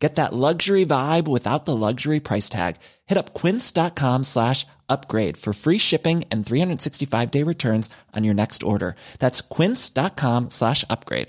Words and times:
Get 0.00 0.14
that 0.14 0.32
luxury 0.32 0.86
vibe 0.86 1.28
without 1.28 1.66
the 1.66 1.76
luxury 1.76 2.20
price 2.20 2.48
tag. 2.48 2.76
Hit 3.06 3.18
up 3.18 3.34
quince.com 3.34 4.24
slash 4.24 4.66
upgrade 4.88 5.36
for 5.36 5.52
free 5.52 5.78
shipping 5.78 6.24
and 6.32 6.44
365 6.44 7.30
day 7.30 7.44
returns 7.44 7.90
on 8.16 8.24
your 8.24 8.34
next 8.34 8.62
order. 8.62 8.96
That's 9.18 9.42
quince.com 9.42 10.48
slash 10.50 10.84
upgrade. 10.88 11.28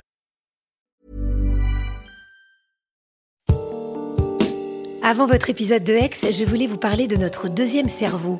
Avant 5.04 5.26
votre 5.26 5.50
épisode 5.50 5.84
de 5.84 5.93
X, 5.93 6.32
je 6.32 6.46
voulais 6.46 6.68
vous 6.68 6.78
parler 6.78 7.07
de 7.07 7.18
notre 7.18 7.50
deuxième 7.50 7.90
cerveau 7.90 8.40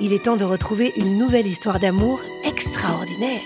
il 0.00 0.14
est 0.14 0.24
temps 0.24 0.36
de 0.36 0.44
retrouver 0.44 0.92
une 0.96 1.18
nouvelle 1.18 1.46
histoire 1.46 1.78
d'amour 1.78 2.20
extraordinaire. 2.44 3.40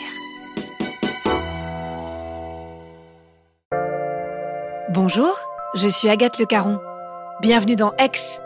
Bonjour, 4.90 5.36
je 5.74 5.88
suis 5.88 6.08
Agathe 6.08 6.38
Le 6.38 6.46
Caron. 6.46 6.78
Bienvenue 7.40 7.74
dans 7.74 7.92
Ex, 7.96 8.40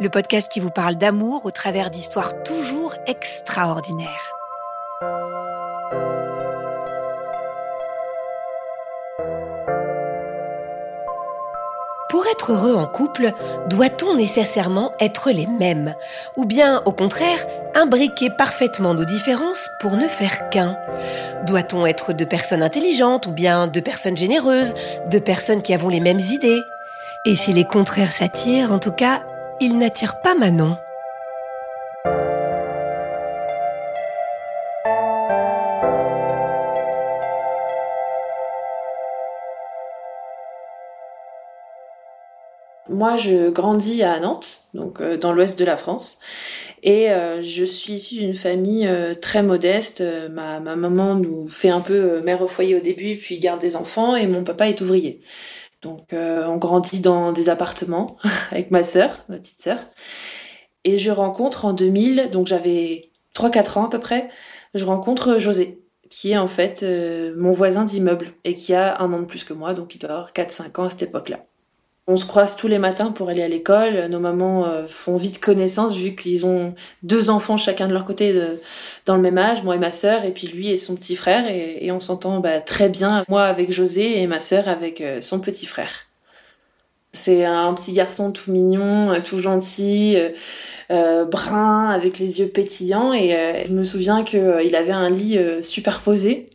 le 0.00 0.08
podcast 0.08 0.50
qui 0.50 0.58
vous 0.58 0.70
parle 0.70 0.96
d'amour 0.96 1.46
au 1.46 1.52
travers 1.52 1.90
d'histoires 1.90 2.42
toujours 2.42 2.94
extraordinaires. 3.06 4.32
Pour 12.24 12.32
être 12.32 12.52
heureux 12.52 12.74
en 12.74 12.86
couple, 12.86 13.32
doit-on 13.68 14.14
nécessairement 14.14 14.92
être 14.98 15.30
les 15.30 15.46
mêmes? 15.46 15.94
Ou 16.38 16.46
bien, 16.46 16.80
au 16.86 16.92
contraire, 16.92 17.44
imbriquer 17.74 18.30
parfaitement 18.30 18.94
nos 18.94 19.04
différences 19.04 19.68
pour 19.78 19.98
ne 19.98 20.08
faire 20.08 20.48
qu'un? 20.48 20.74
Doit-on 21.46 21.84
être 21.84 22.14
deux 22.14 22.24
personnes 22.24 22.62
intelligentes 22.62 23.26
ou 23.26 23.32
bien 23.32 23.66
deux 23.66 23.82
personnes 23.82 24.16
généreuses, 24.16 24.72
deux 25.10 25.20
personnes 25.20 25.60
qui 25.60 25.74
avons 25.74 25.90
les 25.90 26.00
mêmes 26.00 26.18
idées? 26.18 26.62
Et 27.26 27.36
si 27.36 27.52
les 27.52 27.64
contraires 27.64 28.14
s'attirent, 28.14 28.72
en 28.72 28.78
tout 28.78 28.92
cas, 28.92 29.22
ils 29.60 29.76
n'attirent 29.76 30.22
pas 30.22 30.34
Manon. 30.34 30.78
Moi, 42.94 43.16
je 43.16 43.50
grandis 43.50 44.04
à 44.04 44.20
Nantes, 44.20 44.66
donc 44.72 45.00
euh, 45.00 45.16
dans 45.16 45.32
l'ouest 45.32 45.58
de 45.58 45.64
la 45.64 45.76
France, 45.76 46.20
et 46.84 47.10
euh, 47.10 47.42
je 47.42 47.64
suis 47.64 47.94
issue 47.94 48.14
d'une 48.14 48.34
famille 48.34 48.86
euh, 48.86 49.14
très 49.14 49.42
modeste. 49.42 50.02
Ma, 50.30 50.60
ma, 50.60 50.76
maman 50.76 51.16
nous 51.16 51.48
fait 51.48 51.70
un 51.70 51.80
peu 51.80 52.20
mère 52.20 52.40
au 52.40 52.46
foyer 52.46 52.76
au 52.76 52.80
début, 52.80 53.16
puis 53.16 53.38
garde 53.40 53.60
des 53.60 53.74
enfants, 53.74 54.14
et 54.14 54.28
mon 54.28 54.44
papa 54.44 54.68
est 54.68 54.80
ouvrier. 54.80 55.20
Donc, 55.82 56.14
on 56.14 56.56
grandit 56.56 57.00
dans 57.00 57.32
des 57.32 57.48
appartements 57.50 58.16
avec 58.52 58.70
ma 58.70 58.82
sœur, 58.84 59.24
ma 59.28 59.36
petite 59.36 59.60
sœur. 59.60 59.78
Et 60.84 60.96
je 60.96 61.10
rencontre 61.10 61.64
en 61.64 61.72
2000, 61.72 62.30
donc 62.30 62.46
j'avais 62.46 63.10
3-4 63.34 63.78
ans 63.78 63.86
à 63.86 63.90
peu 63.90 63.98
près, 63.98 64.28
je 64.74 64.84
rencontre 64.84 65.38
José, 65.38 65.82
qui 66.08 66.30
est 66.30 66.38
en 66.38 66.46
fait 66.46 66.86
mon 67.36 67.50
voisin 67.50 67.84
d'immeuble 67.84 68.28
et 68.44 68.54
qui 68.54 68.72
a 68.72 69.00
un 69.02 69.12
an 69.12 69.20
de 69.20 69.26
plus 69.26 69.44
que 69.44 69.52
moi, 69.52 69.74
donc 69.74 69.94
il 69.94 69.98
doit 69.98 70.10
avoir 70.10 70.32
4-5 70.32 70.80
ans 70.80 70.84
à 70.84 70.90
cette 70.90 71.02
époque-là. 71.02 71.44
On 72.06 72.16
se 72.16 72.26
croise 72.26 72.54
tous 72.54 72.68
les 72.68 72.78
matins 72.78 73.12
pour 73.12 73.30
aller 73.30 73.42
à 73.42 73.48
l'école. 73.48 74.08
Nos 74.10 74.20
mamans 74.20 74.66
euh, 74.66 74.86
font 74.86 75.16
vite 75.16 75.40
connaissance 75.40 75.96
vu 75.96 76.14
qu'ils 76.14 76.44
ont 76.44 76.74
deux 77.02 77.30
enfants 77.30 77.56
chacun 77.56 77.88
de 77.88 77.94
leur 77.94 78.04
côté 78.04 78.38
dans 79.06 79.16
le 79.16 79.22
même 79.22 79.38
âge, 79.38 79.62
moi 79.62 79.76
et 79.76 79.78
ma 79.78 79.90
sœur, 79.90 80.22
et 80.24 80.30
puis 80.30 80.46
lui 80.46 80.68
et 80.68 80.76
son 80.76 80.96
petit 80.96 81.16
frère. 81.16 81.46
Et, 81.48 81.90
on 81.92 82.00
s'entend 82.00 82.40
bah, 82.40 82.60
très 82.60 82.90
bien, 82.90 83.24
moi 83.28 83.44
avec 83.44 83.72
José 83.72 84.20
et 84.20 84.26
ma 84.26 84.38
sœur 84.38 84.68
avec 84.68 85.00
euh, 85.00 85.22
son 85.22 85.40
petit 85.40 85.64
frère. 85.64 86.06
C'est 87.12 87.44
un 87.44 87.72
petit 87.72 87.92
garçon 87.92 88.32
tout 88.32 88.52
mignon, 88.52 89.12
euh, 89.12 89.20
tout 89.24 89.38
gentil, 89.38 90.18
brun, 90.90 91.88
avec 91.88 92.18
les 92.18 92.40
yeux 92.40 92.48
pétillants. 92.48 93.14
Et 93.14 93.64
je 93.66 93.72
me 93.72 93.82
souviens 93.82 94.24
qu'il 94.24 94.76
avait 94.76 94.92
un 94.92 95.08
lit 95.08 95.38
superposé. 95.62 96.50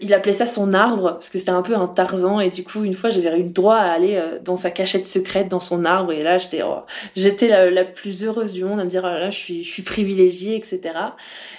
Il 0.00 0.12
appelait 0.14 0.32
ça 0.32 0.46
son 0.46 0.72
arbre, 0.72 1.12
parce 1.14 1.30
que 1.30 1.38
c'était 1.38 1.50
un 1.50 1.62
peu 1.62 1.74
un 1.74 1.86
Tarzan, 1.86 2.40
et 2.40 2.48
du 2.48 2.64
coup, 2.64 2.84
une 2.84 2.94
fois, 2.94 3.10
j'avais 3.10 3.38
eu 3.38 3.44
le 3.44 3.50
droit 3.50 3.76
à 3.76 3.90
aller 3.92 4.16
euh, 4.16 4.38
dans 4.44 4.56
sa 4.56 4.70
cachette 4.70 5.06
secrète, 5.06 5.48
dans 5.48 5.60
son 5.60 5.84
arbre, 5.84 6.12
et 6.12 6.20
là, 6.20 6.38
j'étais 6.38 6.62
oh, 6.62 6.80
j'étais 7.16 7.70
la, 7.70 7.84
plus 7.84 8.24
heureuse 8.24 8.52
du 8.52 8.64
monde 8.64 8.80
à 8.80 8.84
me 8.84 8.90
dire, 8.90 9.02
oh 9.04 9.08
là, 9.08 9.30
je 9.30 9.38
suis, 9.38 9.62
je 9.62 9.70
suis 9.70 9.82
privilégiée, 9.82 10.56
etc. 10.56 10.80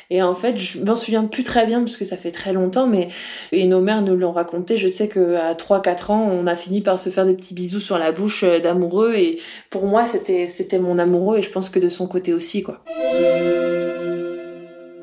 Et 0.09 0.22
en 0.22 0.34
fait, 0.34 0.58
je 0.58 0.80
m'en 0.80 0.96
souviens 0.96 1.25
plus 1.25 1.44
très 1.44 1.66
bien, 1.66 1.80
parce 1.80 1.98
que 1.98 2.06
ça 2.06 2.18
fait 2.18 2.31
très 2.31 2.53
longtemps, 2.53 2.88
mais 2.88 3.08
et 3.52 3.66
nos 3.66 3.81
mères 3.81 4.02
nous 4.02 4.16
l'ont 4.16 4.31
raconté, 4.31 4.78
je 4.78 4.88
sais 4.88 5.09
qu'à 5.09 5.54
3-4 5.54 6.12
ans, 6.12 6.30
on 6.31 6.48
a 6.48 6.56
fini 6.56 6.81
par 6.81 7.00
se 7.00 7.09
faire 7.09 7.25
des 7.25 7.34
petits 7.34 7.54
bisous 7.54 7.80
sur 7.80 7.98
la 7.98 8.12
bouche 8.12 8.44
euh, 8.44 8.59
d'amoureux, 8.59 9.16
et 9.16 9.40
pour 9.69 9.88
moi, 9.88 10.06
c'était 10.06 10.48
c'était 10.48 10.80
mon 10.80 11.00
amoureux, 11.00 11.40
et 11.40 11.42
je 11.42 11.50
pense 11.50 11.69
que 11.69 11.80
de 11.80 11.90
son 11.90 12.08
côté 12.08 12.34
aussi, 12.34 12.64
quoi. 12.64 12.84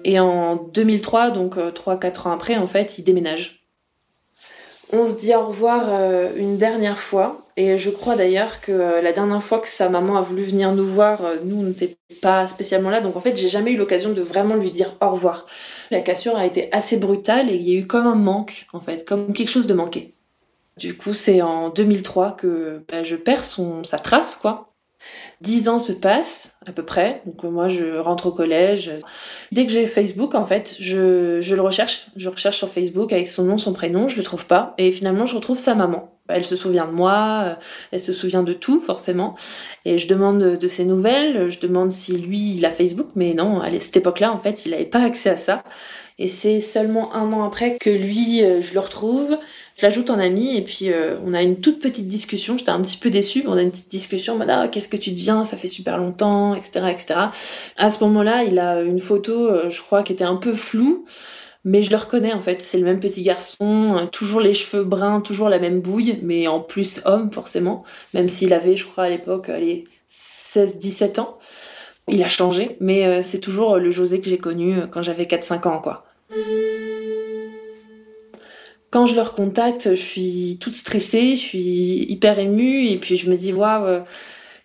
Et 0.04 0.20
en 0.20 0.56
2003, 0.56 1.30
donc 1.30 1.56
3-4 1.56 1.58
euh, 1.58 2.28
ans 2.28 2.32
après, 2.32 2.56
en 2.56 2.66
fait, 2.66 2.98
il 2.98 3.04
déménage. 3.04 3.62
On 4.92 5.04
se 5.04 5.16
dit 5.16 5.34
au 5.34 5.46
revoir 5.46 5.86
euh, 5.88 6.30
une 6.36 6.58
dernière 6.58 6.98
fois. 6.98 7.40
Et 7.56 7.78
je 7.78 7.90
crois 7.90 8.16
d'ailleurs 8.16 8.60
que 8.60 8.72
euh, 8.72 9.00
la 9.00 9.12
dernière 9.12 9.42
fois 9.42 9.58
que 9.58 9.68
sa 9.68 9.88
maman 9.88 10.16
a 10.16 10.20
voulu 10.20 10.42
venir 10.42 10.72
nous 10.72 10.86
voir, 10.86 11.22
nous, 11.44 11.60
on 11.60 11.62
n'était 11.62 11.96
pas 12.20 12.46
spécialement 12.46 12.90
là. 12.90 13.00
Donc 13.00 13.16
en 13.16 13.20
fait, 13.20 13.36
j'ai 13.36 13.48
jamais 13.48 13.72
eu 13.72 13.76
l'occasion 13.76 14.12
de 14.12 14.20
vraiment 14.20 14.56
lui 14.56 14.70
dire 14.70 14.94
au 15.00 15.08
revoir. 15.08 15.46
La 15.90 16.00
cassure 16.00 16.36
a 16.36 16.44
été 16.44 16.68
assez 16.72 16.98
brutale 16.98 17.50
et 17.50 17.54
il 17.54 17.62
y 17.62 17.74
a 17.74 17.80
eu 17.80 17.86
comme 17.86 18.06
un 18.06 18.14
manque, 18.14 18.66
en 18.72 18.80
fait, 18.80 19.08
comme 19.08 19.32
quelque 19.32 19.50
chose 19.50 19.66
de 19.66 19.74
manqué. 19.74 20.12
Du 20.76 20.96
coup, 20.96 21.14
c'est 21.14 21.40
en 21.40 21.70
2003 21.70 22.32
que 22.32 22.82
bah, 22.90 23.04
je 23.04 23.16
perds 23.16 23.44
son, 23.44 23.84
sa 23.84 23.98
trace, 23.98 24.36
quoi. 24.36 24.68
Dix 25.40 25.68
ans 25.68 25.78
se 25.78 25.92
passent 25.92 26.56
à 26.66 26.72
peu 26.72 26.84
près. 26.84 27.22
Donc 27.26 27.44
euh, 27.44 27.50
moi 27.50 27.68
je 27.68 27.98
rentre 27.98 28.26
au 28.26 28.32
collège. 28.32 28.90
Dès 29.52 29.66
que 29.66 29.72
j'ai 29.72 29.86
Facebook 29.86 30.34
en 30.34 30.46
fait, 30.46 30.76
je, 30.80 31.40
je, 31.40 31.54
le 31.54 31.60
recherche. 31.60 32.06
Je 32.16 32.28
recherche 32.28 32.58
sur 32.58 32.68
Facebook 32.68 33.12
avec 33.12 33.28
son 33.28 33.44
nom, 33.44 33.58
son 33.58 33.72
prénom, 33.72 34.08
je 34.08 34.16
le 34.16 34.22
trouve 34.22 34.46
pas. 34.46 34.74
Et 34.78 34.92
finalement 34.92 35.26
je 35.26 35.36
retrouve 35.36 35.58
sa 35.58 35.74
maman. 35.74 36.13
Elle 36.28 36.44
se 36.44 36.56
souvient 36.56 36.86
de 36.86 36.92
moi, 36.92 37.42
euh, 37.44 37.54
elle 37.92 38.00
se 38.00 38.12
souvient 38.12 38.42
de 38.42 38.52
tout 38.52 38.80
forcément. 38.80 39.34
Et 39.84 39.98
je 39.98 40.08
demande 40.08 40.58
de 40.58 40.68
ses 40.68 40.84
nouvelles, 40.84 41.48
je 41.48 41.60
demande 41.60 41.90
si 41.90 42.16
lui 42.16 42.56
il 42.56 42.64
a 42.64 42.70
Facebook, 42.70 43.08
mais 43.14 43.34
non, 43.34 43.60
à 43.60 43.70
cette 43.80 43.96
époque-là 43.96 44.32
en 44.32 44.38
fait 44.38 44.64
il 44.64 44.70
n'avait 44.70 44.84
pas 44.84 45.02
accès 45.02 45.30
à 45.30 45.36
ça. 45.36 45.64
Et 46.18 46.28
c'est 46.28 46.60
seulement 46.60 47.12
un 47.14 47.32
an 47.32 47.44
après 47.44 47.76
que 47.76 47.90
lui, 47.90 48.44
euh, 48.44 48.60
je 48.60 48.72
le 48.72 48.78
retrouve, 48.78 49.36
je 49.76 49.84
l'ajoute 49.84 50.10
en 50.10 50.20
ami 50.20 50.56
et 50.56 50.62
puis 50.62 50.92
euh, 50.92 51.16
on 51.26 51.34
a 51.34 51.42
une 51.42 51.60
toute 51.60 51.80
petite 51.80 52.06
discussion. 52.06 52.56
J'étais 52.56 52.70
un 52.70 52.80
petit 52.80 52.98
peu 52.98 53.10
déçue, 53.10 53.42
on 53.48 53.54
a 53.54 53.62
une 53.62 53.72
petite 53.72 53.90
discussion. 53.90 54.38
Bah, 54.38 54.46
ah, 54.48 54.68
qu'est-ce 54.68 54.86
que 54.86 54.96
tu 54.96 55.10
deviens? 55.10 55.42
Ça 55.42 55.56
fait 55.56 55.66
super 55.66 55.98
longtemps, 55.98 56.54
etc., 56.54 56.86
etc. 56.92 57.14
À 57.78 57.90
ce 57.90 58.04
moment-là, 58.04 58.44
il 58.44 58.60
a 58.60 58.82
une 58.82 59.00
photo, 59.00 59.48
euh, 59.48 59.70
je 59.70 59.82
crois, 59.82 60.04
qui 60.04 60.12
était 60.12 60.24
un 60.24 60.36
peu 60.36 60.52
floue. 60.52 61.04
Mais 61.64 61.82
je 61.82 61.90
le 61.90 61.96
reconnais 61.96 62.32
en 62.32 62.40
fait, 62.40 62.60
c'est 62.60 62.78
le 62.78 62.84
même 62.84 63.00
petit 63.00 63.22
garçon, 63.22 64.08
toujours 64.12 64.40
les 64.40 64.52
cheveux 64.52 64.84
bruns, 64.84 65.22
toujours 65.22 65.48
la 65.48 65.58
même 65.58 65.80
bouille, 65.80 66.18
mais 66.22 66.46
en 66.46 66.60
plus 66.60 67.00
homme 67.06 67.32
forcément, 67.32 67.84
même 68.12 68.28
s'il 68.28 68.52
avait, 68.52 68.76
je 68.76 68.84
crois 68.84 69.04
à 69.04 69.08
l'époque, 69.08 69.48
les 69.48 69.84
16-17 70.10 71.20
ans. 71.20 71.38
Il 72.08 72.22
a 72.22 72.28
changé, 72.28 72.76
mais 72.80 73.06
euh, 73.06 73.22
c'est 73.22 73.40
toujours 73.40 73.78
le 73.78 73.90
José 73.90 74.20
que 74.20 74.28
j'ai 74.28 74.36
connu 74.36 74.78
euh, 74.78 74.86
quand 74.86 75.02
j'avais 75.02 75.24
4-5 75.24 75.66
ans, 75.66 75.80
quoi. 75.80 76.04
Quand 78.90 79.06
je 79.06 79.14
le 79.14 79.22
recontacte, 79.22 79.90
je 79.90 80.00
suis 80.00 80.58
toute 80.60 80.74
stressée, 80.74 81.34
je 81.34 81.40
suis 81.40 82.04
hyper 82.10 82.38
émue, 82.38 82.88
et 82.88 82.98
puis 82.98 83.16
je 83.16 83.30
me 83.30 83.36
dis, 83.36 83.52
waouh, 83.52 83.86
euh, 83.86 84.00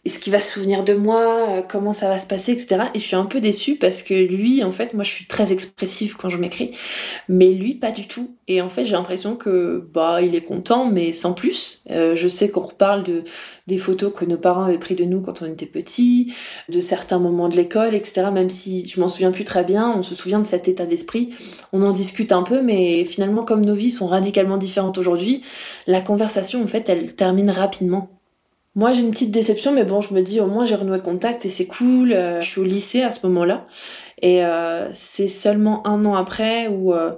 est-ce 0.10 0.18
qu'il 0.18 0.34
va 0.34 0.40
se 0.40 0.52
souvenir 0.52 0.84
de 0.84 0.96
moi, 0.96 1.46
euh, 1.50 1.62
comment 1.62 1.94
ça 1.94 2.08
va 2.08 2.18
se 2.18 2.26
passer, 2.26 2.52
etc. 2.52 2.86
Et 2.96 3.00
je 3.00 3.06
suis 3.06 3.16
un 3.16 3.26
peu 3.26 3.40
déçue 3.40 3.76
parce 3.76 4.02
que 4.02 4.16
lui, 4.16 4.64
en 4.64 4.72
fait, 4.72 4.96
moi 4.96 5.04
je 5.04 5.12
suis 5.12 5.28
très 5.28 5.54
expressive 5.54 6.16
quand 6.18 6.30
je 6.30 6.38
m'écris, 6.38 6.72
mais 7.28 7.52
lui 7.52 7.76
pas 7.76 7.92
du 7.92 8.08
tout. 8.08 8.32
Et 8.48 8.60
en 8.60 8.70
fait, 8.70 8.86
j'ai 8.86 8.94
l'impression 8.94 9.36
que 9.36 9.88
bah 9.94 10.24
il 10.24 10.34
est 10.34 10.42
content, 10.42 10.90
mais 10.90 11.12
sans 11.12 11.34
plus. 11.34 11.84
Euh, 11.92 12.16
je 12.16 12.28
sais 12.28 12.50
qu'on 12.50 12.62
reparle 12.62 13.04
de 13.04 13.24
des 13.68 13.78
photos 13.78 14.12
que 14.12 14.26
nos 14.26 14.38
parents 14.38 14.64
avaient 14.64 14.80
pris 14.80 14.96
de 14.96 15.06
nous 15.06 15.22
quand 15.22 15.44
on 15.44 15.46
était 15.46 15.68
petits, 15.68 16.34
de 16.70 16.82
certains 16.82 17.20
moments 17.20 17.48
de 17.48 17.56
l'école, 17.56 17.94
etc. 17.94 18.30
Même 18.34 18.50
si 18.50 18.88
je 18.88 19.00
m'en 19.00 19.10
souviens 19.10 19.32
plus 19.32 19.44
très 19.44 19.64
bien, 19.64 19.94
on 19.96 20.02
se 20.02 20.16
souvient 20.16 20.40
de 20.40 20.46
cet 20.46 20.68
état 20.68 20.88
d'esprit. 20.88 21.30
On 21.72 21.84
en 21.84 21.94
discute 21.94 22.32
un 22.32 22.42
peu, 22.42 22.64
mais 22.64 23.06
finalement, 23.06 23.44
comme 23.44 23.64
nos 23.64 23.76
vies 23.76 23.92
sont 23.92 24.08
radicalement 24.08 24.58
différentes 24.58 24.98
aujourd'hui, 24.98 25.44
la 25.86 26.02
conversation, 26.02 26.64
en 26.64 26.68
fait, 26.68 26.90
elle 26.90 27.14
termine 27.14 27.52
rapidement. 27.52 28.19
Moi, 28.80 28.94
j'ai 28.94 29.02
une 29.02 29.12
petite 29.12 29.32
déception, 29.32 29.74
mais 29.74 29.84
bon, 29.84 30.00
je 30.00 30.14
me 30.14 30.22
dis 30.22 30.40
au 30.40 30.48
moins 30.48 30.64
j'ai 30.64 30.76
renoué 30.76 31.02
contact 31.02 31.46
et 31.46 31.50
c'est 31.50 31.68
cool. 31.68 32.14
Euh, 32.14 32.40
je 32.40 32.50
suis 32.50 32.62
au 32.62 32.64
lycée 32.64 33.02
à 33.02 33.12
ce 33.12 33.28
moment-là. 33.28 33.66
Et 34.22 34.46
euh, 34.46 34.88
c'est 34.94 35.28
seulement 35.28 35.86
un 35.86 36.06
an 36.06 36.16
après 36.16 36.70
où 36.70 36.94
euh, 36.94 37.12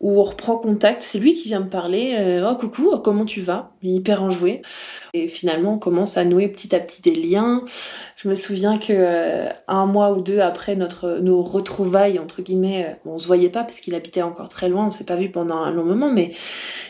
où 0.00 0.20
on 0.20 0.22
reprend 0.22 0.58
contact. 0.58 1.02
C'est 1.02 1.18
lui 1.18 1.34
qui 1.34 1.48
vient 1.48 1.60
me 1.60 1.68
parler. 1.68 2.16
Euh, 2.18 2.50
oh 2.50 2.56
coucou, 2.56 2.90
comment 3.02 3.24
tu 3.24 3.40
vas? 3.40 3.72
Il 3.82 3.90
est 3.90 3.94
hyper 3.94 4.22
enjoué. 4.22 4.62
Et 5.14 5.28
finalement, 5.28 5.74
on 5.74 5.78
commence 5.78 6.16
à 6.16 6.24
nouer 6.24 6.48
petit 6.48 6.74
à 6.74 6.80
petit 6.80 7.00
des 7.02 7.14
liens. 7.14 7.64
Je 8.16 8.28
me 8.28 8.34
souviens 8.34 8.78
que 8.78 8.92
euh, 8.92 9.48
un 9.68 9.86
mois 9.86 10.12
ou 10.12 10.20
deux 10.20 10.40
après 10.40 10.76
notre 10.76 11.18
nos 11.20 11.42
retrouvailles 11.42 12.18
entre 12.18 12.42
guillemets, 12.42 12.86
euh, 13.06 13.10
on 13.10 13.18
se 13.18 13.26
voyait 13.26 13.48
pas 13.48 13.64
parce 13.64 13.80
qu'il 13.80 13.94
habitait 13.94 14.22
encore 14.22 14.48
très 14.48 14.68
loin. 14.68 14.86
On 14.86 14.90
s'est 14.90 15.04
pas 15.04 15.16
vu 15.16 15.30
pendant 15.30 15.56
un 15.56 15.70
long 15.70 15.84
moment, 15.84 16.12
mais 16.12 16.30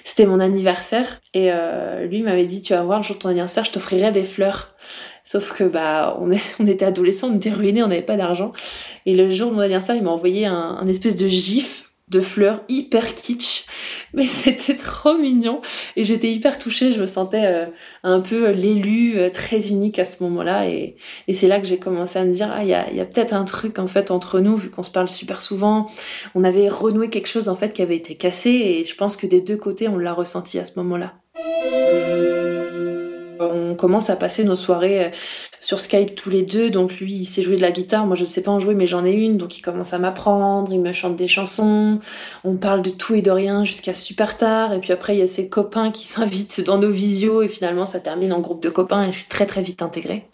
c'était 0.05 0.27
mon 0.27 0.41
anniversaire 0.41 1.21
et 1.35 1.51
lui 2.09 2.23
m'avait 2.23 2.47
dit 2.47 2.63
tu 2.63 2.73
vas 2.73 2.83
voir 2.83 3.01
le 3.01 3.05
jour 3.05 3.17
de 3.17 3.21
ton 3.21 3.29
anniversaire, 3.29 3.65
je 3.65 3.73
t'offrirai 3.73 4.11
des 4.11 4.25
fleurs. 4.25 4.75
Sauf 5.25 5.59
que 5.59 5.65
bah 5.65 6.17
on, 6.21 6.31
est, 6.31 6.41
on 6.61 6.67
était 6.67 6.85
adolescents, 6.85 7.29
on 7.33 7.37
était 7.37 7.51
ruinés, 7.51 7.83
on 7.83 7.89
n'avait 7.89 8.03
pas 8.03 8.17
d'argent. 8.17 8.53
Et 9.05 9.15
le 9.15 9.29
jour 9.29 9.51
de 9.51 9.57
mon 9.57 9.61
anniversaire, 9.61 9.97
il 9.97 10.03
m'a 10.03 10.11
envoyé 10.11 10.47
un, 10.47 10.79
un 10.81 10.87
espèce 10.87 11.17
de 11.17 11.27
gif 11.27 11.86
de 12.09 12.21
fleurs 12.21 12.63
hyper 12.69 13.15
kitsch, 13.15 13.65
mais 14.15 14.27
c'était 14.27 14.77
trop 14.77 15.17
mignon. 15.19 15.61
Et 15.97 16.05
j'étais 16.05 16.33
hyper 16.33 16.59
touchée, 16.59 16.91
je 16.91 17.01
me 17.01 17.07
sentais 17.07 17.47
euh, 17.47 17.67
un 18.05 18.21
peu 18.21 18.51
l'élu 18.51 19.19
euh, 19.19 19.31
très 19.31 19.69
unique 19.69 19.99
à 19.99 20.05
ce 20.05 20.23
moment-là. 20.23 20.69
Et, 20.69 20.97
et 21.27 21.35
c'est 21.35 21.49
là 21.49 21.61
que 21.61 21.67
j'ai 21.67 21.79
commencé 21.79 22.19
à 22.19 22.25
me 22.25 22.33
dire 22.33 22.49
ah 22.53 22.63
il 22.63 22.69
y 22.69 22.75
a, 22.75 22.91
y 22.93 23.01
a 23.01 23.05
peut-être 23.05 23.33
un 23.33 23.45
truc 23.45 23.79
en 23.79 23.87
fait 23.87 24.11
entre 24.11 24.41
nous 24.41 24.57
vu 24.57 24.71
qu'on 24.71 24.83
se 24.83 24.91
parle 24.91 25.09
super 25.09 25.43
souvent, 25.43 25.87
on 26.35 26.45
avait 26.45 26.69
renoué 26.69 27.11
quelque 27.11 27.29
chose 27.29 27.49
en 27.49 27.57
fait 27.57 27.73
qui 27.73 27.83
avait 27.83 27.97
été 27.97 28.15
cassé. 28.15 28.51
Et 28.51 28.85
je 28.85 28.95
pense 28.95 29.17
que 29.17 29.27
des 29.27 29.41
deux 29.41 29.57
côtés 29.57 29.89
on 29.89 29.99
l'a 29.99 30.13
ressenti 30.13 30.59
à 30.59 30.65
ce 30.65 30.73
moment-là. 30.77 31.15
On 33.41 33.75
commence 33.75 34.11
à 34.11 34.17
passer 34.17 34.45
nos 34.45 34.57
soirées 34.57 35.05
euh, 35.07 35.09
sur 35.61 35.79
Skype 35.79 36.15
tous 36.15 36.31
les 36.31 36.43
deux, 36.43 36.71
donc 36.71 36.99
lui 36.99 37.13
il 37.13 37.25
sait 37.25 37.43
jouer 37.43 37.57
de 37.57 37.63
la 37.63 37.73
guitare, 37.73 38.07
moi 38.07 38.17
je 38.17 38.25
sais 38.25 38.43
pas 38.43 38.51
en 38.51 38.61
jouer 38.61 38.75
mais 38.75 38.87
j'en 38.87 39.05
ai 39.05 39.13
une, 39.13 39.37
donc 39.37 39.59
il 39.59 39.63
commence 39.63 39.93
à 39.93 39.99
m'apprendre, 39.99 40.73
il 40.73 40.81
me 40.81 40.93
chante 40.93 41.17
des 41.17 41.29
chansons, 41.29 41.99
on 42.45 42.57
parle 42.57 42.83
de 42.83 42.91
tout 42.91 43.15
et 43.15 43.23
de 43.23 43.31
rien 43.31 43.65
jusqu'à 43.65 43.95
super 43.95 44.37
tard, 44.37 44.73
et 44.73 44.79
puis 44.79 44.93
après 44.93 45.17
il 45.17 45.19
y 45.19 45.23
a 45.23 45.27
ses 45.27 45.49
copains 45.49 45.91
qui 45.91 46.07
s'invitent 46.07 46.61
dans 46.65 46.79
nos 46.79 46.91
visios. 46.91 47.43
Et 47.43 47.49
finalement 47.49 47.87
ça 47.87 48.01
termine 48.01 48.33
en 48.33 48.41
groupe 48.41 48.63
de 48.63 48.71
copains. 48.71 49.05
Et 49.05 49.13
je 49.13 49.19
suis 49.19 49.29
très 49.29 49.47
très 49.47 49.63
vite 49.63 49.83
intégrée. 49.83 50.27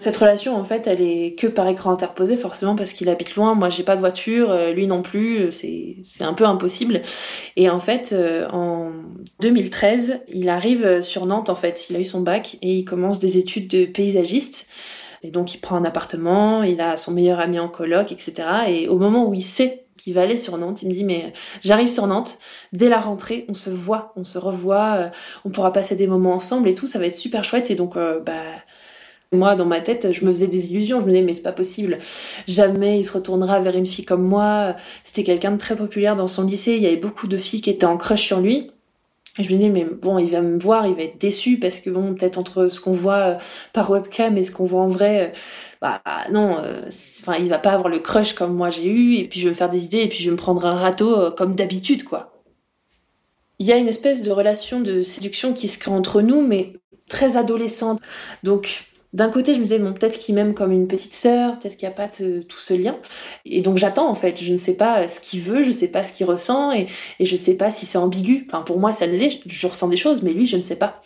Cette 0.00 0.16
relation, 0.16 0.56
en 0.56 0.62
fait, 0.62 0.86
elle 0.86 1.02
est 1.02 1.34
que 1.34 1.48
par 1.48 1.66
écran 1.66 1.90
interposé, 1.90 2.36
forcément, 2.36 2.76
parce 2.76 2.92
qu'il 2.92 3.08
habite 3.08 3.34
loin. 3.34 3.56
Moi, 3.56 3.68
j'ai 3.68 3.82
pas 3.82 3.96
de 3.96 4.00
voiture, 4.00 4.52
euh, 4.52 4.70
lui 4.72 4.86
non 4.86 5.02
plus. 5.02 5.50
C'est, 5.50 5.96
c'est 6.04 6.22
un 6.22 6.34
peu 6.34 6.44
impossible. 6.44 7.02
Et 7.56 7.68
en 7.68 7.80
fait, 7.80 8.10
euh, 8.12 8.46
en 8.52 8.92
2013, 9.40 10.20
il 10.28 10.50
arrive 10.50 11.02
sur 11.02 11.26
Nantes, 11.26 11.50
en 11.50 11.56
fait. 11.56 11.90
Il 11.90 11.96
a 11.96 11.98
eu 11.98 12.04
son 12.04 12.20
bac 12.20 12.58
et 12.62 12.74
il 12.74 12.84
commence 12.84 13.18
des 13.18 13.38
études 13.38 13.66
de 13.66 13.86
paysagiste. 13.86 14.68
Et 15.24 15.32
donc, 15.32 15.52
il 15.54 15.58
prend 15.58 15.74
un 15.74 15.84
appartement, 15.84 16.62
il 16.62 16.80
a 16.80 16.96
son 16.96 17.10
meilleur 17.10 17.40
ami 17.40 17.58
en 17.58 17.68
coloc, 17.68 18.12
etc. 18.12 18.34
Et 18.68 18.86
au 18.86 18.98
moment 18.98 19.28
où 19.28 19.34
il 19.34 19.42
sait 19.42 19.86
qu'il 19.96 20.14
va 20.14 20.22
aller 20.22 20.36
sur 20.36 20.56
Nantes, 20.58 20.82
il 20.82 20.90
me 20.90 20.94
dit, 20.94 21.02
mais 21.02 21.32
j'arrive 21.60 21.88
sur 21.88 22.06
Nantes, 22.06 22.38
dès 22.72 22.88
la 22.88 23.00
rentrée, 23.00 23.46
on 23.48 23.54
se 23.54 23.68
voit, 23.68 24.12
on 24.14 24.22
se 24.22 24.38
revoit, 24.38 24.94
euh, 24.96 25.08
on 25.44 25.50
pourra 25.50 25.72
passer 25.72 25.96
des 25.96 26.06
moments 26.06 26.34
ensemble 26.34 26.68
et 26.68 26.76
tout, 26.76 26.86
ça 26.86 27.00
va 27.00 27.06
être 27.06 27.16
super 27.16 27.42
chouette. 27.42 27.72
Et 27.72 27.74
donc, 27.74 27.96
bah, 27.96 28.32
moi, 29.32 29.56
dans 29.56 29.66
ma 29.66 29.80
tête, 29.80 30.12
je 30.12 30.24
me 30.24 30.30
faisais 30.30 30.46
des 30.46 30.72
illusions. 30.72 31.00
Je 31.00 31.04
me 31.04 31.10
disais, 31.10 31.22
mais 31.22 31.34
c'est 31.34 31.42
pas 31.42 31.52
possible. 31.52 31.98
Jamais 32.46 32.98
il 32.98 33.04
se 33.04 33.12
retournera 33.12 33.60
vers 33.60 33.76
une 33.76 33.86
fille 33.86 34.04
comme 34.04 34.22
moi. 34.22 34.74
C'était 35.04 35.24
quelqu'un 35.24 35.52
de 35.52 35.58
très 35.58 35.76
populaire 35.76 36.16
dans 36.16 36.28
son 36.28 36.44
lycée. 36.44 36.76
Il 36.76 36.82
y 36.82 36.86
avait 36.86 36.96
beaucoup 36.96 37.28
de 37.28 37.36
filles 37.36 37.60
qui 37.60 37.70
étaient 37.70 37.86
en 37.86 37.96
crush 37.98 38.22
sur 38.22 38.40
lui. 38.40 38.70
Je 39.38 39.44
me 39.44 39.58
disais, 39.58 39.70
mais 39.70 39.84
bon, 39.84 40.18
il 40.18 40.30
va 40.30 40.40
me 40.40 40.58
voir, 40.58 40.86
il 40.86 40.94
va 40.94 41.02
être 41.02 41.20
déçu 41.20 41.58
parce 41.58 41.78
que 41.78 41.90
bon, 41.90 42.14
peut-être 42.14 42.38
entre 42.38 42.68
ce 42.68 42.80
qu'on 42.80 42.92
voit 42.92 43.14
euh, 43.14 43.38
par 43.72 43.88
webcam 43.90 44.36
et 44.36 44.42
ce 44.42 44.50
qu'on 44.50 44.64
voit 44.64 44.80
en 44.80 44.88
vrai, 44.88 45.26
euh, 45.26 45.38
bah 45.80 46.02
non, 46.32 46.56
euh, 46.58 46.82
enfin, 47.20 47.36
il 47.38 47.48
va 47.48 47.58
pas 47.58 47.70
avoir 47.70 47.88
le 47.88 48.00
crush 48.00 48.32
comme 48.32 48.54
moi 48.54 48.70
j'ai 48.70 48.86
eu. 48.86 49.14
Et 49.14 49.28
puis 49.28 49.38
je 49.38 49.44
vais 49.44 49.50
me 49.50 49.54
faire 49.54 49.70
des 49.70 49.84
idées 49.84 49.98
et 49.98 50.08
puis 50.08 50.18
je 50.18 50.24
vais 50.24 50.32
me 50.32 50.36
prendre 50.36 50.64
un 50.66 50.74
râteau 50.74 51.30
comme 51.36 51.54
d'habitude, 51.54 52.02
quoi. 52.02 52.32
Il 53.60 53.66
y 53.66 53.72
a 53.72 53.76
une 53.76 53.88
espèce 53.88 54.22
de 54.22 54.30
relation 54.30 54.80
de 54.80 55.02
séduction 55.02 55.52
qui 55.52 55.68
se 55.68 55.78
crée 55.78 55.90
entre 55.90 56.22
nous, 56.22 56.46
mais 56.46 56.72
très 57.08 57.36
adolescente. 57.36 58.00
Donc, 58.42 58.84
d'un 59.12 59.30
côté, 59.30 59.54
je 59.54 59.58
me 59.58 59.64
disais, 59.64 59.78
bon, 59.78 59.92
peut-être 59.92 60.18
qu'il 60.18 60.34
m'aime 60.34 60.54
comme 60.54 60.70
une 60.70 60.86
petite 60.86 61.14
sœur, 61.14 61.58
peut-être 61.58 61.76
qu'il 61.76 61.88
n'y 61.88 61.94
a 61.94 61.96
pas 61.96 62.08
tout 62.08 62.58
ce 62.58 62.74
lien. 62.74 62.96
Et 63.44 63.62
donc 63.62 63.78
j'attends, 63.78 64.08
en 64.08 64.14
fait. 64.14 64.42
Je 64.42 64.52
ne 64.52 64.58
sais 64.58 64.74
pas 64.74 65.08
ce 65.08 65.20
qu'il 65.20 65.40
veut, 65.40 65.62
je 65.62 65.68
ne 65.68 65.72
sais 65.72 65.88
pas 65.88 66.02
ce 66.02 66.12
qu'il 66.12 66.26
ressent, 66.26 66.72
et, 66.72 66.86
je 67.20 67.32
ne 67.32 67.38
sais 67.38 67.54
pas 67.54 67.70
si 67.70 67.86
c'est 67.86 67.98
ambigu. 67.98 68.46
Enfin, 68.48 68.62
pour 68.62 68.78
moi, 68.78 68.92
ça 68.92 69.06
l'est, 69.06 69.40
je 69.46 69.66
ressens 69.66 69.88
des 69.88 69.96
choses, 69.96 70.22
mais 70.22 70.32
lui, 70.32 70.46
je 70.46 70.56
ne 70.56 70.62
sais 70.62 70.76
pas. 70.76 71.00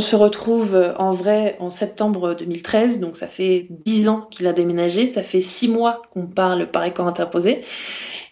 On 0.00 0.02
se 0.02 0.16
retrouve 0.16 0.94
en 0.96 1.12
vrai 1.12 1.56
en 1.60 1.68
septembre 1.68 2.32
2013, 2.32 3.00
donc 3.00 3.16
ça 3.16 3.26
fait 3.26 3.66
dix 3.84 4.08
ans 4.08 4.26
qu'il 4.30 4.46
a 4.46 4.54
déménagé, 4.54 5.06
ça 5.06 5.22
fait 5.22 5.42
six 5.42 5.68
mois 5.68 6.00
qu'on 6.10 6.26
parle 6.26 6.70
par 6.70 6.86
écran 6.86 7.06
interposé. 7.06 7.60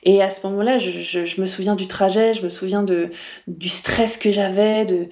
Et 0.02 0.22
à 0.22 0.30
ce 0.30 0.46
moment-là, 0.46 0.78
je, 0.78 1.38
me 1.38 1.44
souviens 1.44 1.74
du 1.74 1.86
trajet, 1.86 2.32
je 2.32 2.42
me 2.42 2.48
souviens 2.48 2.82
du 2.82 3.68
stress 3.68 4.16
que 4.16 4.30
j'avais, 4.30 4.86
de 4.86 5.08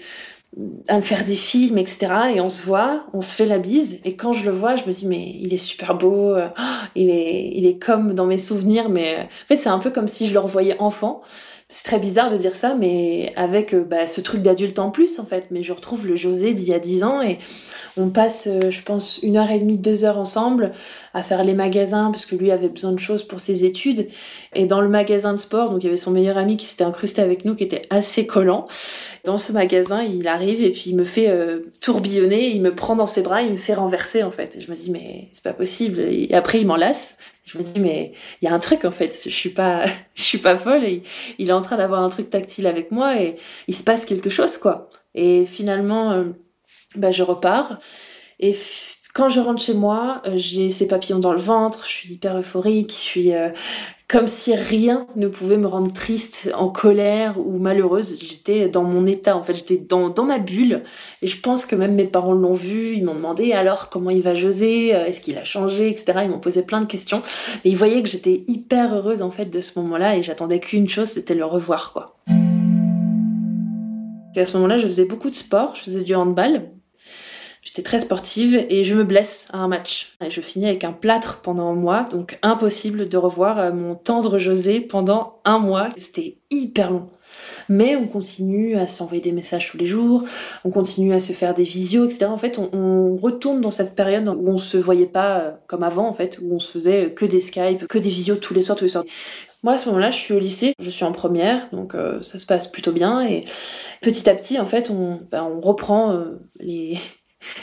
à 0.88 0.97
me 0.97 1.02
faire 1.02 1.26
des 1.26 1.35
films, 1.35 1.76
etc. 1.76 2.07
Et 2.37 2.40
on 2.40 2.49
se 2.49 2.64
voit, 2.64 3.04
on 3.12 3.21
se 3.21 3.35
fait 3.35 3.45
la 3.45 3.59
bise. 3.59 4.00
Et 4.07 4.16
quand 4.16 4.33
je 4.33 4.47
le 4.47 4.50
vois, 4.50 4.76
je 4.76 4.85
me 4.87 4.92
dis, 4.92 5.07
mais 5.07 5.35
il 5.38 5.52
est 5.52 5.59
super 5.59 5.95
beau, 5.95 6.35
oh, 6.38 6.87
il, 6.95 7.11
est, 7.11 7.50
il 7.52 7.66
est 7.66 7.76
comme 7.76 8.14
dans 8.14 8.25
mes 8.25 8.38
souvenirs, 8.38 8.88
mais 8.88 9.19
en 9.19 9.47
fait, 9.47 9.57
c'est 9.57 9.69
un 9.69 9.78
peu 9.78 9.90
comme 9.90 10.09
si 10.09 10.26
je 10.26 10.33
le 10.33 10.38
revoyais 10.40 10.76
enfant. 10.78 11.21
C'est 11.68 11.82
très 11.82 11.99
bizarre 11.99 12.30
de 12.30 12.37
dire 12.37 12.54
ça, 12.54 12.76
mais 12.76 13.32
avec 13.35 13.75
euh, 13.75 13.82
bah, 13.82 14.06
ce 14.06 14.20
truc 14.20 14.40
d'adulte 14.40 14.78
en 14.78 14.92
plus, 14.92 15.18
en 15.18 15.26
fait. 15.26 15.46
Mais 15.50 15.62
je 15.62 15.73
retrouve 15.73 16.06
le 16.06 16.14
José 16.14 16.54
d'il 16.54 16.68
y 16.68 16.75
a 16.75 16.78
dix 16.78 17.02
ans 17.02 17.20
et 17.20 17.38
on 17.96 18.08
passe, 18.08 18.46
euh, 18.46 18.70
je 18.70 18.82
pense, 18.82 19.18
une 19.25 19.37
heure 19.37 19.50
et 19.50 19.58
demie, 19.58 19.76
deux 19.76 20.04
heures 20.04 20.18
ensemble 20.18 20.70
à 21.12 21.25
faire 21.25 21.42
les 21.42 21.54
magasins 21.54 22.12
parce 22.12 22.25
que 22.25 22.37
lui 22.37 22.52
avait 22.52 22.68
besoin 22.68 22.92
de 22.92 23.00
choses 23.00 23.25
pour 23.25 23.40
ses 23.40 23.64
études. 23.64 24.06
Et 24.54 24.66
dans 24.66 24.80
le 24.80 24.88
magasin 24.88 25.32
de 25.32 25.38
sport, 25.38 25.70
donc 25.70 25.82
il 25.82 25.87
y 25.87 25.88
avait 25.88 25.96
son 25.96 26.12
meilleur 26.12 26.38
ami 26.38 26.56
qui 26.56 26.66
s'était 26.66 26.85
incrusté 26.85 27.20
avec 27.20 27.44
nous, 27.44 27.56
qui 27.56 27.64
était 27.64 27.82
assez 27.90 28.28
collant. 28.28 28.68
Dans 29.25 29.37
ce 29.37 29.50
magasin, 29.50 30.04
il 30.04 30.28
arrive 30.28 30.62
et 30.62 30.70
puis 30.70 30.90
il 30.90 30.94
me 30.94 31.02
fait 31.02 31.30
euh, 31.30 31.62
tourbillonner, 31.80 32.46
il 32.50 32.62
me 32.62 32.76
prend 32.76 32.94
dans 32.94 33.08
ses 33.08 33.23
bras, 33.23 33.42
il 33.42 33.50
me 33.50 33.56
fait 33.56 33.75
renverser 33.75 34.23
en 34.23 34.30
fait. 34.30 34.54
Et 34.54 34.61
je 34.61 34.70
me 34.70 34.76
dis 34.76 34.92
mais 34.92 35.30
c'est 35.32 35.42
pas 35.42 35.52
possible. 35.52 35.99
Et 35.99 36.32
après 36.32 36.61
il 36.61 36.66
m'enlace 36.68 37.16
je 37.47 37.59
me 37.59 37.62
dis 37.62 37.81
mais 37.81 38.12
il 38.43 38.45
y 38.45 38.49
a 38.49 38.55
un 38.55 38.59
truc 38.59 38.85
en 38.85 38.91
fait. 38.91 39.23
Je 39.25 39.35
suis 39.35 39.50
pas 39.50 39.87
je 40.15 40.23
suis 40.23 40.38
pas 40.38 40.57
folle 40.57 40.83
il 41.38 41.49
est 41.49 41.53
en 41.53 41.62
train 41.62 41.76
d'avoir 41.76 42.03
un 42.03 42.09
truc 42.09 42.29
tactile 42.29 42.67
avec 42.67 42.91
moi 42.91 43.21
et 43.21 43.37
il 43.69 43.75
se 43.75 43.85
passe 43.85 44.05
quelque 44.05 44.31
chose 44.31 44.59
quoi. 44.59 44.88
Et 45.15 45.47
finalement 45.47 46.12
euh, 46.12 46.25
bah, 46.97 47.11
je 47.11 47.23
repars 47.23 47.79
et 48.38 48.55
Quand 49.16 49.30
je 49.30 49.40
rentre 49.40 49.62
chez 49.62 49.73
moi, 49.73 50.20
euh, 50.26 50.32
j'ai 50.35 50.68
ces 50.68 50.87
papillons 50.87 51.18
dans 51.18 51.32
le 51.32 51.38
ventre, 51.38 51.87
je 51.87 51.90
suis 51.90 52.12
hyper 52.12 52.37
euphorique, 52.37 52.90
je 52.90 53.02
suis 53.02 53.32
euh, 53.32 53.49
comme 54.08 54.26
si 54.26 54.54
rien 54.54 55.06
ne 55.16 55.26
pouvait 55.26 55.56
me 55.56 55.66
rendre 55.66 55.90
triste, 55.90 56.52
en 56.54 56.68
colère 56.68 57.40
ou 57.40 57.56
malheureuse. 57.56 58.18
J'étais 58.20 58.68
dans 58.68 58.85
mon 58.85 59.06
état, 59.06 59.35
en 59.35 59.42
fait, 59.42 59.54
j'étais 59.54 59.78
dans, 59.78 60.11
dans 60.11 60.25
ma 60.25 60.38
bulle. 60.38 60.82
Et 61.23 61.28
je 61.28 61.40
pense 61.40 61.64
que 61.64 61.75
même 61.75 61.94
mes 61.94 62.04
parents 62.04 62.35
l'ont 62.35 62.52
vu, 62.52 62.92
ils 62.94 63.06
m'ont 63.06 63.14
demandé 63.14 63.52
alors 63.52 63.88
comment 63.88 64.11
il 64.11 64.20
va 64.20 64.35
José, 64.35 64.94
euh, 64.94 65.06
est-ce 65.06 65.23
qu'il 65.23 65.38
a 65.38 65.44
changé, 65.44 65.88
etc. 65.88 66.18
Ils 66.25 66.30
m'ont 66.30 66.38
posé 66.38 66.61
plein 66.61 66.82
de 66.82 66.87
questions. 66.87 67.23
Et 67.64 67.70
ils 67.70 67.76
voyaient 67.76 68.02
que 68.02 68.11
j'étais 68.11 68.44
hyper 68.49 68.94
heureuse, 68.94 69.23
en 69.23 69.30
fait, 69.30 69.46
de 69.46 69.61
ce 69.62 69.78
moment-là. 69.78 70.18
Et 70.18 70.23
j'attendais 70.23 70.61
qu'une 70.61 70.90
chose, 70.90 71.08
c'était 71.08 71.35
le 71.35 71.46
revoir, 71.46 71.94
quoi. 71.94 72.18
Et 74.37 74.40
à 74.40 74.44
ce 74.44 74.54
moment-là, 74.58 74.76
je 74.76 74.87
faisais 74.87 75.06
beaucoup 75.06 75.30
de 75.30 75.37
sport, 75.37 75.75
je 75.75 75.85
faisais 75.85 76.02
du 76.02 76.14
handball. 76.14 76.75
J'étais 77.66 77.82
très 77.82 77.99
sportive 77.99 78.64
et 78.70 78.85
je 78.85 78.94
me 78.94 79.02
blesse 79.02 79.46
à 79.52 79.58
un 79.58 79.66
match. 79.66 80.12
Et 80.25 80.30
je 80.30 80.40
finis 80.40 80.68
avec 80.68 80.85
un 80.85 80.92
plâtre 80.92 81.40
pendant 81.42 81.66
un 81.68 81.75
mois, 81.75 82.04
donc 82.04 82.38
impossible 82.42 83.08
de 83.08 83.16
revoir 83.16 83.58
euh, 83.58 83.73
mon 83.73 83.96
tendre 83.96 84.38
José 84.38 84.80
pendant 84.80 85.40
un 85.44 85.58
mois. 85.58 85.88
C'était 85.96 86.37
hyper 86.52 86.92
long. 86.92 87.08
Mais 87.68 87.96
on 87.96 88.06
continue 88.06 88.76
à 88.76 88.87
s'envoyer 88.87 89.20
des 89.20 89.32
messages 89.32 89.68
tous 89.68 89.78
les 89.78 89.87
jours, 89.87 90.23
on 90.64 90.70
continue 90.70 91.12
à 91.12 91.18
se 91.18 91.32
faire 91.32 91.54
des 91.54 91.64
visios, 91.64 92.04
etc. 92.04 92.26
En 92.26 92.37
fait, 92.37 92.61
on, 92.61 93.16
retourne 93.16 93.61
dans 93.61 93.73
cette 93.73 93.96
période 93.96 94.28
où 94.28 94.49
on 94.49 94.56
se 94.56 94.76
voyait 94.76 95.06
pas 95.06 95.38
euh, 95.40 95.50
comme 95.66 95.82
avant, 95.82 96.06
en 96.06 96.12
fait, 96.12 96.38
où 96.40 96.54
on 96.54 96.61
se 96.61 96.70
faisait 96.70 97.14
que 97.14 97.25
des 97.25 97.40
Skype, 97.40 97.88
que 97.88 97.99
des 97.99 98.11
visios 98.11 98.37
tous 98.37 98.54
les 98.54 98.62
soirs, 98.62 98.78
tous 98.78 98.85
les 98.85 98.90
soirs. 98.90 99.04
Moi, 99.64 99.73
à 99.73 99.78
ce 99.78 99.88
moment-là, 99.88 100.12
je 100.12 100.18
suis 100.18 100.35
au 100.35 100.38
lycée, 100.38 100.73
je 100.78 100.88
suis 100.88 101.04
en 101.04 101.11
première, 101.11 101.68
donc 101.73 101.96
euh, 101.96 102.23
ça 102.23 102.38
se 102.38 102.46
passe 102.46 102.68
plutôt 102.68 102.92
bien. 102.92 103.26
Et 103.26 103.44
petit 104.02 104.30
à 104.30 104.37
petit, 104.37 104.61
en 104.61 104.66
fait, 104.66 104.88
on, 104.88 105.20
ben, 105.32 105.42
on 105.42 105.58
reprend 105.58 106.25
les, 106.61 106.96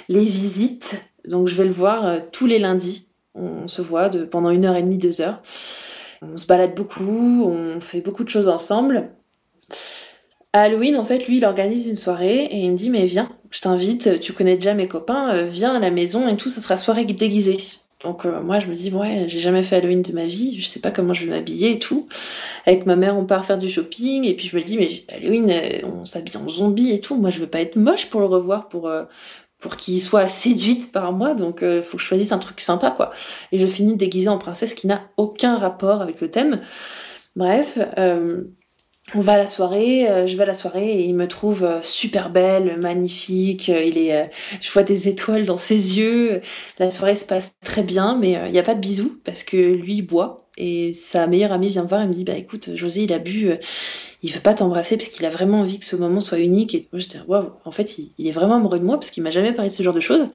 les 0.10 0.24
visites. 0.24 1.04
Donc 1.28 1.48
je 1.48 1.56
vais 1.56 1.66
le 1.66 1.72
voir 1.72 2.06
euh, 2.06 2.20
tous 2.32 2.46
les 2.46 2.60
lundis. 2.60 3.08
On 3.36 3.68
se 3.68 3.82
voit 3.82 4.10
pendant 4.30 4.52
une 4.52 4.66
heure 4.66 4.76
et 4.76 4.84
demie, 4.84 4.98
deux 4.98 5.22
heures. 5.22 5.42
On 6.22 6.38
se 6.38 6.46
balade 6.46 6.76
beaucoup, 6.76 7.44
on 7.46 7.80
fait 7.80 8.02
beaucoup 8.02 8.24
de 8.24 8.30
choses 8.30 8.48
ensemble. 8.48 9.10
À 10.54 10.62
Halloween, 10.62 10.98
en 10.98 11.04
fait, 11.04 11.28
lui, 11.28 11.38
il 11.38 11.46
organise 11.46 11.88
une 11.88 11.96
soirée 11.96 12.46
et 12.46 12.60
il 12.60 12.72
me 12.72 12.76
dit 12.76 12.92
Mais 12.92 13.06
viens, 13.06 13.30
je 13.50 13.60
t'invite, 13.60 14.20
tu 14.20 14.34
connais 14.34 14.56
déjà 14.56 14.74
mes 14.74 14.88
copains, 14.88 15.34
euh, 15.34 15.46
viens 15.46 15.74
à 15.74 15.80
la 15.80 15.92
maison 15.92 16.28
et 16.28 16.38
tout, 16.38 16.50
ça 16.50 16.62
sera 16.62 16.78
soirée 16.78 17.06
déguisée. 17.06 17.58
Donc 18.04 18.26
euh, 18.26 18.42
moi 18.42 18.60
je 18.60 18.68
me 18.68 18.74
dis 18.74 18.92
ouais 18.92 19.26
j'ai 19.28 19.40
jamais 19.40 19.64
fait 19.64 19.78
Halloween 19.78 20.02
de 20.02 20.12
ma 20.12 20.26
vie, 20.26 20.60
je 20.60 20.68
sais 20.68 20.82
pas 20.82 20.92
comment 20.92 21.14
je 21.14 21.26
vais 21.26 21.32
m'habiller 21.32 21.72
et 21.72 21.80
tout. 21.80 22.10
Avec 22.66 22.86
ma 22.86 22.98
mère 22.98 23.18
on 23.18 23.26
part 23.26 23.46
faire 23.46 23.58
du 23.58 23.70
shopping 23.70 24.26
et 24.26 24.34
puis 24.36 24.48
je 24.48 24.58
me 24.58 24.62
dis 24.62 24.78
mais 24.78 24.90
Halloween 25.16 25.50
on 25.86 26.04
s'habille 26.04 26.36
en 26.36 26.50
zombie 26.50 26.92
et 26.92 27.00
tout, 27.00 27.16
moi 27.16 27.30
je 27.30 27.40
veux 27.40 27.48
pas 27.48 27.62
être 27.62 27.78
moche 27.78 28.08
pour 28.08 28.20
le 28.20 28.28
revoir 28.28 28.68
pour 28.68 28.92
pour 29.64 29.78
qu'il 29.78 30.02
soit 30.02 30.28
séduite 30.28 30.92
par 30.92 31.14
moi, 31.14 31.34
donc 31.34 31.60
il 31.62 31.68
euh, 31.68 31.82
faut 31.82 31.96
que 31.96 32.04
je 32.04 32.08
choisisse 32.08 32.34
un 32.34 32.38
truc 32.38 32.60
sympa, 32.60 32.92
quoi. 32.92 33.12
Et 33.54 33.58
je 33.58 33.66
finis 33.66 33.96
déguisée 33.96 34.28
en 34.28 34.38
princesse 34.38 34.76
qui 34.76 34.88
n'a 34.88 35.02
aucun 35.16 35.56
rapport 35.56 36.02
avec 36.02 36.20
le 36.20 36.30
thème. 36.30 36.60
Bref, 37.38 37.80
euh, 37.98 38.44
on 39.16 39.22
va 39.22 39.34
à 39.34 39.38
la 39.38 39.48
soirée, 39.48 40.12
euh, 40.12 40.28
je 40.28 40.36
vais 40.36 40.44
à 40.44 40.48
la 40.48 40.54
soirée 40.54 41.00
et 41.00 41.06
il 41.06 41.16
me 41.16 41.30
trouve 41.30 41.66
super 41.82 42.30
belle, 42.30 42.78
magnifique, 42.82 43.70
il 43.70 43.98
est, 43.98 44.30
je 44.60 44.70
vois 44.70 44.84
des 44.84 45.08
étoiles 45.08 45.46
dans 45.46 45.58
ses 45.58 45.98
yeux, 45.98 46.42
la 46.78 46.92
soirée 46.92 47.16
se 47.16 47.26
passe 47.26 47.54
très 47.64 47.84
bien, 47.84 48.18
mais 48.20 48.34
il 48.48 48.52
n'y 48.52 48.60
a 48.60 48.64
pas 48.64 48.76
de 48.76 48.82
bisous 48.82 49.18
parce 49.24 49.44
que 49.44 49.56
lui 49.56 49.96
il 49.96 50.02
boit 50.02 50.43
et 50.58 50.94
sa 50.94 51.28
meilleure 51.28 51.52
amie 51.52 51.70
vient 51.70 51.84
me 51.84 51.88
voir 51.88 52.02
et 52.02 52.08
me 52.08 52.14
dit 52.14 52.24
bah 52.24 52.38
écoute 52.38 52.76
José 52.76 53.04
il 53.04 53.14
a 53.14 53.20
bu, 53.20 53.50
il 54.24 54.32
veut 54.32 54.40
pas 54.40 54.54
t'embrasser 54.54 54.96
parce 54.96 55.10
qu'il 55.10 55.26
a 55.26 55.30
vraiment 55.30 55.60
envie 55.60 55.80
que 55.80 55.86
ce 55.86 55.98
moment 55.98 56.22
soit 56.22 56.40
unique. 56.40 56.74
Et 56.74 56.88
moi, 56.94 57.00
j'étais, 57.00 57.20
waouh, 57.28 57.52
en 57.66 57.72
fait, 57.72 58.00
il, 58.18 58.26
est 58.26 58.32
vraiment 58.32 58.56
amoureux 58.56 58.80
de 58.80 58.86
moi 58.86 58.96
parce 58.96 59.12
qu'il 59.12 59.22
m'a 59.22 59.32
jamais 59.32 59.52
parlé 59.52 59.70
de 59.70 59.74
ce 59.74 59.84
genre 59.84 59.94
de 59.94 60.00
choses. 60.00 60.30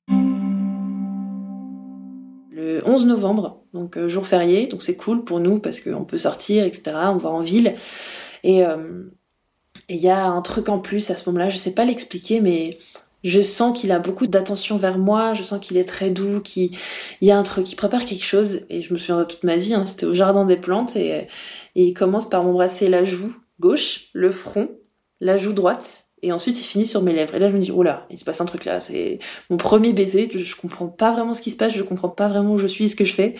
Le 2.50 2.82
11 2.86 3.06
novembre, 3.06 3.62
donc 3.72 3.96
euh, 3.96 4.06
jour 4.06 4.26
férié, 4.26 4.66
donc 4.66 4.82
c'est 4.82 4.96
cool 4.96 5.24
pour 5.24 5.40
nous 5.40 5.58
parce 5.58 5.80
qu'on 5.80 6.04
peut 6.04 6.18
sortir, 6.18 6.64
etc. 6.64 6.96
On 7.06 7.16
va 7.16 7.30
en 7.30 7.40
ville. 7.40 7.76
Et 8.44 8.62
euh, 8.62 9.04
il 9.88 9.96
y 9.96 10.10
a 10.10 10.26
un 10.26 10.42
truc 10.42 10.68
en 10.68 10.80
plus 10.80 11.08
à 11.10 11.16
ce 11.16 11.26
moment-là, 11.30 11.48
je 11.48 11.56
sais 11.56 11.72
pas 11.72 11.86
l'expliquer, 11.86 12.42
mais 12.42 12.76
je 13.24 13.40
sens 13.40 13.78
qu'il 13.78 13.92
a 13.92 13.98
beaucoup 13.98 14.26
d'attention 14.26 14.76
vers 14.76 14.98
moi, 14.98 15.34
je 15.34 15.42
sens 15.42 15.58
qu'il 15.60 15.76
est 15.76 15.84
très 15.84 16.10
doux, 16.10 16.40
qu'il 16.40 16.70
y 17.20 17.30
a 17.30 17.38
un 17.38 17.42
truc, 17.42 17.70
il 17.70 17.76
prépare 17.76 18.04
quelque 18.04 18.24
chose, 18.24 18.60
et 18.70 18.82
je 18.82 18.92
me 18.92 18.98
souviens 18.98 19.20
de 19.20 19.24
toute 19.24 19.44
ma 19.44 19.56
vie, 19.56 19.74
hein, 19.74 19.86
c'était 19.86 20.06
au 20.06 20.14
jardin 20.14 20.44
des 20.44 20.56
plantes, 20.56 20.96
et, 20.96 21.26
et 21.74 21.84
il 21.84 21.94
commence 21.94 22.28
par 22.28 22.44
m'embrasser 22.44 22.88
la 22.88 23.04
joue, 23.04 23.34
gauche, 23.60 24.08
le 24.12 24.30
front, 24.30 24.70
la 25.20 25.36
joue 25.36 25.52
droite, 25.52 26.04
et 26.22 26.32
ensuite 26.32 26.58
il 26.58 26.64
finit 26.64 26.84
sur 26.84 27.02
mes 27.02 27.12
lèvres. 27.12 27.34
Et 27.34 27.38
là 27.38 27.48
je 27.48 27.56
me 27.56 27.60
dis, 27.60 27.72
là, 27.84 28.06
il 28.10 28.18
se 28.18 28.24
passe 28.24 28.40
un 28.40 28.44
truc 28.44 28.64
là, 28.64 28.80
c'est 28.80 29.18
mon 29.50 29.56
premier 29.56 29.92
baiser, 29.92 30.28
je, 30.32 30.56
comprends 30.56 30.88
pas 30.88 31.12
vraiment 31.12 31.34
ce 31.34 31.42
qui 31.42 31.50
se 31.50 31.56
passe, 31.56 31.74
je 31.74 31.82
comprends 31.82 32.08
pas 32.08 32.28
vraiment 32.28 32.54
où 32.54 32.58
je 32.58 32.66
suis, 32.66 32.88
ce 32.88 32.96
que 32.96 33.04
je 33.04 33.14
fais. 33.14 33.34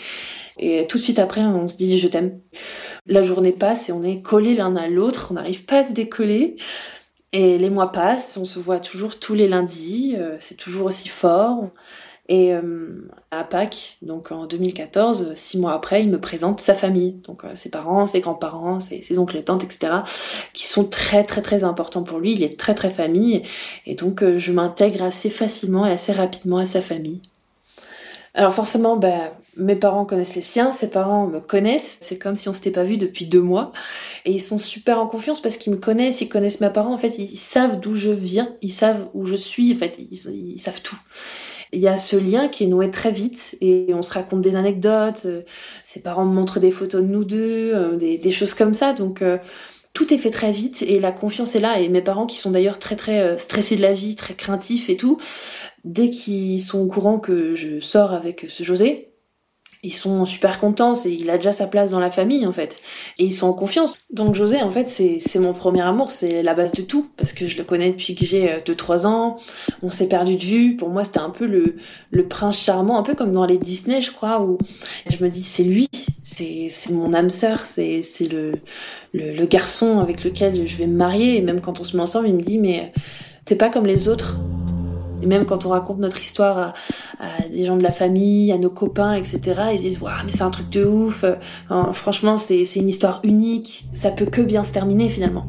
Et 0.58 0.86
tout 0.86 0.98
de 0.98 1.02
suite 1.02 1.18
après, 1.18 1.40
on 1.40 1.68
se 1.68 1.76
dit, 1.76 1.98
je 1.98 2.08
t'aime. 2.08 2.40
La 3.06 3.22
journée 3.22 3.52
passe 3.52 3.88
et 3.88 3.92
on 3.92 4.02
est 4.02 4.22
collés 4.22 4.54
l'un 4.54 4.74
à 4.76 4.88
l'autre, 4.88 5.28
on 5.30 5.34
n'arrive 5.34 5.64
pas 5.64 5.78
à 5.78 5.88
se 5.88 5.92
décoller. 5.92 6.56
Et 7.32 7.58
les 7.58 7.70
mois 7.70 7.92
passent, 7.92 8.36
on 8.38 8.44
se 8.44 8.58
voit 8.58 8.80
toujours 8.80 9.18
tous 9.18 9.34
les 9.34 9.48
lundis, 9.48 10.14
euh, 10.16 10.36
c'est 10.38 10.56
toujours 10.56 10.86
aussi 10.86 11.08
fort. 11.08 11.70
Et 12.30 12.52
euh, 12.52 13.08
à 13.30 13.42
Pâques, 13.42 13.96
donc 14.02 14.32
en 14.32 14.44
2014, 14.44 15.32
six 15.34 15.58
mois 15.58 15.72
après, 15.72 16.02
il 16.02 16.10
me 16.10 16.20
présente 16.20 16.60
sa 16.60 16.74
famille, 16.74 17.12
donc 17.26 17.44
euh, 17.44 17.54
ses 17.54 17.70
parents, 17.70 18.06
ses 18.06 18.20
grands-parents, 18.20 18.80
ses, 18.80 19.18
oncles 19.18 19.38
et 19.38 19.44
tantes, 19.44 19.64
etc., 19.64 19.94
qui 20.52 20.66
sont 20.66 20.84
très 20.84 21.24
très 21.24 21.40
très 21.40 21.64
importants 21.64 22.02
pour 22.02 22.18
lui. 22.18 22.34
Il 22.34 22.42
est 22.42 22.60
très 22.60 22.74
très 22.74 22.90
famille, 22.90 23.42
et 23.86 23.94
donc 23.94 24.22
euh, 24.22 24.36
je 24.36 24.52
m'intègre 24.52 25.02
assez 25.02 25.30
facilement 25.30 25.86
et 25.86 25.90
assez 25.90 26.12
rapidement 26.12 26.58
à 26.58 26.66
sa 26.66 26.82
famille. 26.82 27.22
Alors 28.34 28.52
forcément, 28.52 28.98
ben, 28.98 29.32
mes 29.58 29.76
parents 29.76 30.04
connaissent 30.04 30.36
les 30.36 30.42
siens, 30.42 30.72
ses 30.72 30.88
parents 30.88 31.26
me 31.26 31.38
connaissent. 31.38 31.98
C'est 32.00 32.18
comme 32.18 32.36
si 32.36 32.48
on 32.48 32.52
s'était 32.52 32.70
pas 32.70 32.84
vu 32.84 32.96
depuis 32.96 33.26
deux 33.26 33.42
mois. 33.42 33.72
Et 34.24 34.32
ils 34.32 34.40
sont 34.40 34.58
super 34.58 35.00
en 35.00 35.06
confiance 35.06 35.42
parce 35.42 35.56
qu'ils 35.56 35.72
me 35.72 35.78
connaissent, 35.78 36.20
ils 36.20 36.28
connaissent 36.28 36.60
mes 36.60 36.70
parents. 36.70 36.94
En 36.94 36.98
fait, 36.98 37.18
ils, 37.18 37.36
savent 37.36 37.80
d'où 37.80 37.94
je 37.94 38.10
viens, 38.10 38.54
ils 38.62 38.72
savent 38.72 39.08
où 39.14 39.24
je 39.24 39.36
suis. 39.36 39.72
En 39.72 39.76
fait, 39.76 39.98
ils 39.98 40.58
savent 40.58 40.80
tout 40.82 40.98
il 41.72 41.80
y 41.80 41.88
a 41.88 41.96
ce 41.96 42.16
lien 42.16 42.48
qui 42.48 42.64
est 42.64 42.66
noué 42.66 42.90
très 42.90 43.10
vite 43.10 43.56
et 43.60 43.86
on 43.92 44.02
se 44.02 44.12
raconte 44.12 44.40
des 44.40 44.56
anecdotes. 44.56 45.22
Euh, 45.26 45.42
ses 45.84 46.00
parents 46.00 46.24
me 46.24 46.32
montrent 46.32 46.60
des 46.60 46.70
photos 46.70 47.02
de 47.02 47.06
nous 47.06 47.24
deux, 47.24 47.72
euh, 47.74 47.96
des, 47.96 48.30
choses 48.30 48.54
comme 48.54 48.74
ça. 48.74 48.92
Donc 48.92 49.22
euh, 49.22 49.38
tout 49.92 50.12
est 50.12 50.18
fait 50.18 50.30
très 50.30 50.52
vite 50.52 50.82
et 50.82 50.98
la 50.98 51.12
confiance 51.12 51.54
est 51.56 51.60
là. 51.60 51.80
Et 51.80 51.88
mes 51.88 52.00
parents, 52.00 52.26
qui 52.26 52.38
sont 52.38 52.50
d'ailleurs 52.50 52.78
très 52.78 52.96
très 52.96 53.36
stressés 53.38 53.76
de 53.76 53.82
la 53.82 53.92
vie, 53.92 54.16
très 54.16 54.34
craintifs 54.34 54.88
et 54.88 54.96
tout, 54.96 55.18
dès 55.84 56.10
qu'ils 56.10 56.60
sont 56.60 56.80
au 56.80 56.86
courant 56.86 57.18
que 57.18 57.54
je 57.54 57.80
sors 57.80 58.12
avec 58.12 58.46
ce 58.48 58.62
José, 58.62 59.07
ils 59.82 59.92
sont 59.92 60.24
super 60.24 60.58
contents, 60.58 60.94
il 61.04 61.30
a 61.30 61.36
déjà 61.36 61.52
sa 61.52 61.66
place 61.66 61.90
dans 61.90 62.00
la 62.00 62.10
famille 62.10 62.46
en 62.46 62.52
fait, 62.52 62.80
et 63.18 63.24
ils 63.24 63.32
sont 63.32 63.46
en 63.46 63.52
confiance. 63.52 63.94
Donc 64.12 64.34
José 64.34 64.60
en 64.60 64.70
fait 64.70 64.88
c'est, 64.88 65.38
mon 65.38 65.52
premier 65.52 65.82
amour, 65.82 66.10
c'est 66.10 66.42
la 66.42 66.54
base 66.54 66.72
de 66.72 66.82
tout, 66.82 67.08
parce 67.16 67.32
que 67.32 67.46
je 67.46 67.56
le 67.58 67.64
connais 67.64 67.90
depuis 67.90 68.14
que 68.14 68.24
j'ai 68.24 68.58
2-3 68.64 69.06
euh, 69.06 69.08
ans, 69.08 69.36
on 69.82 69.90
s'est 69.90 70.08
perdu 70.08 70.36
de 70.36 70.44
vue, 70.44 70.76
pour 70.76 70.88
moi 70.88 71.04
c'était 71.04 71.20
un 71.20 71.30
peu 71.30 71.46
le, 71.46 71.76
prince 72.28 72.58
charmant, 72.58 72.98
un 72.98 73.02
peu 73.02 73.14
comme 73.14 73.32
dans 73.32 73.46
les 73.46 73.58
Disney 73.58 74.00
je 74.00 74.10
crois, 74.10 74.42
où 74.42 74.58
je 75.08 75.22
me 75.22 75.28
dis 75.30 75.42
c'est 75.42 75.64
lui, 75.64 75.88
c'est, 76.22 76.68
mon 76.90 77.12
âme 77.12 77.30
sœur, 77.30 77.60
c'est, 77.60 78.02
le, 78.32 78.54
le, 79.14 79.46
garçon 79.46 79.98
avec 80.00 80.24
lequel 80.24 80.66
je 80.66 80.76
vais 80.76 80.86
me 80.86 80.96
marier, 80.96 81.36
et 81.36 81.40
même 81.40 81.60
quand 81.60 81.80
on 81.80 81.84
se 81.84 81.96
met 81.96 82.02
ensemble 82.02 82.28
il 82.28 82.34
me 82.34 82.42
dit 82.42 82.58
mais 82.58 82.92
c'est 83.48 83.56
pas 83.56 83.70
comme 83.70 83.86
les 83.86 84.08
autres. 84.08 84.38
Et 85.22 85.26
même 85.26 85.44
quand 85.44 85.66
on 85.66 85.70
raconte 85.70 85.98
notre 85.98 86.20
histoire 86.20 86.58
à, 86.58 86.72
des 87.50 87.64
gens 87.64 87.76
de 87.76 87.82
la 87.82 87.92
famille, 87.92 88.52
à 88.52 88.58
nos 88.58 88.70
copains, 88.70 89.14
etc., 89.14 89.40
ils 89.72 89.80
disent 89.80 90.00
Waouh, 90.00 90.12
mais 90.24 90.32
c'est 90.32 90.42
un 90.42 90.50
truc 90.50 90.70
de 90.70 90.84
ouf. 90.84 91.24
franchement, 91.92 92.36
c'est 92.36 92.62
une 92.76 92.88
histoire 92.88 93.20
unique. 93.24 93.86
Ça 93.92 94.10
peut 94.10 94.26
que 94.26 94.42
bien 94.42 94.64
se 94.64 94.72
terminer 94.72 95.08
finalement. 95.08 95.46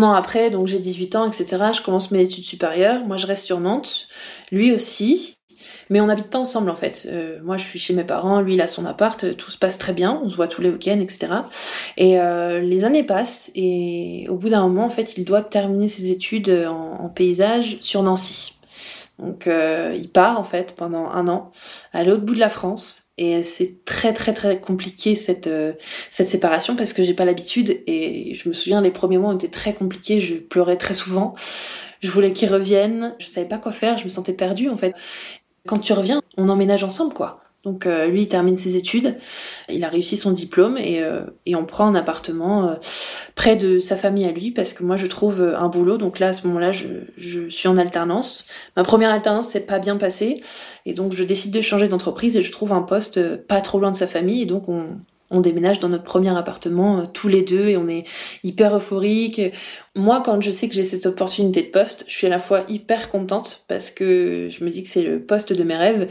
Un 0.00 0.02
an 0.02 0.12
après, 0.12 0.50
donc 0.50 0.66
j'ai 0.66 0.78
18 0.78 1.16
ans, 1.16 1.26
etc., 1.26 1.46
je 1.74 1.82
commence 1.82 2.10
mes 2.10 2.22
études 2.22 2.44
supérieures. 2.44 3.04
Moi, 3.04 3.16
je 3.16 3.26
reste 3.26 3.44
sur 3.44 3.60
Nantes. 3.60 4.08
Lui 4.50 4.72
aussi. 4.72 5.36
Mais 5.90 6.00
on 6.00 6.06
n'habite 6.06 6.30
pas 6.30 6.38
ensemble 6.38 6.70
en 6.70 6.76
fait. 6.76 7.08
Euh, 7.10 7.40
moi 7.42 7.56
je 7.56 7.64
suis 7.64 7.80
chez 7.80 7.92
mes 7.94 8.04
parents, 8.04 8.40
lui 8.40 8.54
il 8.54 8.60
a 8.60 8.68
son 8.68 8.86
appart, 8.86 9.36
tout 9.36 9.50
se 9.50 9.58
passe 9.58 9.76
très 9.76 9.92
bien, 9.92 10.20
on 10.22 10.28
se 10.28 10.36
voit 10.36 10.46
tous 10.46 10.62
les 10.62 10.70
week-ends, 10.70 11.00
etc. 11.00 11.26
Et 11.96 12.20
euh, 12.20 12.60
les 12.60 12.84
années 12.84 13.02
passent 13.02 13.50
et 13.56 14.24
au 14.28 14.36
bout 14.36 14.50
d'un 14.50 14.62
moment 14.62 14.84
en 14.84 14.90
fait 14.90 15.16
il 15.16 15.24
doit 15.24 15.42
terminer 15.42 15.88
ses 15.88 16.12
études 16.12 16.48
en, 16.68 17.08
paysage 17.08 17.78
sur 17.80 18.04
Nancy. 18.04 18.54
Donc 19.18 19.48
euh, 19.48 19.92
il 19.96 20.08
part 20.08 20.38
en 20.38 20.44
fait 20.44 20.76
pendant 20.76 21.08
un 21.08 21.26
an 21.26 21.50
à 21.92 22.04
l'autre 22.04 22.22
bout 22.22 22.34
de 22.34 22.40
la 22.40 22.50
France 22.50 23.09
et 23.20 23.42
c'est 23.42 23.84
très 23.84 24.12
très 24.14 24.32
très 24.32 24.58
compliqué 24.58 25.14
cette 25.14 25.50
cette 26.08 26.28
séparation 26.28 26.74
parce 26.74 26.92
que 26.92 27.02
j'ai 27.02 27.14
pas 27.14 27.26
l'habitude 27.26 27.82
et 27.86 28.34
je 28.34 28.48
me 28.48 28.54
souviens 28.54 28.80
les 28.80 28.90
premiers 28.90 29.18
mois 29.18 29.34
étaient 29.34 29.48
très 29.48 29.74
compliqués, 29.74 30.18
je 30.20 30.36
pleurais 30.36 30.76
très 30.76 30.94
souvent. 30.94 31.34
Je 32.00 32.10
voulais 32.10 32.32
qu'il 32.32 32.48
revienne, 32.48 33.14
je 33.18 33.26
savais 33.26 33.46
pas 33.46 33.58
quoi 33.58 33.72
faire, 33.72 33.98
je 33.98 34.04
me 34.04 34.08
sentais 34.08 34.32
perdue 34.32 34.70
en 34.70 34.74
fait. 34.74 34.94
Quand 35.66 35.78
tu 35.78 35.92
reviens, 35.92 36.22
on 36.38 36.48
emménage 36.48 36.82
ensemble, 36.82 37.12
quoi. 37.12 37.42
Donc 37.62 37.84
euh, 37.84 38.06
lui, 38.06 38.22
il 38.22 38.28
termine 38.28 38.56
ses 38.56 38.76
études, 38.76 39.18
il 39.68 39.84
a 39.84 39.88
réussi 39.88 40.16
son 40.16 40.30
diplôme 40.30 40.78
et, 40.78 41.02
euh, 41.02 41.20
on 41.54 41.64
prend 41.66 41.86
un 41.86 41.94
appartement 41.94 42.70
euh, 42.70 42.74
près 43.34 43.54
de 43.54 43.78
sa 43.80 43.96
famille 43.96 44.24
à 44.24 44.32
lui 44.32 44.50
parce 44.50 44.72
que 44.72 44.82
moi 44.82 44.96
je 44.96 45.04
trouve 45.06 45.42
un 45.42 45.68
boulot. 45.68 45.98
Donc 45.98 46.20
là, 46.20 46.28
à 46.28 46.32
ce 46.32 46.46
moment-là, 46.46 46.72
je, 46.72 46.86
je 47.18 47.48
suis 47.48 47.68
en 47.68 47.76
alternance. 47.76 48.46
Ma 48.76 48.82
première 48.82 49.10
alternance 49.10 49.48
s'est 49.48 49.60
pas 49.60 49.78
bien 49.78 49.96
passée 49.96 50.40
et 50.86 50.94
donc 50.94 51.12
je 51.12 51.22
décide 51.22 51.52
de 51.52 51.60
changer 51.60 51.88
d'entreprise 51.88 52.36
et 52.38 52.42
je 52.42 52.50
trouve 52.50 52.72
un 52.72 52.82
poste 52.82 53.36
pas 53.36 53.60
trop 53.60 53.78
loin 53.78 53.90
de 53.90 53.96
sa 53.96 54.06
famille 54.06 54.42
et 54.42 54.46
donc 54.46 54.70
on, 54.70 54.96
on 55.30 55.40
déménage 55.40 55.80
dans 55.80 55.88
notre 55.88 56.04
premier 56.04 56.36
appartement 56.36 57.00
euh, 57.00 57.04
tous 57.12 57.28
les 57.28 57.42
deux 57.42 57.68
et 57.68 57.76
on 57.76 57.88
est 57.88 58.04
hyper 58.42 58.76
euphorique. 58.76 59.40
Moi, 59.96 60.22
quand 60.24 60.40
je 60.40 60.50
sais 60.50 60.68
que 60.68 60.74
j'ai 60.74 60.82
cette 60.82 61.06
opportunité 61.06 61.62
de 61.62 61.68
poste, 61.68 62.04
je 62.08 62.14
suis 62.14 62.26
à 62.26 62.30
la 62.30 62.38
fois 62.38 62.64
hyper 62.68 63.08
contente 63.10 63.64
parce 63.68 63.90
que 63.90 64.48
je 64.50 64.64
me 64.64 64.70
dis 64.70 64.82
que 64.82 64.88
c'est 64.88 65.02
le 65.02 65.20
poste 65.20 65.52
de 65.52 65.62
mes 65.62 65.76
rêves, 65.76 66.08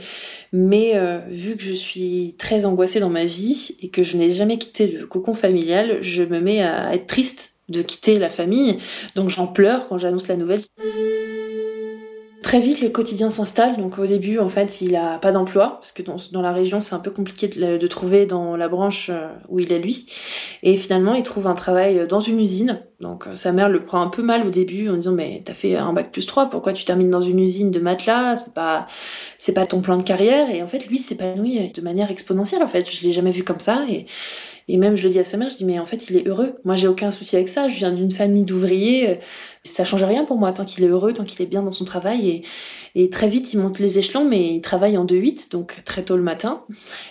mais 0.53 0.93
euh, 0.95 1.19
vu 1.29 1.55
que 1.55 1.63
je 1.63 1.73
suis 1.73 2.35
très 2.37 2.65
angoissée 2.65 2.99
dans 2.99 3.09
ma 3.09 3.25
vie 3.25 3.75
et 3.81 3.89
que 3.89 4.03
je 4.03 4.17
n'ai 4.17 4.29
jamais 4.29 4.57
quitté 4.57 4.87
le 4.87 5.05
cocon 5.05 5.33
familial, 5.33 5.97
je 6.01 6.23
me 6.23 6.39
mets 6.39 6.61
à 6.61 6.93
être 6.93 7.07
triste 7.07 7.53
de 7.69 7.81
quitter 7.81 8.15
la 8.15 8.29
famille, 8.29 8.77
donc 9.15 9.29
j'en 9.29 9.47
pleure 9.47 9.87
quand 9.87 9.97
j'annonce 9.97 10.27
la 10.27 10.37
nouvelle. 10.37 10.61
Très 12.41 12.61
vite, 12.61 12.79
le 12.79 12.87
quotidien 12.87 13.29
s'installe. 13.29 13.75
Donc 13.77 13.99
au 13.99 14.05
début, 14.05 14.39
en 14.39 14.47
fait, 14.47 14.81
il 14.81 14.95
a 14.95 15.17
pas 15.19 15.33
d'emploi 15.33 15.77
parce 15.81 15.91
que 15.91 16.01
dans, 16.01 16.41
la 16.41 16.53
région, 16.53 16.79
c'est 16.79 16.95
un 16.95 16.99
peu 16.99 17.11
compliqué 17.11 17.47
de, 17.49 17.87
trouver 17.87 18.25
dans 18.25 18.55
la 18.55 18.69
branche 18.69 19.09
euh, 19.09 19.27
où 19.49 19.59
il 19.59 19.73
est 19.73 19.79
lui. 19.79 20.05
Et 20.63 20.77
finalement, 20.77 21.13
il 21.13 21.23
trouve 21.23 21.47
un 21.47 21.53
travail 21.53 22.07
dans 22.07 22.21
une 22.21 22.39
usine. 22.39 22.81
Donc 23.01 23.27
euh, 23.27 23.35
sa 23.35 23.51
mère 23.51 23.67
le 23.67 23.83
prend 23.83 24.01
un 24.01 24.07
peu 24.07 24.23
mal 24.23 24.47
au 24.47 24.49
début 24.49 24.89
en 24.89 24.93
disant 24.93 25.11
mais 25.11 25.41
t'as 25.43 25.53
fait 25.53 25.75
un 25.75 25.91
bac 25.91 26.11
plus 26.11 26.25
3, 26.25 26.49
pourquoi 26.49 26.71
tu 26.71 26.85
termines 26.85 27.09
dans 27.09 27.21
une 27.21 27.39
usine 27.39 27.71
de 27.71 27.79
matelas? 27.79 28.37
C'est 28.37 28.53
pas 28.53 28.87
c'est 29.37 29.53
pas 29.53 29.65
ton 29.65 29.81
plan 29.81 29.97
de 29.97 30.03
carrière. 30.03 30.49
Et 30.49 30.63
en 30.63 30.67
fait, 30.67 30.87
lui 30.87 30.97
s'épanouit 30.97 31.71
de 31.73 31.81
manière 31.81 32.09
exponentielle. 32.09 32.63
En 32.63 32.67
fait, 32.69 32.89
je 32.89 33.03
l'ai 33.03 33.11
jamais 33.11 33.31
vu 33.31 33.43
comme 33.43 33.59
ça. 33.59 33.83
Et 33.89 34.05
et 34.71 34.77
même, 34.77 34.95
je 34.95 35.03
le 35.03 35.09
dis 35.09 35.17
à 35.17 35.23
sa 35.23 35.35
mère, 35.35 35.49
je 35.49 35.57
dis, 35.57 35.65
mais 35.65 35.79
en 35.79 35.85
fait, 35.87 36.11
il 36.11 36.17
est 36.17 36.27
heureux. 36.27 36.53
Moi, 36.63 36.75
j'ai 36.75 36.87
aucun 36.87 37.09
souci 37.09 37.35
avec 37.35 37.49
ça. 37.49 37.67
Je 37.67 37.75
viens 37.75 37.91
d'une 37.91 38.11
famille 38.11 38.43
d'ouvriers. 38.43 39.19
Ça 39.63 39.83
change 39.83 40.03
rien 40.03 40.25
pour 40.25 40.37
moi 40.37 40.53
tant 40.53 40.63
qu'il 40.63 40.83
est 40.83 40.87
heureux, 40.87 41.11
tant 41.11 41.23
qu'il 41.23 41.41
est 41.41 41.47
bien 41.47 41.63
dans 41.63 41.71
son 41.71 41.85
travail. 41.85 42.29
Et, 42.29 42.43
et 42.93 43.09
très 43.09 43.27
vite, 43.27 43.51
il 43.51 43.59
monte 43.59 43.79
les 43.79 43.97
échelons, 43.97 44.25
mais 44.25 44.53
il 44.53 44.61
travaille 44.61 44.95
en 44.95 45.05
2-8, 45.05 45.49
donc 45.49 45.81
très 45.85 46.03
tôt 46.03 46.15
le 46.15 46.21
matin 46.21 46.61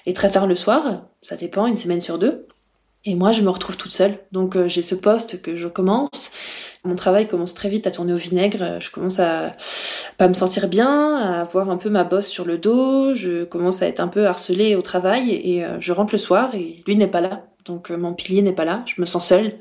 et 0.07 0.13
très 0.13 0.31
tard 0.31 0.47
le 0.47 0.55
soir. 0.55 1.09
Ça 1.21 1.35
dépend, 1.35 1.67
une 1.67 1.75
semaine 1.75 2.01
sur 2.01 2.21
deux. 2.21 2.47
Et 3.05 3.17
moi, 3.17 3.33
je 3.33 3.43
me 3.43 3.51
retrouve 3.51 3.77
toute 3.77 3.93
seule. 3.93 4.19
Donc, 4.31 4.55
euh, 4.55 4.69
j'ai 4.69 4.83
ce 4.83 4.95
poste 4.95 5.43
que 5.43 5.57
je 5.57 5.67
commence. 5.67 6.31
Mon 6.85 6.95
travail 6.95 7.27
commence 7.27 7.55
très 7.55 7.69
vite 7.69 7.89
à 7.89 7.91
tourner 7.91 8.13
au 8.13 8.17
vinaigre. 8.19 8.79
Je 8.81 8.91
commence 8.91 9.19
à 9.19 9.53
pas 10.17 10.29
me 10.29 10.35
sentir 10.35 10.69
bien, 10.69 11.17
à 11.17 11.41
avoir 11.41 11.71
un 11.71 11.77
peu 11.77 11.91
ma 11.91 12.05
bosse 12.05 12.29
sur 12.29 12.45
le 12.45 12.59
dos. 12.59 13.15
Je 13.15 13.45
commence 13.45 13.83
à 13.83 13.89
être 13.89 14.01
un 14.01 14.09
peu 14.09 14.27
harcelée 14.27 14.77
au 14.77 14.83
travail 14.83 15.33
et 15.33 15.65
euh, 15.65 15.81
je 15.81 15.93
rentre 15.93 16.15
le 16.15 16.19
soir 16.19 16.55
et 16.55 16.83
lui 16.87 16.97
n'est 16.97 17.09
pas 17.09 17.21
là. 17.21 17.48
Donc 17.69 17.91
euh, 17.91 17.97
mon 17.97 18.15
pilier 18.15 18.43
n'est 18.43 18.53
pas 18.53 18.65
là. 18.65 18.85
Je 18.87 19.01
me 19.01 19.07
sens 19.07 19.27
seule. 19.29 19.53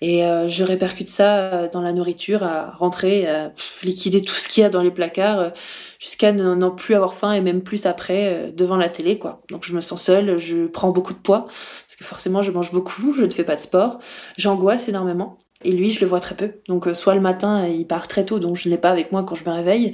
Et 0.00 0.24
euh, 0.24 0.48
je 0.48 0.64
répercute 0.64 1.08
ça 1.08 1.68
dans 1.68 1.80
la 1.80 1.92
nourriture, 1.92 2.42
à 2.42 2.72
rentrer, 2.72 3.28
à 3.28 3.52
liquider 3.84 4.22
tout 4.22 4.34
ce 4.34 4.48
qu'il 4.48 4.62
y 4.62 4.66
a 4.66 4.68
dans 4.68 4.82
les 4.82 4.90
placards, 4.90 5.52
jusqu'à 6.00 6.32
n'en 6.32 6.72
plus 6.72 6.96
avoir 6.96 7.14
faim 7.14 7.32
et 7.32 7.40
même 7.40 7.62
plus 7.62 7.86
après 7.86 8.52
devant 8.56 8.76
la 8.76 8.88
télé, 8.88 9.16
quoi. 9.16 9.42
Donc 9.48 9.64
je 9.64 9.72
me 9.72 9.80
sens 9.80 10.02
seule, 10.02 10.38
je 10.38 10.66
prends 10.66 10.90
beaucoup 10.90 11.12
de 11.12 11.20
poids, 11.20 11.44
parce 11.44 11.94
que 11.96 12.02
forcément 12.02 12.42
je 12.42 12.50
mange 12.50 12.72
beaucoup, 12.72 13.14
je 13.14 13.22
ne 13.22 13.30
fais 13.30 13.44
pas 13.44 13.54
de 13.54 13.60
sport, 13.60 14.00
j'angoisse 14.36 14.88
énormément. 14.88 15.38
Et 15.64 15.72
lui, 15.72 15.90
je 15.90 16.00
le 16.00 16.06
vois 16.06 16.20
très 16.20 16.34
peu. 16.34 16.52
Donc, 16.68 16.86
euh, 16.86 16.94
soit 16.94 17.14
le 17.14 17.20
matin, 17.20 17.66
il 17.66 17.86
part 17.86 18.08
très 18.08 18.24
tôt, 18.24 18.38
donc 18.38 18.56
je 18.56 18.68
ne 18.68 18.74
l'ai 18.74 18.78
pas 18.78 18.90
avec 18.90 19.12
moi 19.12 19.22
quand 19.22 19.34
je 19.34 19.44
me 19.44 19.50
réveille. 19.50 19.92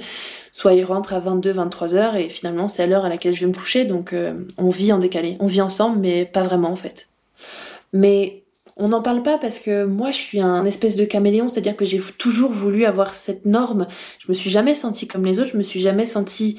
Soit 0.51 0.73
il 0.73 0.83
rentre 0.83 1.13
à 1.13 1.19
22, 1.19 1.51
23 1.51 1.95
heures, 1.95 2.15
et 2.15 2.29
finalement, 2.29 2.67
c'est 2.67 2.83
à 2.83 2.87
l'heure 2.87 3.05
à 3.05 3.09
laquelle 3.09 3.33
je 3.33 3.41
vais 3.41 3.47
me 3.47 3.53
coucher. 3.53 3.85
Donc, 3.85 4.13
euh, 4.13 4.33
on 4.57 4.69
vit 4.69 4.91
en 4.93 4.97
décalé. 4.97 5.37
On 5.39 5.45
vit 5.45 5.61
ensemble, 5.61 5.99
mais 5.99 6.25
pas 6.25 6.43
vraiment, 6.43 6.71
en 6.71 6.75
fait. 6.75 7.08
Mais 7.93 8.43
on 8.77 8.89
n'en 8.89 9.01
parle 9.01 9.23
pas 9.23 9.37
parce 9.37 9.59
que 9.59 9.83
moi, 9.83 10.11
je 10.11 10.17
suis 10.17 10.39
un 10.39 10.63
espèce 10.65 10.95
de 10.95 11.05
caméléon, 11.05 11.47
c'est-à-dire 11.47 11.75
que 11.75 11.85
j'ai 11.85 11.99
toujours 12.17 12.51
voulu 12.51 12.85
avoir 12.85 13.13
cette 13.13 13.45
norme. 13.45 13.87
Je 14.19 14.27
me 14.29 14.33
suis 14.33 14.49
jamais 14.49 14.73
sentie 14.73 15.07
comme 15.07 15.25
les 15.25 15.39
autres, 15.39 15.51
je 15.51 15.57
me 15.57 15.63
suis 15.63 15.81
jamais 15.81 16.05
sentie 16.05 16.57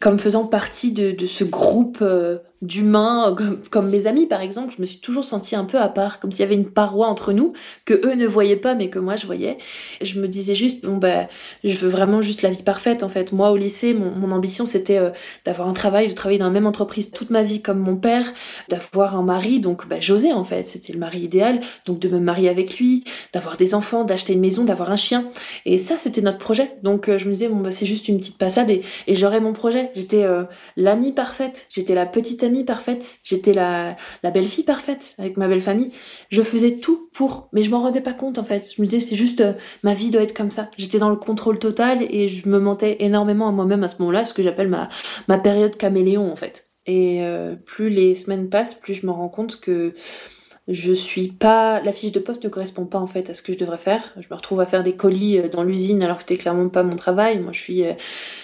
comme 0.00 0.18
faisant 0.18 0.44
partie 0.46 0.92
de, 0.92 1.26
ce 1.26 1.44
groupe 1.44 1.98
euh, 2.02 2.38
d'humains 2.62 3.34
comme, 3.36 3.58
comme, 3.70 3.90
mes 3.90 4.06
amis 4.06 4.26
par 4.26 4.40
exemple 4.40 4.72
je 4.74 4.80
me 4.80 4.86
suis 4.86 4.98
toujours 4.98 5.24
sentie 5.24 5.56
un 5.56 5.64
peu 5.64 5.78
à 5.78 5.88
part 5.88 6.20
comme 6.20 6.32
s'il 6.32 6.40
y 6.40 6.46
avait 6.46 6.54
une 6.54 6.70
paroi 6.70 7.06
entre 7.06 7.32
nous 7.32 7.52
que 7.84 7.94
eux 8.06 8.14
ne 8.14 8.26
voyaient 8.26 8.56
pas 8.56 8.74
mais 8.74 8.88
que 8.88 8.98
moi 8.98 9.16
je 9.16 9.26
voyais. 9.26 9.58
Je 10.00 10.18
me 10.20 10.26
disais 10.26 10.54
juste 10.54 10.84
bon 10.84 10.96
bah 10.96 11.28
je 11.64 11.76
veux 11.76 11.88
vraiment 11.88 12.22
juste 12.22 12.42
la 12.42 12.50
vie 12.50 12.62
parfaite 12.62 13.02
en 13.02 13.08
fait. 13.08 13.32
Moi 13.32 13.50
au 13.50 13.56
lycée 13.56 13.92
mon, 13.94 14.32
ambition 14.32 14.66
c'était 14.66 14.98
euh, 14.98 15.10
d'avoir 15.44 15.68
un 15.68 15.74
travail 15.74 16.08
de 16.08 16.14
travailler 16.14 16.38
dans 16.38 16.46
la 16.46 16.52
même 16.52 16.66
entreprise 16.66 17.10
toute 17.10 17.30
ma 17.30 17.42
vie 17.42 17.60
comme 17.60 17.78
mon 17.78 17.96
père 17.96 18.32
d'avoir 18.68 19.16
un 19.16 19.22
mari. 19.22 19.60
Donc 19.60 19.86
bah, 19.86 19.96
j'osais 20.00 20.32
en 20.32 20.44
fait. 20.44 20.62
C'était 20.62 20.92
le 20.92 20.98
mari 20.98 21.20
idéal. 21.20 21.60
Donc 21.84 21.98
de 21.98 22.08
me 22.08 22.18
marier 22.18 22.48
avec 22.48 22.78
lui 22.78 23.04
d'avoir 23.32 23.56
des 23.56 23.74
enfants 23.74 24.04
d'acheter 24.04 24.32
une 24.32 24.40
maison 24.40 24.64
d'avoir 24.64 24.90
un 24.90 24.96
chien. 24.96 25.28
Et 25.66 25.76
ça 25.76 25.96
c'était 25.98 26.22
notre 26.22 26.38
projet. 26.38 26.72
Donc 26.82 27.08
euh, 27.08 27.18
je 27.18 27.26
me 27.26 27.34
disais 27.34 27.48
bon 27.48 27.56
bah 27.56 27.70
c'est 27.70 27.86
juste 27.86 28.08
une 28.08 28.18
petite 28.18 28.38
passade 28.38 28.70
et, 28.70 28.82
et 29.06 29.14
j'aurais 29.14 29.40
mon 29.40 29.52
projet. 29.52 29.90
J'étais 29.94 30.24
euh, 30.24 30.44
l'amie 30.76 31.12
parfaite. 31.12 31.66
J'étais 31.70 31.94
la 31.94 32.06
petite 32.06 32.42
amie 32.46 32.64
parfaite, 32.64 33.18
j'étais 33.24 33.52
la, 33.52 33.96
la 34.22 34.30
belle-fille 34.30 34.64
parfaite 34.64 35.14
avec 35.18 35.36
ma 35.36 35.48
belle 35.48 35.60
famille. 35.60 35.90
Je 36.30 36.42
faisais 36.42 36.76
tout 36.76 37.10
pour, 37.12 37.48
mais 37.52 37.62
je 37.62 37.70
m'en 37.70 37.80
rendais 37.80 38.00
pas 38.00 38.14
compte 38.14 38.38
en 38.38 38.44
fait. 38.44 38.72
Je 38.74 38.80
me 38.80 38.86
disais 38.86 39.00
c'est 39.00 39.16
juste 39.16 39.42
euh, 39.42 39.52
ma 39.82 39.92
vie 39.92 40.10
doit 40.10 40.22
être 40.22 40.36
comme 40.36 40.50
ça. 40.50 40.70
J'étais 40.78 40.98
dans 40.98 41.10
le 41.10 41.16
contrôle 41.16 41.58
total 41.58 42.06
et 42.08 42.28
je 42.28 42.48
me 42.48 42.58
mentais 42.58 42.96
énormément 43.00 43.48
à 43.48 43.52
moi-même 43.52 43.84
à 43.84 43.88
ce 43.88 43.98
moment-là, 43.98 44.24
ce 44.24 44.32
que 44.32 44.42
j'appelle 44.42 44.68
ma, 44.68 44.88
ma 45.28 45.38
période 45.38 45.76
caméléon 45.76 46.32
en 46.32 46.36
fait. 46.36 46.70
Et 46.86 47.24
euh, 47.24 47.56
plus 47.56 47.88
les 47.88 48.14
semaines 48.14 48.48
passent, 48.48 48.74
plus 48.74 48.94
je 48.94 49.06
me 49.06 49.10
rends 49.10 49.28
compte 49.28 49.60
que 49.60 49.92
je 50.68 50.92
suis 50.92 51.28
pas 51.28 51.80
la 51.82 51.92
fiche 51.92 52.10
de 52.10 52.18
poste 52.18 52.42
ne 52.42 52.48
correspond 52.48 52.86
pas 52.86 52.98
en 52.98 53.06
fait 53.06 53.30
à 53.30 53.34
ce 53.34 53.42
que 53.42 53.52
je 53.52 53.58
devrais 53.58 53.78
faire. 53.78 54.02
Je 54.18 54.26
me 54.28 54.34
retrouve 54.34 54.60
à 54.60 54.66
faire 54.66 54.82
des 54.82 54.94
colis 54.94 55.38
euh, 55.38 55.48
dans 55.48 55.62
l'usine 55.62 56.02
alors 56.02 56.16
que 56.16 56.22
c'était 56.22 56.36
clairement 56.36 56.68
pas 56.68 56.82
mon 56.82 56.96
travail. 56.96 57.38
Moi 57.38 57.52
je 57.52 57.60
suis 57.60 57.84
euh, 57.84 57.92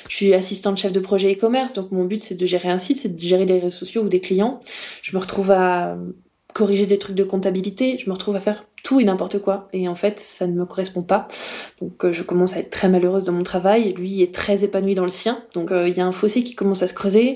je 0.08 0.14
suis 0.14 0.32
assistante 0.32 0.78
chef 0.78 0.92
de 0.92 1.00
projet 1.00 1.32
e-commerce 1.32 1.72
donc 1.72 1.90
mon 1.90 2.04
but 2.04 2.20
c'est 2.20 2.36
de 2.36 2.46
gérer 2.46 2.68
un 2.68 2.78
site 2.78 2.98
c'est 2.98 3.16
de 3.16 3.20
gérer 3.20 3.44
des 3.44 3.54
réseaux 3.54 3.70
sociaux 3.70 4.02
ou 4.02 4.08
des 4.08 4.20
clients. 4.20 4.60
Je 5.02 5.16
me 5.16 5.20
retrouve 5.20 5.50
à 5.50 5.98
corriger 6.54 6.86
des 6.86 6.98
trucs 6.98 7.16
de 7.16 7.24
comptabilité. 7.24 7.98
Je 7.98 8.08
me 8.08 8.14
retrouve 8.14 8.36
à 8.36 8.40
faire 8.40 8.64
tout 8.84 9.00
et 9.00 9.04
n'importe 9.04 9.40
quoi. 9.40 9.66
Et 9.72 9.88
en 9.88 9.96
fait 9.96 10.20
ça 10.20 10.46
ne 10.46 10.52
me 10.52 10.64
correspond 10.64 11.02
pas. 11.02 11.26
Donc 11.80 12.04
euh, 12.04 12.12
je 12.12 12.22
commence 12.22 12.54
à 12.54 12.60
être 12.60 12.70
très 12.70 12.88
malheureuse 12.88 13.24
dans 13.24 13.32
mon 13.32 13.42
travail. 13.42 13.94
Lui 13.94 14.22
est 14.22 14.32
très 14.32 14.62
épanoui 14.62 14.94
dans 14.94 15.02
le 15.02 15.08
sien. 15.08 15.42
Donc 15.54 15.72
il 15.72 15.96
y 15.96 16.00
a 16.00 16.06
un 16.06 16.12
fossé 16.12 16.44
qui 16.44 16.54
commence 16.54 16.84
à 16.84 16.86
se 16.86 16.94
creuser 16.94 17.32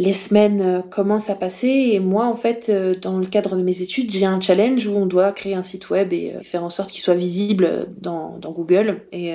les 0.00 0.14
semaines 0.14 0.62
euh, 0.62 0.80
commencent 0.80 1.28
à 1.28 1.34
passer 1.34 1.90
et 1.92 2.00
moi 2.00 2.24
en 2.24 2.34
fait 2.34 2.70
euh, 2.70 2.94
dans 2.94 3.18
le 3.18 3.26
cadre 3.26 3.54
de 3.54 3.62
mes 3.62 3.82
études 3.82 4.10
j'ai 4.10 4.24
un 4.24 4.40
challenge 4.40 4.86
où 4.86 4.96
on 4.96 5.04
doit 5.04 5.30
créer 5.32 5.54
un 5.54 5.62
site 5.62 5.90
web 5.90 6.14
et 6.14 6.32
euh, 6.34 6.40
faire 6.42 6.64
en 6.64 6.70
sorte 6.70 6.90
qu'il 6.90 7.02
soit 7.02 7.14
visible 7.14 7.86
dans, 7.98 8.38
dans 8.38 8.50
Google. 8.50 9.02
Et 9.12 9.34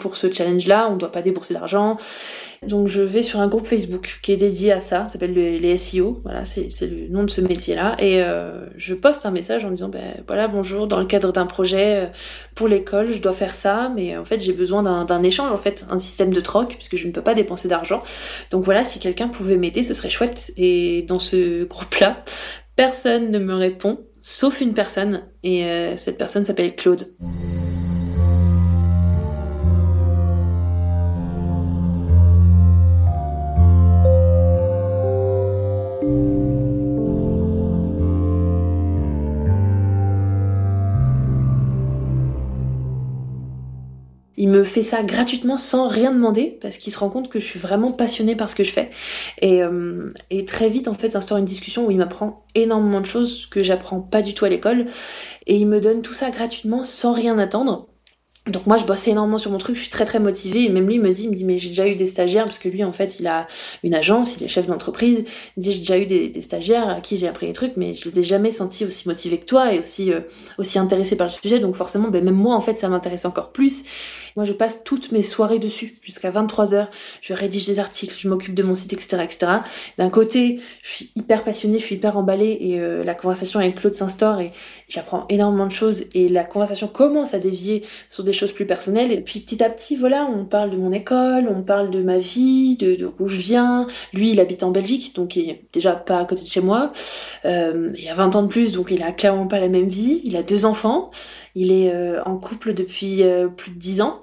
pour 0.00 0.16
ce 0.16 0.32
challenge-là, 0.32 0.88
on 0.90 0.94
ne 0.94 0.98
doit 0.98 1.12
pas 1.12 1.20
débourser 1.20 1.52
d'argent. 1.52 1.96
Donc 2.66 2.88
je 2.88 3.02
vais 3.02 3.22
sur 3.22 3.40
un 3.40 3.48
groupe 3.48 3.66
Facebook 3.66 4.20
qui 4.22 4.32
est 4.32 4.36
dédié 4.36 4.72
à 4.72 4.80
ça, 4.80 5.02
ça 5.02 5.08
s'appelle 5.08 5.34
les 5.34 5.76
SEO, 5.76 6.20
voilà, 6.22 6.44
c'est 6.44 6.68
le 6.82 7.08
nom 7.08 7.24
de 7.24 7.30
ce 7.30 7.40
métier-là. 7.40 7.96
Et 7.98 8.22
euh, 8.22 8.66
je 8.76 8.94
poste 8.94 9.26
un 9.26 9.30
message 9.30 9.64
en 9.64 9.70
disant, 9.70 9.90
ben 9.90 10.14
voilà, 10.26 10.48
bonjour, 10.48 10.86
dans 10.86 10.98
le 10.98 11.04
cadre 11.04 11.32
d'un 11.32 11.44
projet 11.44 12.04
euh, 12.04 12.06
pour 12.54 12.68
l'école, 12.68 13.12
je 13.12 13.20
dois 13.20 13.34
faire 13.34 13.52
ça, 13.52 13.92
mais 13.94 14.16
en 14.16 14.24
fait 14.24 14.40
j'ai 14.40 14.52
besoin 14.52 14.82
d'un 14.82 15.22
échange, 15.22 15.52
en 15.52 15.56
fait, 15.58 15.84
un 15.90 15.98
système 15.98 16.32
de 16.32 16.40
troc, 16.40 16.74
puisque 16.74 16.96
je 16.96 17.06
ne 17.06 17.12
peux 17.12 17.22
pas 17.22 17.34
dépenser 17.34 17.68
d'argent. 17.68 18.02
Donc 18.50 18.64
voilà, 18.64 18.84
si 18.84 18.98
quelqu'un 18.98 19.28
pouvait 19.28 19.58
m'aider, 19.58 19.82
ce 19.82 19.92
serait 19.92 20.10
chouette. 20.10 20.52
Et 20.56 21.02
dans 21.02 21.18
ce 21.18 21.64
groupe-là, 21.64 22.24
personne 22.76 23.30
ne 23.30 23.38
me 23.38 23.54
répond, 23.54 23.98
sauf 24.22 24.62
une 24.62 24.72
personne, 24.72 25.22
et 25.42 25.66
euh, 25.66 25.96
cette 25.96 26.16
personne 26.16 26.46
s'appelle 26.46 26.74
Claude. 26.76 27.08
Il 44.42 44.48
me 44.48 44.64
fait 44.64 44.82
ça 44.82 45.04
gratuitement 45.04 45.56
sans 45.56 45.86
rien 45.86 46.12
demander 46.12 46.58
parce 46.60 46.76
qu'il 46.76 46.92
se 46.92 46.98
rend 46.98 47.10
compte 47.10 47.28
que 47.28 47.38
je 47.38 47.44
suis 47.44 47.60
vraiment 47.60 47.92
passionnée 47.92 48.34
par 48.34 48.48
ce 48.48 48.56
que 48.56 48.64
je 48.64 48.72
fais. 48.72 48.90
Et, 49.40 49.62
euh, 49.62 50.08
très 50.48 50.68
vite, 50.68 50.88
en 50.88 50.94
fait, 50.94 51.10
s'instaure 51.10 51.38
une 51.38 51.44
discussion 51.44 51.86
où 51.86 51.92
il 51.92 51.96
m'apprend 51.96 52.44
énormément 52.56 53.00
de 53.00 53.06
choses 53.06 53.46
que 53.46 53.62
j'apprends 53.62 54.00
pas 54.00 54.20
du 54.20 54.34
tout 54.34 54.44
à 54.44 54.48
l'école. 54.48 54.86
Et 55.46 55.54
il 55.54 55.68
me 55.68 55.80
donne 55.80 56.02
tout 56.02 56.12
ça 56.12 56.30
gratuitement 56.30 56.82
sans 56.82 57.12
rien 57.12 57.38
attendre. 57.38 57.86
Donc 58.48 58.66
moi 58.66 58.76
je 58.76 58.84
bosse 58.84 59.06
énormément 59.06 59.38
sur 59.38 59.52
mon 59.52 59.58
truc, 59.58 59.76
je 59.76 59.82
suis 59.82 59.90
très 59.90 60.04
très 60.04 60.18
motivée 60.18 60.64
et 60.64 60.68
même 60.68 60.88
lui 60.88 60.98
me 60.98 61.12
dit, 61.12 61.24
il 61.24 61.30
me 61.30 61.34
dit 61.36 61.44
mais 61.44 61.58
j'ai 61.58 61.68
déjà 61.68 61.86
eu 61.86 61.94
des 61.94 62.08
stagiaires 62.08 62.44
parce 62.44 62.58
que 62.58 62.68
lui 62.68 62.82
en 62.82 62.92
fait 62.92 63.20
il 63.20 63.28
a 63.28 63.46
une 63.84 63.94
agence, 63.94 64.36
il 64.36 64.42
est 64.42 64.48
chef 64.48 64.66
d'entreprise, 64.66 65.24
il 65.56 65.60
me 65.60 65.62
dit 65.62 65.72
j'ai 65.72 65.78
déjà 65.78 65.98
eu 65.98 66.06
des, 66.06 66.42
stagiaires 66.42 66.88
à 66.88 67.00
qui 67.00 67.16
j'ai 67.16 67.28
appris 67.28 67.46
les 67.46 67.52
trucs 67.52 67.76
mais 67.76 67.94
je 67.94 68.10
les 68.10 68.18
ai 68.18 68.22
jamais 68.24 68.50
sentis 68.50 68.84
aussi 68.84 69.06
motivés 69.06 69.38
que 69.38 69.46
toi 69.46 69.72
et 69.72 69.78
aussi 69.78 70.12
euh, 70.12 70.20
aussi 70.58 70.80
intéressés 70.80 71.14
par 71.14 71.28
le 71.28 71.32
sujet 71.32 71.60
donc 71.60 71.76
forcément 71.76 72.08
ben, 72.08 72.24
même 72.24 72.34
moi 72.34 72.56
en 72.56 72.60
fait 72.60 72.74
ça 72.74 72.88
m'intéresse 72.88 73.26
encore 73.26 73.52
plus 73.52 73.84
moi, 74.36 74.44
je 74.44 74.52
passe 74.52 74.82
toutes 74.84 75.12
mes 75.12 75.22
soirées 75.22 75.58
dessus, 75.58 75.94
jusqu'à 76.00 76.30
23 76.30 76.74
heures. 76.74 76.90
Je 77.20 77.34
rédige 77.34 77.66
des 77.66 77.78
articles, 77.78 78.14
je 78.16 78.28
m'occupe 78.28 78.54
de 78.54 78.62
mon 78.62 78.74
site, 78.74 78.92
etc., 78.92 79.18
etc. 79.22 79.52
D'un 79.98 80.10
côté, 80.10 80.60
je 80.82 80.90
suis 80.90 81.10
hyper 81.16 81.44
passionnée, 81.44 81.78
je 81.78 81.84
suis 81.84 81.96
hyper 81.96 82.16
emballée 82.16 82.56
et 82.60 82.80
euh, 82.80 83.04
la 83.04 83.14
conversation 83.14 83.60
avec 83.60 83.76
Claude 83.76 83.92
s'instaure 83.92 84.40
et 84.40 84.52
j'apprends 84.88 85.26
énormément 85.28 85.66
de 85.66 85.72
choses 85.72 86.04
et 86.14 86.28
la 86.28 86.44
conversation 86.44 86.88
commence 86.88 87.34
à 87.34 87.38
dévier 87.38 87.84
sur 88.08 88.24
des 88.24 88.31
choses 88.32 88.52
plus 88.52 88.66
personnelles. 88.66 89.12
Et 89.12 89.20
puis 89.20 89.40
petit 89.40 89.62
à 89.62 89.70
petit, 89.70 89.96
voilà, 89.96 90.26
on 90.26 90.44
parle 90.44 90.70
de 90.70 90.76
mon 90.76 90.92
école, 90.92 91.48
on 91.48 91.62
parle 91.62 91.90
de 91.90 92.02
ma 92.02 92.18
vie, 92.18 92.76
de, 92.76 92.94
de 92.94 93.10
où 93.18 93.28
je 93.28 93.40
viens. 93.40 93.86
Lui, 94.12 94.32
il 94.32 94.40
habite 94.40 94.62
en 94.62 94.70
Belgique, 94.70 95.14
donc 95.14 95.36
il 95.36 95.50
est 95.50 95.64
déjà 95.72 95.96
pas 95.96 96.18
à 96.18 96.24
côté 96.24 96.42
de 96.42 96.48
chez 96.48 96.60
moi. 96.60 96.92
Euh, 97.44 97.88
il 97.98 98.08
a 98.08 98.14
20 98.14 98.36
ans 98.36 98.42
de 98.42 98.48
plus, 98.48 98.72
donc 98.72 98.90
il 98.90 99.02
a 99.02 99.12
clairement 99.12 99.46
pas 99.46 99.60
la 99.60 99.68
même 99.68 99.88
vie. 99.88 100.20
Il 100.24 100.36
a 100.36 100.42
deux 100.42 100.64
enfants. 100.64 101.10
Il 101.54 101.72
est 101.72 101.92
euh, 101.92 102.22
en 102.24 102.36
couple 102.36 102.74
depuis 102.74 103.22
euh, 103.22 103.48
plus 103.48 103.72
de 103.72 103.78
10 103.78 104.00
ans. 104.02 104.22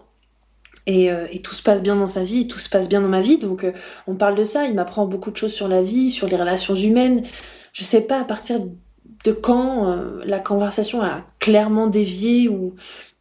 Euh, 0.87 1.27
et, 1.31 1.41
tout 1.41 1.53
se 1.53 1.61
passe 1.61 1.83
bien 1.83 1.95
dans 1.95 2.07
sa 2.07 2.23
vie, 2.23 2.47
tout 2.47 2.57
se 2.57 2.67
passe 2.67 2.89
bien 2.89 3.01
dans 3.01 3.09
ma 3.09 3.21
vie. 3.21 3.37
Donc 3.37 3.65
on 4.07 4.15
parle 4.15 4.35
de 4.35 4.43
ça, 4.43 4.65
il 4.65 4.73
m'apprend 4.73 5.05
beaucoup 5.05 5.29
de 5.29 5.37
choses 5.37 5.53
sur 5.53 5.67
la 5.67 5.83
vie, 5.83 6.09
sur 6.09 6.27
les 6.27 6.35
relations 6.35 6.73
humaines. 6.73 7.21
Je 7.73 7.83
sais 7.83 8.01
pas 8.01 8.19
à 8.19 8.23
partir 8.23 8.59
de 9.25 9.31
quand 9.31 10.01
la 10.25 10.39
conversation 10.39 11.03
a 11.03 11.25
clairement 11.39 11.85
dévié 11.85 12.49
ou 12.49 12.73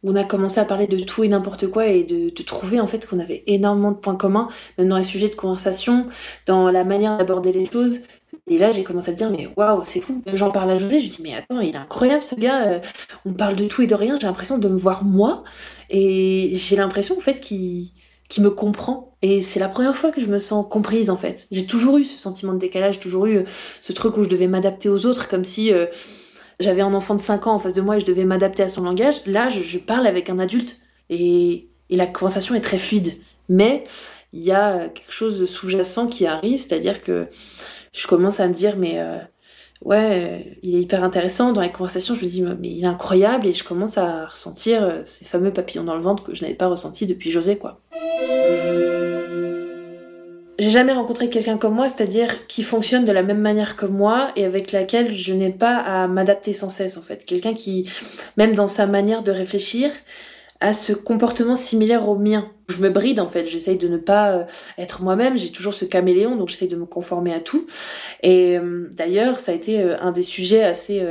on 0.03 0.15
a 0.15 0.23
commencé 0.23 0.59
à 0.59 0.65
parler 0.65 0.87
de 0.87 0.97
tout 1.03 1.23
et 1.23 1.27
n'importe 1.27 1.67
quoi 1.67 1.87
et 1.87 2.03
de, 2.03 2.29
trouver 2.43 2.79
en 2.79 2.87
fait 2.87 3.05
qu'on 3.05 3.19
avait 3.19 3.43
énormément 3.47 3.91
de 3.91 3.97
points 3.97 4.15
communs, 4.15 4.47
même 4.77 4.87
dans 4.87 4.97
les 4.97 5.03
sujets 5.03 5.29
de 5.29 5.35
conversation, 5.35 6.07
dans 6.45 6.71
la 6.71 6.83
manière 6.83 7.17
d'aborder 7.17 7.51
les 7.51 7.65
choses. 7.65 7.99
Et 8.47 8.57
là, 8.57 8.71
j'ai 8.71 8.83
commencé 8.83 9.11
à 9.11 9.13
te 9.13 9.17
dire, 9.17 9.29
mais 9.29 9.47
waouh, 9.57 9.83
c'est 9.85 10.01
fou. 10.01 10.23
J'en 10.33 10.49
parle 10.49 10.71
à 10.71 10.79
José, 10.79 11.01
je 11.01 11.09
dis, 11.09 11.21
mais 11.21 11.35
attends, 11.35 11.59
il 11.59 11.75
est 11.75 11.77
incroyable 11.77 12.23
ce 12.23 12.35
gars. 12.35 12.67
Euh, 12.67 12.79
on 13.25 13.33
parle 13.33 13.55
de 13.55 13.65
tout 13.65 13.83
et 13.83 13.87
de 13.87 13.93
rien. 13.93 14.17
J'ai 14.19 14.25
l'impression 14.25 14.57
de 14.57 14.67
me 14.67 14.77
voir 14.77 15.03
moi. 15.03 15.43
Et 15.89 16.51
j'ai 16.53 16.75
l'impression, 16.75 17.15
en 17.15 17.21
fait, 17.21 17.39
qu'il 17.39 17.91
me 18.39 18.49
comprend. 18.49 19.15
Et 19.21 19.41
c'est 19.41 19.59
la 19.59 19.67
première 19.67 19.95
fois 19.95 20.11
que 20.11 20.21
je 20.21 20.27
me 20.27 20.39
sens 20.39 20.65
comprise, 20.67 21.11
en 21.11 21.17
fait. 21.17 21.47
J'ai 21.51 21.65
toujours 21.67 21.97
eu 21.97 22.03
ce 22.03 22.17
sentiment 22.17 22.53
de 22.53 22.59
décalage, 22.59 22.99
toujours 22.99 23.27
eu 23.27 23.37
euh, 23.37 23.43
ce 23.81 23.93
truc 23.93 24.17
où 24.17 24.23
je 24.23 24.29
devais 24.29 24.47
m'adapter 24.47 24.89
aux 24.89 25.05
autres, 25.05 25.27
comme 25.27 25.43
si 25.43 25.71
euh, 25.71 25.85
j'avais 26.59 26.81
un 26.81 26.93
enfant 26.93 27.15
de 27.15 27.21
5 27.21 27.47
ans 27.47 27.53
en 27.53 27.59
face 27.59 27.73
de 27.73 27.81
moi 27.81 27.97
et 27.97 27.99
je 27.99 28.05
devais 28.05 28.25
m'adapter 28.25 28.63
à 28.63 28.69
son 28.69 28.83
langage. 28.83 29.25
Là, 29.25 29.49
je, 29.49 29.77
parle 29.77 30.07
avec 30.07 30.29
un 30.29 30.39
adulte 30.39 30.79
et, 31.09 31.69
et 31.89 31.95
la 31.95 32.07
conversation 32.07 32.55
est 32.55 32.61
très 32.61 32.79
fluide. 32.79 33.13
Mais 33.47 33.83
il 34.33 34.41
y 34.41 34.51
a 34.51 34.89
quelque 34.89 35.11
chose 35.11 35.39
de 35.39 35.45
sous-jacent 35.45 36.07
qui 36.07 36.25
arrive, 36.25 36.59
c'est-à-dire 36.59 37.01
que 37.01 37.27
je 37.93 38.07
commence 38.07 38.39
à 38.39 38.47
me 38.47 38.53
dire, 38.53 38.75
mais 38.77 38.99
euh, 38.99 39.17
ouais, 39.83 40.59
il 40.61 40.75
est 40.75 40.81
hyper 40.81 41.03
intéressant. 41.03 41.51
Dans 41.51 41.61
les 41.61 41.71
conversations, 41.71 42.13
je 42.15 42.23
me 42.23 42.29
dis, 42.29 42.41
mais 42.41 42.69
il 42.69 42.83
est 42.83 42.87
incroyable, 42.87 43.47
et 43.47 43.53
je 43.53 43.63
commence 43.63 43.97
à 43.97 44.27
ressentir 44.27 44.83
euh, 44.83 45.01
ces 45.05 45.25
fameux 45.25 45.51
papillons 45.51 45.83
dans 45.83 45.95
le 45.95 46.01
ventre 46.01 46.23
que 46.23 46.35
je 46.35 46.43
n'avais 46.43 46.55
pas 46.55 46.67
ressenti 46.67 47.07
depuis 47.07 47.31
José, 47.31 47.57
quoi. 47.57 47.81
J'ai 50.59 50.71
jamais 50.71 50.91
rencontré 50.91 51.29
quelqu'un 51.29 51.57
comme 51.57 51.75
moi, 51.75 51.87
c'est-à-dire 51.87 52.45
qui 52.47 52.63
fonctionne 52.63 53.05
de 53.05 53.13
la 53.13 53.23
même 53.23 53.39
manière 53.39 53.77
que 53.77 53.85
moi 53.85 54.31
et 54.35 54.43
avec 54.43 54.73
laquelle 54.73 55.09
je 55.13 55.33
n'ai 55.33 55.51
pas 55.51 55.77
à 55.77 56.07
m'adapter 56.09 56.51
sans 56.51 56.67
cesse 56.67 56.97
en 56.97 57.01
fait. 57.01 57.23
Quelqu'un 57.23 57.53
qui, 57.53 57.89
même 58.35 58.53
dans 58.53 58.67
sa 58.67 58.85
manière 58.85 59.23
de 59.23 59.31
réfléchir, 59.31 59.89
a 60.59 60.73
ce 60.73 60.91
comportement 60.91 61.55
similaire 61.55 62.09
au 62.09 62.17
mien. 62.17 62.51
Je 62.67 62.79
me 62.79 62.89
bride 62.89 63.21
en 63.21 63.29
fait, 63.29 63.45
j'essaye 63.45 63.77
de 63.77 63.87
ne 63.87 63.95
pas 63.95 64.31
euh, 64.31 64.43
être 64.77 65.01
moi-même, 65.01 65.37
j'ai 65.37 65.53
toujours 65.53 65.73
ce 65.73 65.85
caméléon, 65.85 66.35
donc 66.35 66.49
j'essaye 66.49 66.67
de 66.67 66.75
me 66.75 66.85
conformer 66.85 67.33
à 67.33 67.39
tout. 67.39 67.65
Et 68.21 68.57
euh, 68.57 68.89
d'ailleurs, 68.91 69.39
ça 69.39 69.53
a 69.53 69.55
été 69.55 69.79
euh, 69.79 69.95
un 70.01 70.11
des 70.11 70.23
sujets 70.23 70.65
assez 70.65 71.01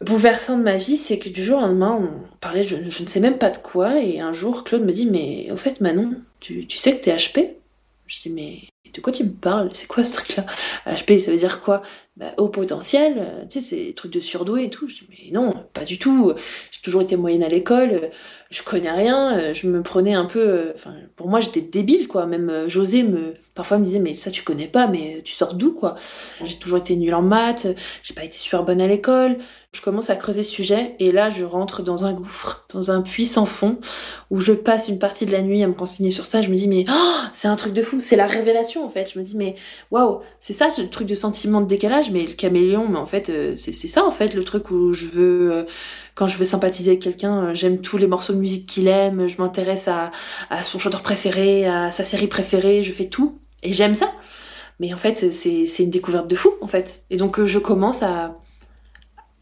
bouleversants 0.00 0.58
de 0.58 0.64
ma 0.64 0.76
vie, 0.76 0.96
c'est 0.96 1.20
que 1.20 1.28
du 1.28 1.44
jour 1.44 1.58
au 1.58 1.60
lendemain, 1.60 2.00
on 2.02 2.36
parlait, 2.38 2.64
je, 2.64 2.74
je, 2.88 3.02
ne 3.04 3.08
sais 3.08 3.20
même 3.20 3.38
pas 3.38 3.50
de 3.50 3.58
quoi, 3.58 4.00
et 4.00 4.18
un 4.18 4.32
jour, 4.32 4.64
Claude 4.64 4.84
me 4.84 4.92
dit, 4.92 5.06
mais 5.06 5.52
au 5.52 5.56
fait, 5.56 5.80
Manon, 5.80 6.14
tu, 6.40 6.66
tu 6.66 6.78
sais 6.78 6.96
que 6.96 7.04
t'es 7.04 7.14
HP 7.14 7.59
Je 8.10 8.22
dis, 8.22 8.30
mais 8.30 8.58
de 8.92 9.00
quoi 9.00 9.12
tu 9.12 9.22
me 9.22 9.30
parles? 9.30 9.68
C'est 9.72 9.86
quoi 9.86 10.02
ce 10.02 10.14
truc-là? 10.14 10.44
HP, 10.84 11.20
ça 11.20 11.30
veut 11.30 11.38
dire 11.38 11.60
quoi? 11.60 11.80
Bah, 12.16 12.34
Haut 12.38 12.48
potentiel, 12.48 13.46
tu 13.48 13.60
sais, 13.60 13.66
c'est 13.66 13.84
des 13.84 13.94
trucs 13.94 14.12
de 14.12 14.18
surdoué 14.18 14.64
et 14.64 14.70
tout. 14.70 14.88
Je 14.88 14.94
dis, 14.96 15.06
mais 15.08 15.30
non, 15.30 15.52
pas 15.72 15.84
du 15.84 15.96
tout. 15.96 16.32
J'ai 16.72 16.80
toujours 16.82 17.02
été 17.02 17.16
moyenne 17.16 17.44
à 17.44 17.48
l'école 17.48 18.10
je 18.50 18.62
connais 18.62 18.90
rien, 18.90 19.38
euh, 19.38 19.54
je 19.54 19.68
me 19.68 19.80
prenais 19.80 20.14
un 20.14 20.24
peu, 20.24 20.40
euh, 20.40 20.72
enfin, 20.74 20.92
pour 21.14 21.28
moi 21.28 21.38
j'étais 21.38 21.60
débile 21.60 22.08
quoi. 22.08 22.26
Même 22.26 22.50
euh, 22.50 22.68
José 22.68 23.04
me, 23.04 23.34
parfois 23.54 23.78
me 23.78 23.84
disait 23.84 24.00
mais 24.00 24.16
ça 24.16 24.32
tu 24.32 24.42
connais 24.42 24.66
pas, 24.66 24.88
mais 24.88 25.22
tu 25.24 25.34
sors 25.34 25.54
d'où 25.54 25.72
quoi? 25.72 25.94
J'ai 26.42 26.56
toujours 26.56 26.78
été 26.78 26.96
nulle 26.96 27.14
en 27.14 27.22
maths, 27.22 27.68
j'ai 28.02 28.12
pas 28.12 28.24
été 28.24 28.34
super 28.34 28.64
bonne 28.64 28.82
à 28.82 28.88
l'école. 28.88 29.38
Je 29.72 29.80
commence 29.82 30.10
à 30.10 30.16
creuser 30.16 30.42
ce 30.42 30.50
sujet 30.50 30.96
et 30.98 31.12
là 31.12 31.30
je 31.30 31.44
rentre 31.44 31.82
dans 31.82 32.04
un 32.06 32.12
gouffre, 32.12 32.66
dans 32.74 32.90
un 32.90 33.02
puits 33.02 33.26
sans 33.26 33.46
fond 33.46 33.78
où 34.30 34.40
je 34.40 34.52
passe 34.52 34.88
une 34.88 34.98
partie 34.98 35.26
de 35.26 35.30
la 35.30 35.42
nuit 35.42 35.62
à 35.62 35.68
me 35.68 35.76
renseigner 35.76 36.10
sur 36.10 36.26
ça. 36.26 36.42
Je 36.42 36.48
me 36.48 36.56
dis 36.56 36.66
mais 36.66 36.82
oh, 36.90 37.18
c'est 37.32 37.46
un 37.46 37.54
truc 37.54 37.72
de 37.72 37.82
fou, 37.82 38.00
c'est 38.00 38.16
la 38.16 38.26
révélation 38.26 38.84
en 38.84 38.90
fait. 38.90 39.12
Je 39.14 39.20
me 39.20 39.24
dis 39.24 39.36
mais 39.36 39.54
waouh, 39.92 40.22
c'est 40.40 40.54
ça 40.54 40.70
ce 40.70 40.82
truc 40.82 41.06
de 41.06 41.14
sentiment 41.14 41.60
de 41.60 41.68
décalage, 41.68 42.10
mais 42.10 42.26
le 42.26 42.32
caméléon, 42.32 42.88
mais 42.88 42.98
en 42.98 43.06
fait 43.06 43.30
c'est 43.54 43.72
ça 43.72 44.04
en 44.04 44.10
fait 44.10 44.34
le 44.34 44.42
truc 44.42 44.72
où 44.72 44.92
je 44.92 45.06
veux 45.06 45.66
quand 46.16 46.26
je 46.26 46.36
veux 46.36 46.44
sympathiser 46.44 46.90
avec 46.90 47.02
quelqu'un, 47.02 47.54
j'aime 47.54 47.80
tous 47.80 47.96
les 47.96 48.06
morceaux 48.06 48.32
de 48.32 48.39
musique 48.40 48.66
qu'il 48.66 48.88
aime, 48.88 49.28
je 49.28 49.38
m'intéresse 49.38 49.88
à, 49.88 50.10
son 50.62 50.78
chanteur 50.78 51.02
préféré, 51.02 51.66
à 51.66 51.90
sa 51.90 52.02
série 52.04 52.26
préférée, 52.26 52.82
je 52.82 52.92
fais 52.92 53.06
tout. 53.06 53.38
Et 53.62 53.72
j'aime 53.72 53.94
ça. 53.94 54.10
Mais 54.80 54.94
en 54.94 54.96
fait, 54.96 55.30
c'est 55.32 55.82
une 55.82 55.90
découverte 55.90 56.26
de 56.26 56.34
fou, 56.34 56.50
en 56.62 56.66
fait. 56.66 57.04
Et 57.10 57.18
donc, 57.18 57.38
euh, 57.38 57.44
je 57.44 57.58
commence 57.58 58.02
à, 58.02 58.38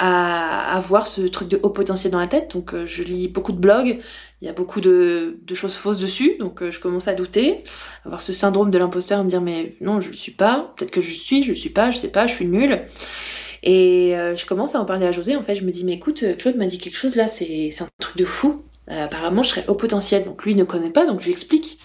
à 0.00 0.76
avoir 0.76 1.06
ce 1.06 1.22
truc 1.22 1.48
de 1.48 1.60
haut 1.62 1.70
potentiel 1.70 2.12
dans 2.12 2.18
la 2.18 2.26
tête. 2.26 2.52
Donc, 2.54 2.74
euh, 2.74 2.84
je 2.84 3.04
lis 3.04 3.28
beaucoup 3.28 3.52
de 3.52 3.58
blogs. 3.58 4.00
Il 4.42 4.46
y 4.46 4.48
a 4.48 4.52
beaucoup 4.52 4.80
de, 4.80 5.38
choses 5.54 5.74
fausses 5.74 6.00
dessus. 6.00 6.36
Donc, 6.40 6.68
je 6.68 6.80
commence 6.80 7.06
à 7.06 7.14
douter, 7.14 7.62
avoir 8.04 8.20
ce 8.20 8.32
syndrome 8.32 8.70
de 8.70 8.78
l'imposteur, 8.78 9.22
me 9.22 9.28
dire, 9.28 9.40
mais 9.40 9.76
non, 9.80 10.00
je 10.00 10.08
le 10.08 10.14
suis 10.14 10.32
pas. 10.32 10.72
Peut-être 10.76 10.90
que 10.90 11.00
je 11.00 11.12
suis, 11.12 11.44
je 11.44 11.50
le 11.50 11.54
suis 11.54 11.70
pas, 11.70 11.92
je 11.92 11.98
sais 11.98 12.08
pas, 12.08 12.26
je 12.26 12.34
suis 12.34 12.46
nulle. 12.46 12.84
Et 13.62 14.16
euh, 14.16 14.36
je 14.36 14.46
commence 14.46 14.74
à 14.74 14.80
en 14.80 14.84
parler 14.84 15.06
à 15.06 15.12
José. 15.12 15.36
En 15.36 15.42
fait, 15.42 15.54
je 15.54 15.64
me 15.64 15.70
dis, 15.70 15.84
mais 15.84 15.94
écoute, 15.94 16.24
Claude 16.38 16.56
m'a 16.56 16.66
dit 16.66 16.78
quelque 16.78 16.96
chose 16.96 17.16
là, 17.16 17.28
c'est 17.28 17.70
un 17.80 17.86
truc 18.00 18.16
de 18.16 18.24
fou. 18.24 18.62
Euh, 18.90 19.04
apparemment, 19.04 19.42
je 19.42 19.50
serais 19.50 19.66
au 19.68 19.74
potentiel. 19.74 20.24
Donc 20.24 20.44
lui 20.44 20.54
ne 20.54 20.64
connaît 20.64 20.90
pas, 20.90 21.06
donc 21.06 21.20
je 21.20 21.26
lui 21.26 21.32
explique. 21.32 21.78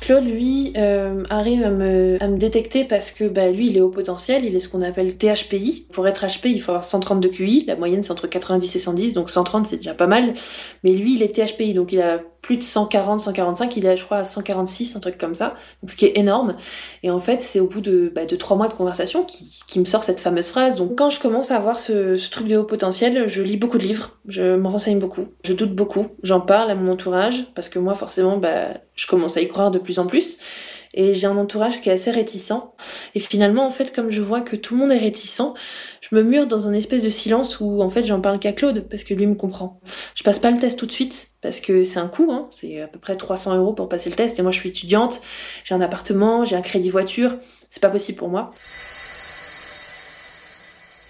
Claude, 0.00 0.28
lui, 0.28 0.74
euh, 0.76 1.22
arrive 1.30 1.62
à 1.62 1.70
me, 1.70 2.18
à 2.20 2.28
me, 2.28 2.36
détecter 2.36 2.84
parce 2.84 3.10
que 3.10 3.24
bah, 3.24 3.50
lui, 3.50 3.68
il 3.68 3.76
est 3.78 3.80
au 3.80 3.88
potentiel, 3.88 4.44
il 4.44 4.54
est 4.54 4.60
ce 4.60 4.68
qu'on 4.68 4.82
appelle 4.82 5.16
THPI. 5.16 5.86
Pour 5.92 6.06
être 6.06 6.26
HP, 6.26 6.50
il 6.50 6.60
faut 6.60 6.72
avoir 6.72 6.84
132 6.84 7.30
QI, 7.30 7.64
la 7.66 7.76
moyenne 7.76 8.02
c'est 8.02 8.10
entre 8.10 8.26
90 8.26 8.76
et 8.76 8.78
110, 8.78 9.14
donc 9.14 9.30
130 9.30 9.64
c'est 9.64 9.76
déjà 9.76 9.94
pas 9.94 10.06
mal. 10.06 10.34
Mais 10.82 10.90
lui, 10.90 11.14
il 11.14 11.22
est 11.22 11.34
THPI, 11.34 11.72
donc 11.72 11.92
il 11.92 12.02
a 12.02 12.20
plus 12.44 12.58
de 12.58 12.62
140, 12.62 13.20
145, 13.20 13.74
il 13.78 13.86
est 13.86 13.96
je 13.96 14.04
crois 14.04 14.18
à 14.18 14.24
146, 14.24 14.96
un 14.96 15.00
truc 15.00 15.16
comme 15.16 15.34
ça, 15.34 15.54
ce 15.86 15.96
qui 15.96 16.04
est 16.04 16.18
énorme. 16.18 16.56
Et 17.02 17.10
en 17.10 17.18
fait, 17.18 17.40
c'est 17.40 17.58
au 17.58 17.66
bout 17.66 17.80
de, 17.80 18.12
bah, 18.14 18.26
trois 18.38 18.58
mois 18.58 18.68
de 18.68 18.74
conversation 18.74 19.24
qui, 19.24 19.62
qui, 19.66 19.80
me 19.80 19.86
sort 19.86 20.02
cette 20.02 20.20
fameuse 20.20 20.50
phrase. 20.50 20.76
Donc 20.76 20.94
quand 20.94 21.08
je 21.08 21.20
commence 21.20 21.50
à 21.50 21.56
avoir 21.56 21.78
ce, 21.78 22.18
ce, 22.18 22.30
truc 22.30 22.46
de 22.46 22.58
haut 22.58 22.64
potentiel, 22.64 23.26
je 23.28 23.40
lis 23.40 23.56
beaucoup 23.56 23.78
de 23.78 23.84
livres, 23.84 24.18
je 24.28 24.56
me 24.56 24.68
renseigne 24.68 24.98
beaucoup, 24.98 25.26
je 25.42 25.54
doute 25.54 25.74
beaucoup, 25.74 26.08
j'en 26.22 26.42
parle 26.42 26.70
à 26.70 26.74
mon 26.74 26.92
entourage, 26.92 27.46
parce 27.54 27.70
que 27.70 27.78
moi 27.78 27.94
forcément, 27.94 28.36
bah, 28.36 28.74
je 28.94 29.06
commence 29.06 29.38
à 29.38 29.40
y 29.40 29.48
croire 29.48 29.70
de 29.70 29.78
plus 29.78 29.98
en 29.98 30.06
plus 30.06 30.36
et 30.94 31.12
j'ai 31.12 31.26
un 31.26 31.36
entourage 31.36 31.80
qui 31.80 31.90
est 31.90 31.92
assez 31.92 32.10
réticent. 32.10 32.52
Et 33.14 33.20
finalement, 33.20 33.66
en 33.66 33.70
fait, 33.70 33.94
comme 33.94 34.10
je 34.10 34.22
vois 34.22 34.40
que 34.40 34.56
tout 34.56 34.74
le 34.74 34.80
monde 34.80 34.92
est 34.92 34.98
réticent, 34.98 35.52
je 36.00 36.14
me 36.14 36.22
mure 36.22 36.46
dans 36.46 36.68
un 36.68 36.72
espèce 36.72 37.02
de 37.02 37.10
silence 37.10 37.60
où 37.60 37.82
en 37.82 37.90
fait 37.90 38.02
j'en 38.02 38.20
parle 38.20 38.38
qu'à 38.38 38.52
Claude 38.52 38.86
parce 38.88 39.02
que 39.04 39.12
lui 39.12 39.26
me 39.26 39.34
comprend. 39.34 39.80
Je 40.14 40.22
passe 40.22 40.38
pas 40.38 40.50
le 40.50 40.58
test 40.58 40.78
tout 40.78 40.86
de 40.86 40.92
suite 40.92 41.30
parce 41.42 41.60
que 41.60 41.82
c'est 41.84 41.98
un 41.98 42.08
coût, 42.08 42.28
hein. 42.30 42.46
c'est 42.50 42.80
à 42.80 42.88
peu 42.88 42.98
près 42.98 43.16
300 43.16 43.56
euros 43.56 43.72
pour 43.72 43.88
passer 43.88 44.08
le 44.08 44.16
test 44.16 44.38
et 44.38 44.42
moi 44.42 44.52
je 44.52 44.58
suis 44.58 44.70
étudiante, 44.70 45.20
j'ai 45.64 45.74
un 45.74 45.80
appartement, 45.80 46.44
j'ai 46.44 46.56
un 46.56 46.62
crédit 46.62 46.90
voiture, 46.90 47.34
c'est 47.70 47.82
pas 47.82 47.90
possible 47.90 48.18
pour 48.18 48.28
moi. 48.28 48.50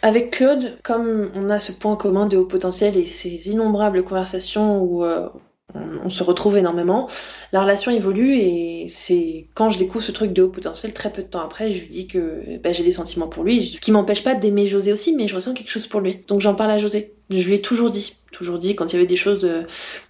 Avec 0.02 0.32
Claude, 0.32 0.76
comme 0.82 1.30
on 1.34 1.48
a 1.48 1.58
ce 1.58 1.72
point 1.72 1.96
commun 1.96 2.26
de 2.26 2.36
haut 2.36 2.44
potentiel 2.44 2.96
et 2.98 3.06
ces 3.06 3.48
innombrables 3.48 4.04
conversations 4.04 4.82
où 4.82 5.02
euh, 5.02 5.28
on, 5.74 6.10
se 6.10 6.22
retrouve 6.22 6.56
énormément. 6.58 7.08
La 7.52 7.62
relation 7.62 7.90
évolue 7.90 8.36
et 8.36 8.86
c'est 8.88 9.46
quand 9.54 9.70
je 9.70 9.78
découvre 9.78 10.04
ce 10.04 10.12
truc 10.12 10.32
de 10.32 10.42
haut 10.42 10.48
potentiel, 10.48 10.92
très 10.92 11.10
peu 11.10 11.22
de 11.22 11.28
temps 11.28 11.40
après, 11.40 11.72
je 11.72 11.80
lui 11.80 11.88
dis 11.88 12.06
que 12.06 12.58
bah, 12.62 12.72
j'ai 12.72 12.84
des 12.84 12.92
sentiments 12.92 13.28
pour 13.28 13.44
lui. 13.44 13.62
Ce 13.62 13.80
qui 13.80 13.90
m'empêche 13.92 14.22
pas 14.22 14.34
d'aimer 14.34 14.66
José 14.66 14.92
aussi, 14.92 15.16
mais 15.16 15.26
je 15.26 15.34
ressens 15.34 15.54
quelque 15.54 15.70
chose 15.70 15.86
pour 15.86 16.00
lui. 16.00 16.20
Donc 16.28 16.40
j'en 16.40 16.54
parle 16.54 16.70
à 16.70 16.78
José. 16.78 17.13
Je 17.34 17.48
lui 17.48 17.54
ai 17.54 17.60
toujours 17.60 17.90
dit, 17.90 18.14
toujours 18.34 18.58
dit 18.58 18.74
quand 18.74 18.92
il 18.92 18.96
y 18.96 18.98
avait 18.98 19.06
des 19.06 19.16
choses 19.16 19.44
euh, 19.44 19.62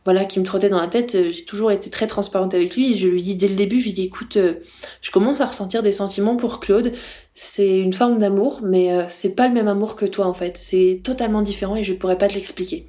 voilà 0.05 0.25
qui 0.25 0.41
me 0.41 0.45
trottaient 0.45 0.69
dans 0.69 0.81
la 0.81 0.89
tête, 0.89 1.15
euh, 1.15 1.31
j'ai 1.31 1.45
toujours 1.45 1.71
été 1.71 1.91
très 1.91 2.07
transparente 2.07 2.55
avec 2.55 2.75
lui 2.75 2.91
et 2.91 2.95
je 2.95 3.07
lui 3.07 3.23
dis 3.23 3.37
dès 3.37 3.49
le 3.49 3.55
début, 3.55 3.81
je 3.81 3.87
lui 3.87 3.93
dis 3.93 4.05
écoute, 4.05 4.37
euh, 4.37 4.55
je 5.01 5.11
commence 5.11 5.41
à 5.41 5.47
ressentir 5.47 5.83
des 5.83 5.93
sentiments 5.93 6.37
pour 6.37 6.59
Claude, 6.59 6.93
c'est 7.35 7.79
une 7.79 7.93
forme 7.93 8.19
d'amour 8.19 8.61
mais 8.63 8.91
c'est 9.09 9.35
pas 9.35 9.49
le 9.49 9.55
même 9.55 9.69
amour 9.69 9.97
que 9.97 10.07
toi 10.07 10.27
en 10.27 10.35
fait, 10.35 10.57
c'est 10.57 11.01
totalement 11.05 11.43
différent 11.43 11.77
et 11.77 11.85
je 11.85 11.93
pourrais 11.93 12.19
pas 12.19 12.29
te 12.29 12.35
l'expliquer. 12.35 12.87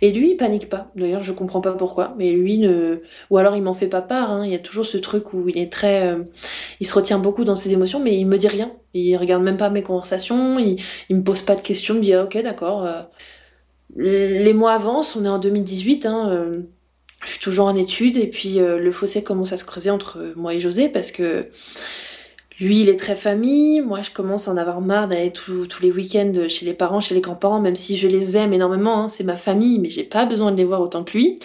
Et 0.00 0.12
lui, 0.12 0.30
il 0.30 0.36
panique 0.36 0.68
pas. 0.68 0.90
D'ailleurs, 0.96 1.20
je 1.20 1.32
comprends 1.32 1.60
pas 1.60 1.72
pourquoi, 1.72 2.14
mais 2.16 2.32
lui 2.32 2.58
ne 2.58 3.02
ou 3.30 3.36
alors 3.36 3.54
il 3.54 3.62
m'en 3.62 3.74
fait 3.74 3.88
pas 3.88 4.00
part, 4.00 4.30
hein. 4.30 4.46
il 4.46 4.52
y 4.52 4.54
a 4.54 4.58
toujours 4.58 4.86
ce 4.86 4.96
truc 4.96 5.34
où 5.34 5.48
il 5.48 5.58
est 5.58 5.70
très 5.70 6.16
il 6.80 6.86
se 6.86 6.94
retient 6.94 7.18
beaucoup 7.18 7.44
dans 7.44 7.54
ses 7.54 7.72
émotions 7.72 8.00
mais 8.00 8.16
il 8.16 8.26
me 8.26 8.38
dit 8.38 8.48
rien. 8.48 8.72
Il 8.94 9.16
regarde 9.16 9.42
même 9.42 9.56
pas 9.56 9.70
mes 9.70 9.82
conversations, 9.82 10.58
il, 10.58 10.76
il 11.08 11.16
me 11.16 11.22
pose 11.22 11.42
pas 11.42 11.54
de 11.54 11.62
questions, 11.62 11.94
il 11.94 11.98
me 11.98 12.02
dit 12.02 12.14
ah, 12.14 12.24
OK, 12.24 12.42
d'accord 12.42 12.86
les 13.96 14.54
mois 14.54 14.72
avancent, 14.72 15.16
on 15.16 15.24
est 15.24 15.28
en 15.28 15.38
2018, 15.38 16.06
hein, 16.06 16.28
euh, 16.30 16.60
je 17.24 17.30
suis 17.30 17.40
toujours 17.40 17.66
en 17.66 17.76
études, 17.76 18.16
et 18.16 18.26
puis 18.26 18.58
euh, 18.58 18.78
le 18.78 18.92
fossé 18.92 19.22
commence 19.22 19.52
à 19.52 19.56
se 19.56 19.64
creuser 19.64 19.90
entre 19.90 20.32
moi 20.36 20.54
et 20.54 20.60
José, 20.60 20.88
parce 20.88 21.12
que 21.12 21.46
lui, 22.58 22.80
il 22.80 22.88
est 22.88 22.96
très 22.96 23.16
famille, 23.16 23.80
moi 23.80 24.00
je 24.02 24.10
commence 24.10 24.48
à 24.48 24.52
en 24.52 24.56
avoir 24.56 24.80
marre 24.80 25.08
d'aller 25.08 25.32
tous 25.32 25.66
les 25.82 25.90
week-ends 25.90 26.32
chez 26.48 26.64
les 26.64 26.74
parents, 26.74 27.00
chez 27.00 27.14
les 27.14 27.20
grands-parents, 27.20 27.60
même 27.60 27.76
si 27.76 27.96
je 27.96 28.08
les 28.08 28.36
aime 28.36 28.52
énormément, 28.52 29.04
hein, 29.04 29.08
c'est 29.08 29.24
ma 29.24 29.36
famille, 29.36 29.78
mais 29.78 29.90
j'ai 29.90 30.04
pas 30.04 30.26
besoin 30.26 30.52
de 30.52 30.56
les 30.56 30.64
voir 30.64 30.80
autant 30.80 31.04
que 31.04 31.12
lui. 31.16 31.38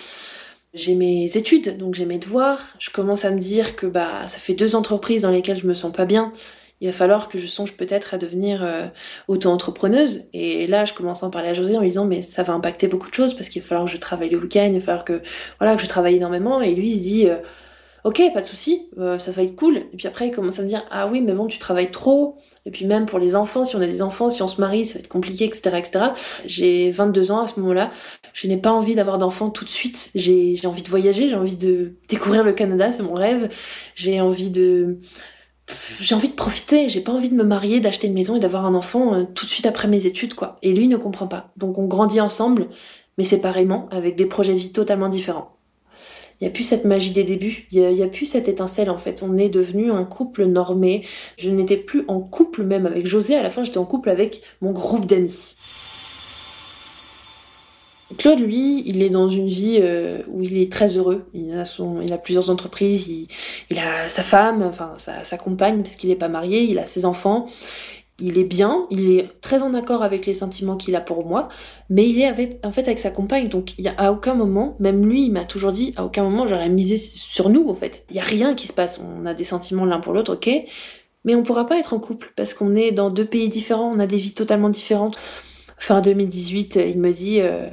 J'ai 0.73 0.95
mes 0.95 1.25
études, 1.37 1.77
donc 1.77 1.95
j'ai 1.95 2.05
mes 2.05 2.19
devoirs, 2.19 2.61
je 2.77 2.91
commence 2.91 3.25
à 3.25 3.31
me 3.31 3.39
dire 3.39 3.75
que 3.75 3.87
bah 3.87 4.27
ça 4.27 4.37
fait 4.37 4.53
deux 4.53 4.75
entreprises 4.75 5.23
dans 5.23 5.31
lesquelles 5.31 5.57
je 5.57 5.65
me 5.65 5.73
sens 5.73 5.91
pas 5.91 6.05
bien, 6.05 6.31
il 6.79 6.87
va 6.87 6.93
falloir 6.93 7.27
que 7.27 7.37
je 7.37 7.47
songe 7.47 7.73
peut-être 7.73 8.13
à 8.13 8.17
devenir 8.17 8.63
euh, 8.63 8.87
auto-entrepreneuse. 9.27 10.25
Et 10.33 10.67
là, 10.67 10.85
je 10.85 10.93
commence 10.93 11.23
à 11.23 11.27
en 11.27 11.29
parler 11.31 11.49
à 11.49 11.53
José 11.53 11.75
en 11.75 11.81
lui 11.81 11.89
disant, 11.89 12.05
mais 12.05 12.21
ça 12.21 12.43
va 12.43 12.53
impacter 12.53 12.87
beaucoup 12.87 13.09
de 13.09 13.15
choses 13.15 13.33
parce 13.33 13.49
qu'il 13.49 13.61
va 13.61 13.67
falloir 13.67 13.85
que 13.85 13.91
je 13.91 13.97
travaille 13.97 14.29
le 14.29 14.37
week-end, 14.37 14.69
il 14.71 14.79
va 14.79 14.79
falloir 14.79 15.05
que, 15.05 15.21
voilà, 15.59 15.75
que 15.75 15.81
je 15.81 15.87
travaille 15.87 16.15
énormément. 16.15 16.61
Et 16.61 16.75
lui, 16.75 16.89
il 16.89 16.97
se 16.97 17.01
dit, 17.01 17.29
euh, 17.29 17.37
ok, 18.03 18.21
pas 18.31 18.41
de 18.41 18.45
souci, 18.45 18.89
euh, 18.99 19.17
ça 19.17 19.31
va 19.31 19.41
être 19.41 19.55
cool. 19.55 19.77
Et 19.77 19.97
puis 19.97 20.07
après, 20.07 20.27
il 20.27 20.31
commence 20.31 20.59
à 20.59 20.61
me 20.61 20.67
dire, 20.67 20.83
ah 20.91 21.07
oui, 21.07 21.21
mais 21.21 21.33
bon, 21.33 21.47
tu 21.47 21.57
travailles 21.57 21.91
trop. 21.91 22.37
Et 22.67 22.69
puis 22.71 22.85
même 22.85 23.05
pour 23.05 23.17
les 23.17 23.35
enfants, 23.35 23.63
si 23.63 23.75
on 23.75 23.81
a 23.81 23.87
des 23.87 24.01
enfants, 24.01 24.29
si 24.29 24.43
on 24.43 24.47
se 24.47 24.61
marie, 24.61 24.85
ça 24.85 24.95
va 24.95 24.99
être 24.99 25.07
compliqué, 25.07 25.45
etc., 25.45 25.77
etc. 25.77 26.05
J'ai 26.45 26.91
22 26.91 27.31
ans 27.31 27.41
à 27.41 27.47
ce 27.47 27.59
moment-là. 27.59 27.91
Je 28.33 28.47
n'ai 28.47 28.57
pas 28.57 28.71
envie 28.71 28.93
d'avoir 28.93 29.17
d'enfants 29.17 29.49
tout 29.49 29.65
de 29.65 29.69
suite. 29.69 30.11
J'ai 30.15 30.59
envie 30.65 30.83
de 30.83 30.89
voyager, 30.89 31.27
j'ai 31.27 31.35
envie 31.35 31.55
de 31.55 31.93
découvrir 32.07 32.43
le 32.43 32.53
Canada, 32.53 32.91
c'est 32.91 33.03
mon 33.03 33.13
rêve. 33.13 33.49
J'ai 33.95 34.21
envie 34.21 34.49
de 34.49 34.99
j'ai 35.99 36.15
envie 36.15 36.29
de 36.29 36.33
profiter, 36.33 36.89
j'ai 36.89 37.01
pas 37.01 37.11
envie 37.11 37.29
de 37.29 37.35
me 37.35 37.43
marier, 37.43 37.79
d'acheter 37.79 38.07
une 38.07 38.13
maison 38.13 38.35
et 38.35 38.39
d'avoir 38.39 38.65
un 38.65 38.73
enfant 38.73 39.13
euh, 39.13 39.23
tout 39.23 39.45
de 39.45 39.51
suite 39.51 39.65
après 39.65 39.87
mes 39.87 40.05
études, 40.05 40.33
quoi. 40.33 40.55
Et 40.61 40.73
lui 40.73 40.87
ne 40.87 40.97
comprend 40.97 41.27
pas. 41.27 41.51
Donc 41.57 41.77
on 41.77 41.85
grandit 41.85 42.21
ensemble, 42.21 42.67
mais 43.17 43.23
séparément, 43.23 43.87
avec 43.91 44.15
des 44.15 44.25
projets 44.25 44.53
de 44.53 44.59
vie 44.59 44.71
totalement 44.71 45.09
différents. 45.09 45.57
Il 46.39 46.43
n'y 46.43 46.47
a 46.49 46.51
plus 46.51 46.63
cette 46.63 46.85
magie 46.85 47.11
des 47.11 47.23
débuts, 47.23 47.67
il 47.71 47.81
n'y 47.89 48.01
a, 48.01 48.05
a, 48.05 48.07
plus 48.07 48.27
cette 48.27 48.47
étincelle 48.47 48.91
en 48.91 48.97
fait. 48.97 49.23
On 49.23 49.37
est 49.37 49.49
devenu 49.49 49.91
un 49.91 50.05
couple 50.05 50.45
normé. 50.45 51.03
Je 51.37 51.49
n'étais 51.49 51.77
plus 51.77 52.05
en 52.07 52.19
couple 52.19 52.63
même 52.63 52.85
avec 52.85 53.07
José, 53.07 53.35
à 53.35 53.41
la 53.41 53.49
fin 53.49 53.63
j'étais 53.63 53.79
en 53.79 53.85
couple 53.85 54.09
avec 54.09 54.41
mon 54.61 54.71
groupe 54.71 55.07
d'amis. 55.07 55.55
Claude, 58.15 58.39
lui, 58.39 58.83
il 58.85 59.03
est 59.03 59.09
dans 59.09 59.27
une 59.27 59.47
vie 59.47 59.79
euh, 59.81 60.21
où 60.29 60.41
il 60.41 60.57
est 60.57 60.71
très 60.71 60.95
heureux. 60.95 61.25
Il 61.33 61.53
a, 61.53 62.17
plusieurs 62.17 62.49
entreprises, 62.49 63.09
il, 63.69 63.79
a 63.79 64.07
sa 64.07 64.23
femme, 64.23 64.61
enfin 64.63 64.93
sa, 64.97 65.37
compagne, 65.37 65.77
parce 65.77 65.95
qu'il 65.95 66.09
n'est 66.09 66.15
pas 66.15 66.29
marié, 66.29 66.63
il 66.63 66.79
a 66.79 66.85
ses 66.85 67.03
enfants. 67.03 67.47
Il 68.19 68.39
est 68.39 68.45
bien, 68.45 68.87
il 68.89 69.11
est 69.11 69.41
très 69.41 69.61
en 69.61 69.75
accord 69.75 70.01
avec 70.01 70.25
les 70.25 70.33
sentiments 70.33 70.75
qu'il 70.75 70.95
a 70.95 71.01
pour 71.01 71.27
moi, 71.27 71.49
mais 71.89 72.09
il 72.09 72.19
est 72.19 72.25
avec, 72.25 72.65
en 72.65 72.71
fait 72.71 72.87
avec 72.87 72.97
sa 72.97 73.11
compagne. 73.11 73.47
Donc 73.47 73.77
il 73.77 73.85
y 73.85 73.89
a 73.89 73.93
à 73.97 74.11
aucun 74.11 74.33
moment, 74.33 74.75
même 74.79 75.05
lui, 75.05 75.25
il 75.25 75.31
m'a 75.31 75.43
toujours 75.43 75.71
dit, 75.71 75.93
à 75.97 76.05
aucun 76.05 76.23
moment 76.23 76.47
j'aurais 76.47 76.69
misé 76.69 76.97
sur 76.97 77.49
nous 77.49 77.67
en 77.67 77.75
fait. 77.75 78.05
Il 78.09 78.15
y 78.15 78.19
a 78.19 78.23
rien 78.23 78.55
qui 78.55 78.67
se 78.67 78.73
passe. 78.73 78.99
On 78.99 79.27
a 79.27 79.35
des 79.35 79.43
sentiments 79.43 79.85
l'un 79.85 79.99
pour 79.99 80.13
l'autre, 80.13 80.33
ok, 80.33 80.49
mais 81.25 81.35
on 81.35 81.43
pourra 81.43 81.67
pas 81.67 81.77
être 81.77 81.93
en 81.93 81.99
couple 81.99 82.33
parce 82.35 82.55
qu'on 82.55 82.75
est 82.75 82.91
dans 82.91 83.11
deux 83.11 83.25
pays 83.25 83.49
différents, 83.49 83.91
on 83.93 83.99
a 83.99 84.07
des 84.07 84.17
vies 84.17 84.33
totalement 84.33 84.69
différentes. 84.69 85.17
Fin 85.77 86.01
2018, 86.01 86.79
il 86.87 86.99
me 86.99 87.11
dit. 87.11 87.41
Euh, 87.41 87.69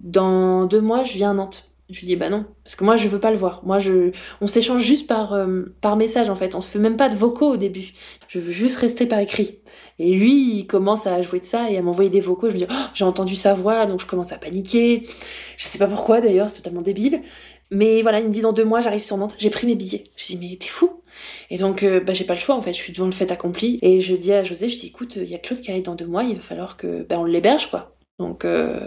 dans 0.00 0.66
deux 0.66 0.80
mois, 0.80 1.04
je 1.04 1.14
viens 1.14 1.30
à 1.30 1.34
Nantes. 1.34 1.68
Je 1.90 2.00
lui 2.00 2.06
dis 2.06 2.16
bah 2.16 2.28
non, 2.28 2.44
parce 2.64 2.76
que 2.76 2.84
moi 2.84 2.96
je 2.96 3.08
veux 3.08 3.18
pas 3.18 3.30
le 3.30 3.38
voir. 3.38 3.62
Moi 3.64 3.78
je, 3.78 4.10
on 4.42 4.46
s'échange 4.46 4.82
juste 4.82 5.06
par 5.06 5.32
euh, 5.32 5.62
par 5.80 5.96
message 5.96 6.28
en 6.28 6.34
fait. 6.34 6.54
On 6.54 6.60
se 6.60 6.70
fait 6.70 6.78
même 6.78 6.98
pas 6.98 7.08
de 7.08 7.16
vocaux 7.16 7.54
au 7.54 7.56
début. 7.56 7.94
Je 8.28 8.38
veux 8.40 8.52
juste 8.52 8.76
rester 8.76 9.06
par 9.06 9.20
écrit. 9.20 9.60
Et 9.98 10.12
lui 10.12 10.58
il 10.58 10.66
commence 10.66 11.06
à 11.06 11.22
jouer 11.22 11.40
de 11.40 11.46
ça 11.46 11.70
et 11.70 11.78
à 11.78 11.82
m'envoyer 11.82 12.10
des 12.10 12.20
vocaux. 12.20 12.48
Je 12.48 12.52
lui 12.52 12.60
dis 12.60 12.66
oh, 12.70 12.84
j'ai 12.92 13.04
entendu 13.04 13.36
sa 13.36 13.54
voix 13.54 13.86
donc 13.86 14.02
je 14.02 14.06
commence 14.06 14.32
à 14.32 14.36
paniquer. 14.36 15.08
Je 15.56 15.64
sais 15.64 15.78
pas 15.78 15.86
pourquoi 15.86 16.20
d'ailleurs, 16.20 16.50
c'est 16.50 16.56
totalement 16.56 16.82
débile. 16.82 17.22
Mais 17.70 18.02
voilà, 18.02 18.20
il 18.20 18.26
me 18.26 18.32
dit 18.32 18.42
dans 18.42 18.52
deux 18.52 18.66
mois 18.66 18.82
j'arrive 18.82 19.00
sur 19.00 19.16
Nantes. 19.16 19.36
J'ai 19.38 19.48
pris 19.48 19.66
mes 19.66 19.74
billets. 19.74 20.04
Je 20.16 20.26
dis 20.26 20.36
mais 20.36 20.56
t'es 20.56 20.68
fou. 20.68 21.00
Et 21.48 21.56
donc 21.56 21.84
euh, 21.84 22.00
bah 22.00 22.12
j'ai 22.12 22.24
pas 22.24 22.34
le 22.34 22.40
choix 22.40 22.54
en 22.54 22.60
fait. 22.60 22.74
Je 22.74 22.78
suis 22.78 22.92
devant 22.92 23.06
le 23.06 23.12
fait 23.12 23.32
accompli 23.32 23.78
et 23.80 24.02
je 24.02 24.14
dis 24.14 24.34
à 24.34 24.42
José, 24.42 24.68
je 24.68 24.78
dis 24.78 24.88
écoute, 24.88 25.16
il 25.16 25.30
y 25.30 25.34
a 25.34 25.38
Claude 25.38 25.62
qui 25.62 25.70
arrive 25.70 25.84
dans 25.84 25.94
deux 25.94 26.06
mois. 26.06 26.24
Il 26.24 26.36
va 26.36 26.42
falloir 26.42 26.76
que 26.76 27.04
bah, 27.04 27.18
on 27.18 27.24
l'héberge 27.24 27.70
quoi. 27.70 27.94
Donc 28.18 28.44
euh, 28.44 28.78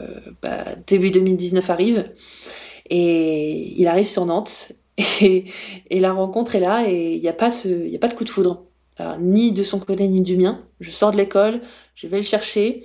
bah, 0.42 0.66
début 0.88 1.10
2019 1.10 1.70
arrive 1.70 2.12
et 2.90 3.74
il 3.78 3.88
arrive 3.88 4.08
sur 4.08 4.26
Nantes 4.26 4.74
et, 5.22 5.46
la 5.90 6.12
rencontre 6.12 6.56
est 6.56 6.60
là 6.60 6.84
et 6.88 7.14
il 7.14 7.22
n'y 7.22 7.30
a 7.30 7.34
pas 7.34 7.50
de 7.50 8.14
coup 8.14 8.24
de 8.26 8.30
foudre, 8.30 8.66
ni 9.20 9.52
de 9.52 9.64
son 9.64 9.80
côté 9.80 10.08
ni 10.08 10.22
du 10.22 10.38
mien. 10.38 10.62
Je 10.80 10.92
sors 10.92 11.12
de 11.12 11.18
l'école, 11.18 11.62
je 11.96 12.08
vais 12.08 12.18
le 12.18 12.24
chercher. 12.24 12.84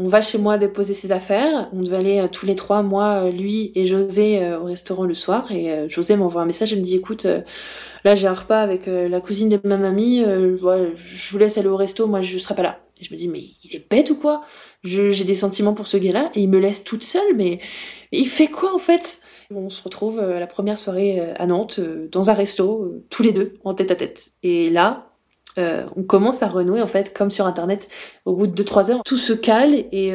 On 0.00 0.06
va 0.06 0.20
chez 0.20 0.38
moi 0.38 0.58
déposer 0.58 0.94
ses 0.94 1.10
affaires. 1.10 1.68
On 1.72 1.82
devait 1.82 1.96
aller 1.96 2.18
euh, 2.20 2.28
tous 2.28 2.46
les 2.46 2.54
trois, 2.54 2.84
moi, 2.84 3.24
euh, 3.24 3.32
lui 3.32 3.72
et 3.74 3.84
José, 3.84 4.54
au 4.54 4.64
restaurant 4.64 5.02
le 5.02 5.14
soir. 5.14 5.50
Et 5.50 5.88
José 5.88 6.16
m'envoie 6.16 6.42
un 6.42 6.46
message 6.46 6.72
et 6.72 6.76
me 6.76 6.82
dit 6.82 6.96
écoute, 6.96 7.26
là 8.04 8.14
j'ai 8.14 8.28
un 8.28 8.32
repas 8.32 8.62
avec 8.62 8.86
la 8.86 9.20
cousine 9.20 9.48
de 9.48 9.60
ma 9.64 9.76
mamie. 9.76 10.22
je 10.22 11.32
vous 11.32 11.38
laisse 11.38 11.58
aller 11.58 11.68
au 11.68 11.76
resto. 11.76 12.06
Moi 12.06 12.22
je 12.22 12.38
serai 12.38 12.54
pas 12.54 12.62
là. 12.62 12.87
Et 13.00 13.04
je 13.04 13.12
me 13.12 13.18
dis 13.18 13.28
mais 13.28 13.40
il 13.64 13.76
est 13.76 13.88
bête 13.90 14.10
ou 14.10 14.16
quoi? 14.16 14.42
J'ai 14.82 15.24
des 15.24 15.34
sentiments 15.34 15.74
pour 15.74 15.86
ce 15.86 15.96
gars-là 15.96 16.30
et 16.34 16.40
il 16.40 16.48
me 16.48 16.58
laisse 16.58 16.84
toute 16.84 17.02
seule, 17.02 17.36
mais, 17.36 17.60
il 18.12 18.28
fait 18.28 18.48
quoi 18.48 18.74
en 18.74 18.78
fait? 18.78 19.20
On 19.54 19.70
se 19.70 19.82
retrouve 19.82 20.18
euh, 20.18 20.38
la 20.38 20.46
première 20.46 20.78
soirée 20.78 21.20
euh, 21.20 21.34
à 21.38 21.46
Nantes, 21.46 21.78
euh, 21.78 22.08
dans 22.10 22.30
un 22.30 22.34
resto, 22.34 23.02
tous 23.10 23.22
les 23.22 23.32
deux, 23.32 23.54
en 23.64 23.74
tête 23.74 23.90
à 23.90 23.96
tête. 23.96 24.32
Et 24.42 24.70
là, 24.70 25.04
on 25.96 26.04
commence 26.04 26.44
à 26.44 26.46
renouer 26.46 26.80
en 26.80 26.86
fait, 26.86 27.12
comme 27.16 27.32
sur 27.32 27.44
Internet. 27.44 27.88
Au 28.24 28.36
bout 28.36 28.46
de 28.46 28.62
2-3 28.62 28.92
heures, 28.92 29.02
tout 29.04 29.16
se 29.16 29.32
cale 29.32 29.74
et 29.74 30.12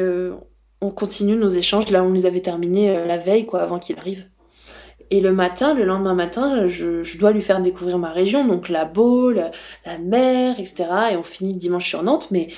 on 0.80 0.90
continue 0.90 1.36
nos 1.36 1.50
échanges. 1.50 1.90
Là, 1.90 2.02
on 2.02 2.12
les 2.12 2.24
avait 2.24 2.40
terminés 2.40 3.04
la 3.06 3.18
veille, 3.18 3.44
quoi, 3.44 3.60
avant 3.60 3.78
qu'il 3.78 3.98
arrive. 3.98 4.24
Et 5.10 5.20
le 5.20 5.32
matin, 5.32 5.74
le 5.74 5.84
lendemain 5.84 6.14
matin, 6.14 6.66
je, 6.66 7.18
dois 7.18 7.32
lui 7.32 7.42
faire 7.42 7.60
découvrir 7.60 7.98
ma 7.98 8.10
région, 8.10 8.46
donc 8.46 8.68
la 8.68 8.84
Baule, 8.84 9.50
la 9.84 9.98
mer, 9.98 10.58
etc. 10.58 10.84
Et 11.12 11.16
on 11.16 11.22
finit 11.22 11.52
le 11.52 11.58
dimanche 11.58 11.88
sur 11.88 12.02
Nantes, 12.02 12.28
mais 12.30 12.48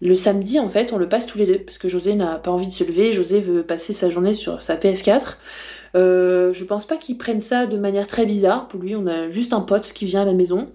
le 0.00 0.14
samedi, 0.14 0.60
en 0.60 0.68
fait, 0.68 0.92
on 0.92 0.98
le 0.98 1.08
passe 1.08 1.26
tous 1.26 1.38
les 1.38 1.46
deux, 1.46 1.58
parce 1.58 1.78
que 1.78 1.88
José 1.88 2.14
n'a 2.14 2.38
pas 2.38 2.50
envie 2.50 2.68
de 2.68 2.72
se 2.72 2.84
lever, 2.84 3.12
José 3.12 3.40
veut 3.40 3.62
passer 3.64 3.92
sa 3.92 4.10
journée 4.10 4.34
sur 4.34 4.62
sa 4.62 4.76
PS4. 4.76 5.36
Euh, 5.96 6.52
je 6.52 6.64
pense 6.64 6.86
pas 6.86 6.96
qu'il 6.96 7.16
prenne 7.16 7.40
ça 7.40 7.66
de 7.66 7.76
manière 7.78 8.06
très 8.06 8.26
bizarre. 8.26 8.68
Pour 8.68 8.80
lui, 8.80 8.94
on 8.94 9.06
a 9.06 9.28
juste 9.28 9.52
un 9.52 9.60
pote 9.60 9.92
qui 9.92 10.04
vient 10.04 10.22
à 10.22 10.26
la 10.26 10.34
maison. 10.34 10.66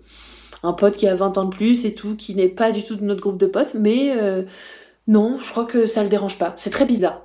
Un 0.64 0.74
pote 0.74 0.98
qui 0.98 1.08
a 1.08 1.16
20 1.16 1.38
ans 1.38 1.46
de 1.46 1.56
plus 1.56 1.86
et 1.86 1.94
tout, 1.94 2.16
qui 2.16 2.36
n'est 2.36 2.50
pas 2.50 2.72
du 2.72 2.84
tout 2.84 2.96
de 2.96 3.04
notre 3.04 3.22
groupe 3.22 3.38
de 3.38 3.48
potes, 3.48 3.76
mais 3.76 4.14
euh, 4.16 4.44
non, 5.08 5.38
je 5.40 5.50
crois 5.52 5.66
que 5.66 5.86
ça 5.86 6.04
le 6.04 6.10
dérange 6.10 6.38
pas. 6.38 6.54
C'est 6.56 6.70
très 6.70 6.86
bizarre. 6.86 7.22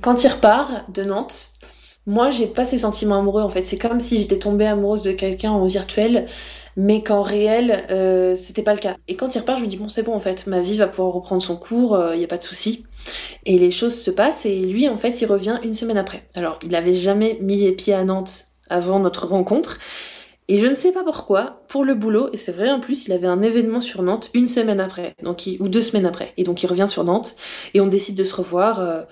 Quand 0.00 0.22
il 0.22 0.28
repart 0.28 0.90
de 0.92 1.02
Nantes, 1.02 1.50
moi 2.06 2.30
j'ai 2.30 2.46
pas 2.46 2.64
ces 2.64 2.78
sentiments 2.78 3.18
amoureux 3.18 3.42
en 3.42 3.48
fait. 3.48 3.62
C'est 3.62 3.78
comme 3.78 4.00
si 4.00 4.16
j'étais 4.16 4.38
tombée 4.38 4.66
amoureuse 4.66 5.02
de 5.02 5.12
quelqu'un 5.12 5.50
en 5.50 5.66
virtuel, 5.66 6.24
mais 6.76 7.02
qu'en 7.02 7.22
réel 7.22 7.84
euh, 7.90 8.34
c'était 8.34 8.62
pas 8.62 8.74
le 8.74 8.80
cas. 8.80 8.96
Et 9.08 9.16
quand 9.16 9.34
il 9.34 9.38
repart, 9.38 9.58
je 9.58 9.64
me 9.64 9.68
dis 9.68 9.76
bon 9.76 9.88
c'est 9.88 10.04
bon 10.04 10.14
en 10.14 10.20
fait, 10.20 10.46
ma 10.46 10.60
vie 10.60 10.76
va 10.76 10.86
pouvoir 10.86 11.12
reprendre 11.12 11.42
son 11.42 11.56
cours, 11.56 11.96
il 11.96 12.16
euh, 12.16 12.16
y 12.16 12.24
a 12.24 12.28
pas 12.28 12.38
de 12.38 12.42
souci. 12.42 12.86
Et 13.44 13.58
les 13.58 13.70
choses 13.70 13.94
se 13.94 14.10
passent 14.10 14.46
et 14.46 14.60
lui 14.60 14.88
en 14.88 14.96
fait 14.96 15.20
il 15.20 15.26
revient 15.26 15.58
une 15.64 15.74
semaine 15.74 15.98
après. 15.98 16.28
Alors 16.34 16.58
il 16.64 16.74
avait 16.76 16.94
jamais 16.94 17.38
mis 17.42 17.56
les 17.56 17.72
pieds 17.72 17.94
à 17.94 18.04
Nantes 18.04 18.46
avant 18.70 19.00
notre 19.00 19.26
rencontre. 19.26 19.78
Et 20.50 20.58
je 20.58 20.66
ne 20.66 20.72
sais 20.72 20.92
pas 20.92 21.04
pourquoi, 21.04 21.62
pour 21.68 21.84
le 21.84 21.94
boulot, 21.94 22.30
et 22.32 22.38
c'est 22.38 22.52
vrai 22.52 22.70
en 22.70 22.80
plus, 22.80 23.04
il 23.04 23.12
avait 23.12 23.26
un 23.26 23.42
événement 23.42 23.82
sur 23.82 24.02
Nantes 24.02 24.30
une 24.32 24.48
semaine 24.48 24.80
après, 24.80 25.14
donc 25.22 25.42
ou 25.60 25.68
deux 25.68 25.82
semaines 25.82 26.06
après. 26.06 26.32
Et 26.38 26.44
donc 26.44 26.62
il 26.62 26.66
revient 26.66 26.88
sur 26.88 27.04
Nantes 27.04 27.36
et 27.74 27.82
on 27.82 27.86
décide 27.86 28.14
de 28.14 28.24
se 28.24 28.34
revoir. 28.34 28.80
Euh, 28.80 29.02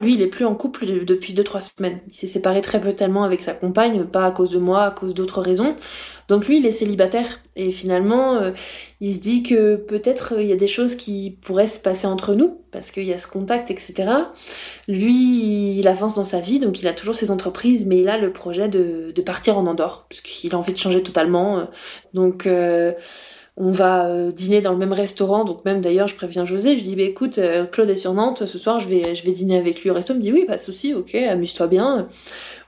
Lui, 0.00 0.14
il 0.14 0.22
est 0.22 0.28
plus 0.28 0.44
en 0.44 0.54
couple 0.54 1.04
depuis 1.04 1.34
2-3 1.34 1.72
semaines. 1.76 1.98
Il 2.06 2.14
s'est 2.14 2.28
séparé 2.28 2.60
très 2.60 2.78
brutalement 2.78 3.24
avec 3.24 3.40
sa 3.40 3.52
compagne, 3.52 4.04
pas 4.04 4.26
à 4.26 4.30
cause 4.30 4.52
de 4.52 4.58
moi, 4.58 4.84
à 4.84 4.90
cause 4.92 5.12
d'autres 5.12 5.40
raisons. 5.40 5.74
Donc 6.28 6.46
lui, 6.46 6.58
il 6.58 6.66
est 6.66 6.72
célibataire. 6.72 7.40
Et 7.56 7.72
finalement, 7.72 8.34
euh, 8.34 8.52
il 9.00 9.12
se 9.12 9.18
dit 9.18 9.42
que 9.42 9.74
peut-être 9.74 10.34
euh, 10.34 10.42
il 10.42 10.48
y 10.48 10.52
a 10.52 10.56
des 10.56 10.68
choses 10.68 10.94
qui 10.94 11.36
pourraient 11.42 11.66
se 11.66 11.80
passer 11.80 12.06
entre 12.06 12.36
nous, 12.36 12.60
parce 12.70 12.92
qu'il 12.92 13.04
y 13.04 13.12
a 13.12 13.18
ce 13.18 13.26
contact, 13.26 13.72
etc. 13.72 14.08
Lui, 14.86 15.80
il 15.80 15.88
avance 15.88 16.14
dans 16.14 16.24
sa 16.24 16.38
vie, 16.38 16.60
donc 16.60 16.80
il 16.80 16.86
a 16.86 16.92
toujours 16.92 17.16
ses 17.16 17.32
entreprises, 17.32 17.84
mais 17.84 17.98
il 18.00 18.08
a 18.08 18.18
le 18.18 18.32
projet 18.32 18.68
de, 18.68 19.12
partir 19.22 19.58
en 19.58 19.66
Andorre, 19.66 20.06
parce 20.08 20.20
qu'il 20.20 20.54
a 20.54 20.58
envie 20.58 20.72
de 20.72 20.78
changer 20.78 21.02
totalement. 21.02 21.66
Donc... 22.14 22.46
Euh, 22.46 22.92
on 23.60 23.72
va 23.72 24.06
euh, 24.06 24.30
dîner 24.30 24.60
dans 24.60 24.72
le 24.72 24.78
même 24.78 24.92
restaurant, 24.92 25.44
donc 25.44 25.64
même 25.64 25.80
d'ailleurs 25.80 26.06
je 26.06 26.14
préviens 26.14 26.44
José, 26.44 26.76
je 26.76 26.82
lui 26.82 26.90
dis 26.90 26.96
bah 26.96 27.02
écoute 27.02 27.38
euh, 27.38 27.64
Claude 27.66 27.90
est 27.90 27.96
sur 27.96 28.14
Nantes, 28.14 28.46
ce 28.46 28.56
soir 28.56 28.78
je 28.78 28.88
vais 28.88 29.14
je 29.16 29.24
vais 29.24 29.32
dîner 29.32 29.58
avec 29.58 29.82
lui 29.82 29.90
au 29.90 29.94
resto, 29.94 30.14
il 30.14 30.18
me 30.18 30.22
dit 30.22 30.32
oui 30.32 30.44
pas 30.44 30.56
de 30.56 30.60
souci, 30.60 30.94
ok 30.94 31.16
amuse-toi 31.16 31.66
bien, 31.66 32.08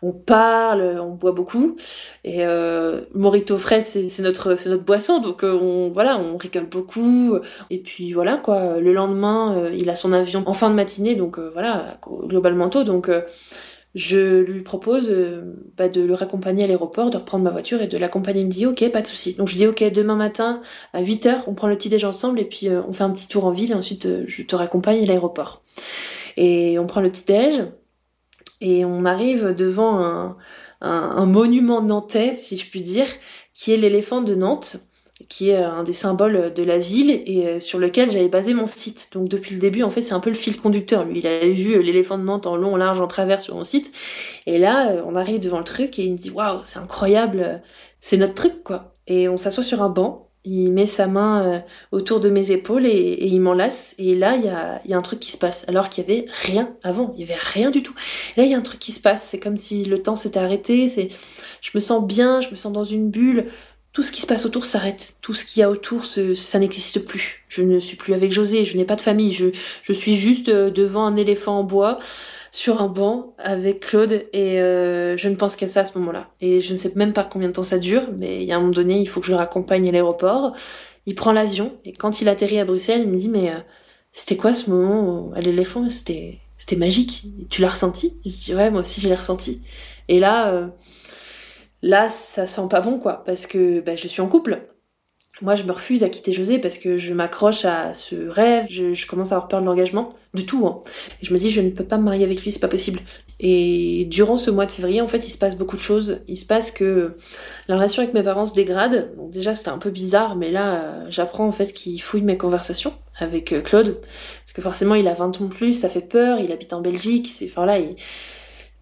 on 0.03 0.13
parle, 0.13 0.99
on 1.01 1.11
boit 1.11 1.33
beaucoup. 1.33 1.77
Et 2.25 2.47
euh, 2.47 3.03
morito 3.15 3.57
frais 3.59 3.83
c'est 3.83 4.19
notre 4.21 4.51
notre 4.69 4.85
boisson. 4.85 5.21
Donc 5.21 5.45
euh, 5.45 5.53
on 5.53 5.91
voilà 5.91 6.19
on 6.19 6.37
rigole 6.37 6.67
beaucoup. 6.67 7.39
Et 7.69 7.79
puis 7.79 8.13
voilà 8.13 8.37
quoi. 8.37 8.81
Le 8.81 8.93
lendemain 8.93 9.71
il 9.77 9.91
a 9.91 9.95
son 9.95 10.13
avion 10.13 10.43
en 10.47 10.53
fin 10.55 10.71
de 10.71 10.75
matinée. 10.75 11.15
Donc 11.17 11.39
voilà 11.39 11.87
globalement 12.27 12.71
tôt. 12.71 12.85
Donc 12.85 13.11
je 13.95 14.41
lui 14.41 14.63
propose 14.63 15.09
euh, 15.11 15.43
bah, 15.77 15.89
de 15.89 16.01
le 16.01 16.15
raccompagner 16.15 16.65
à 16.65 16.67
l'aéroport, 16.67 17.11
de 17.11 17.17
reprendre 17.17 17.45
ma 17.45 17.51
voiture 17.51 17.83
et 17.83 17.89
de 17.89 17.99
l'accompagner. 17.99 18.43
Il 18.43 18.47
me 18.47 18.51
dit 18.51 18.67
ok, 18.67 18.89
pas 18.91 19.03
de 19.03 19.07
souci. 19.07 19.35
Donc 19.35 19.49
je 19.49 19.57
dis 19.57 19.67
ok, 19.67 19.83
demain 19.91 20.17
matin 20.17 20.63
à 20.93 21.03
8h, 21.03 21.45
on 21.49 21.55
prend 21.55 21.67
le 21.67 21.77
petit 21.77 21.89
déj 21.89 22.05
ensemble 22.05 22.41
et 22.41 22.45
puis 22.45 22.69
euh, 22.69 22.83
on 22.89 22.93
fait 22.93 23.05
un 23.05 23.11
petit 23.11 23.29
tour 23.29 23.45
en 23.45 23.51
ville 23.51 23.73
et 23.73 23.75
ensuite 23.75 24.07
euh, 24.07 24.25
je 24.27 24.43
te 24.43 24.55
raccompagne 24.55 25.03
à 25.03 25.07
l'aéroport. 25.07 25.63
Et 26.37 26.79
on 26.79 26.87
prend 26.87 27.01
le 27.01 27.11
petit 27.11 27.25
déj 27.25 27.65
et 28.61 28.85
on 28.85 29.05
arrive 29.05 29.55
devant 29.57 29.99
un, 30.05 30.37
un 30.81 31.27
monument 31.27 31.83
nantais, 31.83 32.35
si 32.35 32.57
je 32.57 32.69
puis 32.69 32.83
dire, 32.83 33.07
qui 33.55 33.73
est 33.73 33.77
l'éléphant 33.77 34.21
de 34.21 34.35
Nantes 34.35 34.90
qui 35.31 35.51
est 35.51 35.57
un 35.57 35.85
des 35.85 35.93
symboles 35.93 36.53
de 36.53 36.63
la 36.65 36.79
ville 36.79 37.23
et 37.25 37.47
euh, 37.47 37.61
sur 37.61 37.79
lequel 37.79 38.11
j'avais 38.11 38.29
basé 38.29 38.53
mon 38.53 38.67
site. 38.67 39.11
Donc 39.15 39.29
depuis 39.29 39.55
le 39.55 39.61
début, 39.61 39.85
en 39.85 39.91
fait, 39.91 40.03
c'est 40.03 40.13
un 40.13 40.21
peu 40.21 40.29
le 40.29 40.37
fil 40.37 40.61
conducteur. 40.61 41.05
Lui, 41.05 41.21
il 41.21 41.27
avait 41.27 41.53
vu 41.53 41.81
l'éléphant 41.81 42.19
de 42.19 42.25
Nantes 42.25 42.49
en 42.49 42.57
long, 42.57 42.75
en 42.75 42.77
large, 42.77 43.01
en 43.01 43.07
travers 43.07 43.41
sur 43.41 43.55
mon 43.55 43.63
site. 43.63 43.93
Et 44.47 44.59
là, 44.59 44.91
euh, 44.91 45.03
on 45.07 45.15
arrive 45.15 45.39
devant 45.39 45.59
le 45.59 45.65
truc 45.65 46.01
et 46.01 46.03
il 46.03 46.13
me 46.13 46.17
dit 46.17 46.31
waouh, 46.31 46.59
c'est 46.65 46.81
incroyable, 46.81 47.63
c'est 48.01 48.17
notre 48.17 48.35
truc 48.35 48.65
quoi. 48.65 48.93
Et 49.07 49.29
on 49.29 49.37
s'assoit 49.37 49.63
sur 49.63 49.83
un 49.83 49.89
banc. 49.89 50.27
Il 50.45 50.73
met 50.73 50.87
sa 50.87 51.07
main 51.07 51.45
euh, 51.45 51.59
autour 51.93 52.19
de 52.19 52.29
mes 52.29 52.51
épaules 52.51 52.87
et, 52.87 53.27
il 53.27 53.41
m'enlace. 53.41 53.95
Et 53.99 54.17
là, 54.17 54.35
il 54.35 54.45
y 54.45 54.49
a, 54.49 54.81
y 54.85 54.95
a, 54.95 54.97
un 54.97 55.03
truc 55.03 55.21
qui 55.21 55.31
se 55.31 55.39
passe. 55.39 55.65
Alors 55.69 55.91
qu'il 55.91 56.03
y 56.03 56.11
avait 56.11 56.25
rien 56.43 56.75
avant. 56.83 57.13
Il 57.15 57.21
y 57.21 57.25
avait 57.25 57.41
rien 57.41 57.71
du 57.71 57.85
tout. 57.85 57.95
là, 58.37 58.43
il 58.43 58.51
y 58.51 58.55
a 58.55 58.59
un 58.59 58.63
truc 58.63 58.81
qui 58.81 58.91
se 58.91 59.01
passe. 59.01 59.23
C'est 59.23 59.39
comme 59.39 59.57
si 59.59 59.85
le 59.85 60.03
temps 60.03 60.17
s'était 60.17 60.41
arrêté. 60.41 60.89
C'est, 60.89 61.09
je 61.61 61.71
me 61.75 61.81
sens 61.81 62.05
bien. 62.05 62.41
Je 62.41 62.51
me 62.51 62.57
sens 62.57 62.73
dans 62.73 62.85
une 62.85 63.11
bulle 63.11 63.47
tout 63.93 64.05
ce 64.05 64.13
qui 64.13 64.21
se 64.21 64.27
passe 64.27 64.47
autour 64.47 64.65
s'arrête. 64.65 65.15
Tout 65.21 65.35
ce 65.35 65.45
qu'il 65.45 65.61
y 65.61 65.63
a 65.65 65.71
autour, 65.71 66.07
ça 66.07 66.59
n'existe 66.61 67.01
plus. 67.01 67.45
Je 67.49 67.63
ne 67.63 67.81
suis 67.81 67.97
plus 67.97 68.15
avec 68.15 68.31
José, 68.31 68.65
je 68.65 68.77
n'ai 68.77 68.85
pas 68.85 68.95
de 68.95 69.01
famille. 69.01 69.33
Je, 69.33 69.47
je 69.83 69.93
suis 69.93 70.15
juste 70.15 70.49
euh, 70.49 70.71
devant 70.71 71.05
un 71.05 71.17
éléphant 71.17 71.59
en 71.59 71.65
bois, 71.65 71.99
sur 72.53 72.81
un 72.81 72.87
banc, 72.87 73.35
avec 73.39 73.81
Claude, 73.81 74.27
et 74.33 74.61
euh, 74.61 75.17
je 75.17 75.29
ne 75.29 75.35
pense 75.35 75.57
qu'à 75.57 75.67
ça 75.67 75.81
à 75.81 75.85
ce 75.85 75.99
moment-là. 75.99 76.31
Et 76.41 76.61
je 76.61 76.73
ne 76.73 76.79
sais 76.79 76.93
même 76.95 77.13
pas 77.13 77.25
combien 77.25 77.49
de 77.49 77.55
temps 77.55 77.65
ça 77.65 77.79
dure, 77.79 78.09
mais 78.17 78.43
il 78.43 78.45
y 78.45 78.53
a 78.53 78.57
un 78.57 78.61
moment 78.61 78.73
donné, 78.73 79.01
il 79.01 79.07
faut 79.07 79.21
que 79.21 79.27
je 79.27 79.33
le 79.33 79.39
raccompagne 79.39 79.89
à 79.89 79.93
l'aéroport. 79.93 80.55
Il 81.07 81.17
prend 81.17 81.33
l'avion, 81.33 81.77
et 81.85 81.93
quand 81.93 82.21
il 82.21 82.29
atterrit 82.29 82.61
à 82.61 82.65
Bruxelles, 82.65 83.03
il 83.03 83.09
me 83.09 83.17
dit, 83.17 83.29
mais 83.29 83.51
euh, 83.51 83.59
c'était 84.13 84.37
quoi 84.37 84.55
ce 84.55 84.71
moment 84.71 85.33
à 85.35 85.41
l'éléphant? 85.41 85.89
C'était 85.91 86.39
c'était 86.57 86.77
magique. 86.77 87.25
Tu 87.49 87.63
l'as 87.63 87.71
ressenti? 87.71 88.21
Je 88.25 88.31
dis, 88.31 88.55
ouais, 88.55 88.71
moi 88.71 88.83
aussi, 88.83 89.01
je 89.01 89.09
l'ai 89.09 89.15
ressenti. 89.17 89.63
Et 90.07 90.21
là... 90.21 90.71
Là, 91.83 92.09
ça 92.09 92.47
sent 92.47 92.69
pas 92.71 92.81
bon, 92.81 92.99
quoi, 92.99 93.25
parce 93.25 93.47
que 93.47 93.81
bah, 93.81 93.97
je 93.97 94.07
suis 94.07 94.21
en 94.21 94.29
couple. 94.29 94.61
Moi, 95.43 95.55
je 95.55 95.65
me 95.65 95.73
refuse 95.73 96.03
à 96.03 96.11
quitter 96.11 96.35
José 96.35 96.59
parce 96.59 96.77
que 96.77 96.99
je 96.99 97.15
m'accroche 97.15 97.65
à 97.65 97.95
ce 97.95 98.29
rêve, 98.29 98.67
je, 98.69 99.07
commence 99.07 99.33
à 99.33 99.37
avoir 99.37 99.49
peur 99.49 99.63
de 99.63 99.67
l'engagement, 99.67 100.11
de 100.35 100.43
tout. 100.43 100.67
Hein. 100.67 100.83
je 101.23 101.33
me 101.33 101.39
dis, 101.39 101.49
je 101.49 101.63
ne 101.63 101.71
peux 101.71 101.85
pas 101.85 101.97
me 101.97 102.03
marier 102.03 102.25
avec 102.25 102.43
lui, 102.43 102.53
c'est 102.53 102.61
pas 102.61 102.69
possible. 102.69 103.01
Et 103.39 104.07
durant 104.11 104.37
ce 104.37 104.51
mois 104.51 104.67
de 104.67 104.73
février, 104.73 105.01
en 105.01 105.09
fait, 105.09 105.27
il 105.27 105.31
se 105.31 105.39
passe 105.39 105.57
beaucoup 105.57 105.77
de 105.77 105.81
choses. 105.81 106.19
Il 106.29 106.37
se 106.37 106.45
passe 106.45 106.71
que 106.71 107.13
la 107.69 107.77
relation 107.77 108.03
avec 108.03 108.13
mes 108.13 108.23
parents 108.23 108.45
se 108.45 108.53
dégrade. 108.53 109.15
Déjà, 109.31 109.55
c'était 109.55 109.71
un 109.71 109.79
peu 109.79 109.89
bizarre, 109.89 110.37
mais 110.37 110.51
là, 110.51 111.09
j'apprends 111.09 111.47
en 111.47 111.53
fait 111.53 111.73
qu'il 111.73 112.01
fouille 112.03 112.23
mes 112.23 112.37
conversations 112.37 112.93
avec 113.19 113.55
euh, 113.55 113.63
Claude. 113.63 113.99
Parce 114.45 114.53
que 114.53 114.61
forcément, 114.61 114.95
il 114.95 115.09
a 115.09 115.15
20 115.15 115.41
ans 115.41 115.45
de 115.45 115.55
plus, 115.55 115.73
ça 115.73 115.89
fait 115.89 116.01
peur, 116.03 116.39
il 116.39 116.53
habite 116.53 116.75
en 116.75 116.83
Belgique, 116.83 117.29
c'est, 117.33 117.47
enfin 117.47 117.65
là, 117.65 117.79
il 117.79 117.97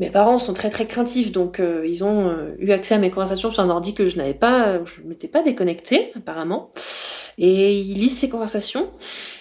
mes 0.01 0.11
parents 0.11 0.39
sont 0.39 0.53
très 0.53 0.71
très 0.71 0.87
craintifs, 0.87 1.33
donc 1.33 1.61
euh, 1.61 1.85
ils 1.87 2.05
ont 2.05 2.29
euh, 2.29 2.55
eu 2.59 2.71
accès 2.71 2.95
à 2.95 2.99
mes 2.99 3.11
conversations 3.11 3.51
sur 3.51 3.63
un 3.63 3.71
ordi 3.71 3.95
que 3.95 4.07
je 4.07 4.17
n'avais 4.17 4.35
pas, 4.35 4.85
je 4.85 5.03
m'étais 5.03 5.29
pas 5.29 5.43
déconnectée 5.43 6.13
apparemment, 6.17 6.71
et 7.37 7.79
ils 7.81 7.95
lisent 7.95 8.19
ces 8.19 8.29
conversations. 8.29 8.91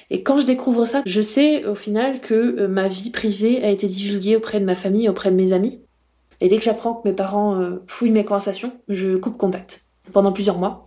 Et 0.10 0.24
quand 0.24 0.38
je 0.38 0.46
découvre 0.46 0.86
ça, 0.86 1.02
je 1.06 1.22
sais 1.22 1.66
au 1.66 1.76
final 1.76 2.22
que 2.22 2.34
euh, 2.34 2.68
ma 2.68 2.88
vie 2.88 3.12
privée 3.12 3.64
a 3.64 3.70
été 3.70 3.88
divulguée 3.88 4.36
auprès 4.36 4.60
de 4.60 4.66
ma 4.66 4.76
famille, 4.76 5.10
auprès 5.10 5.32
de 5.32 5.36
mes 5.36 5.54
amis. 5.54 5.84
Et 6.40 6.48
dès 6.48 6.58
que 6.58 6.64
j'apprends 6.64 6.94
que 6.94 7.08
mes 7.08 7.16
parents 7.16 7.60
fouillent 7.88 8.12
mes 8.12 8.24
conversations, 8.24 8.72
je 8.90 9.18
coupe 9.18 9.38
contact 9.38 9.86
pendant 10.14 10.32
plusieurs 10.32 10.60
mois. 10.60 10.86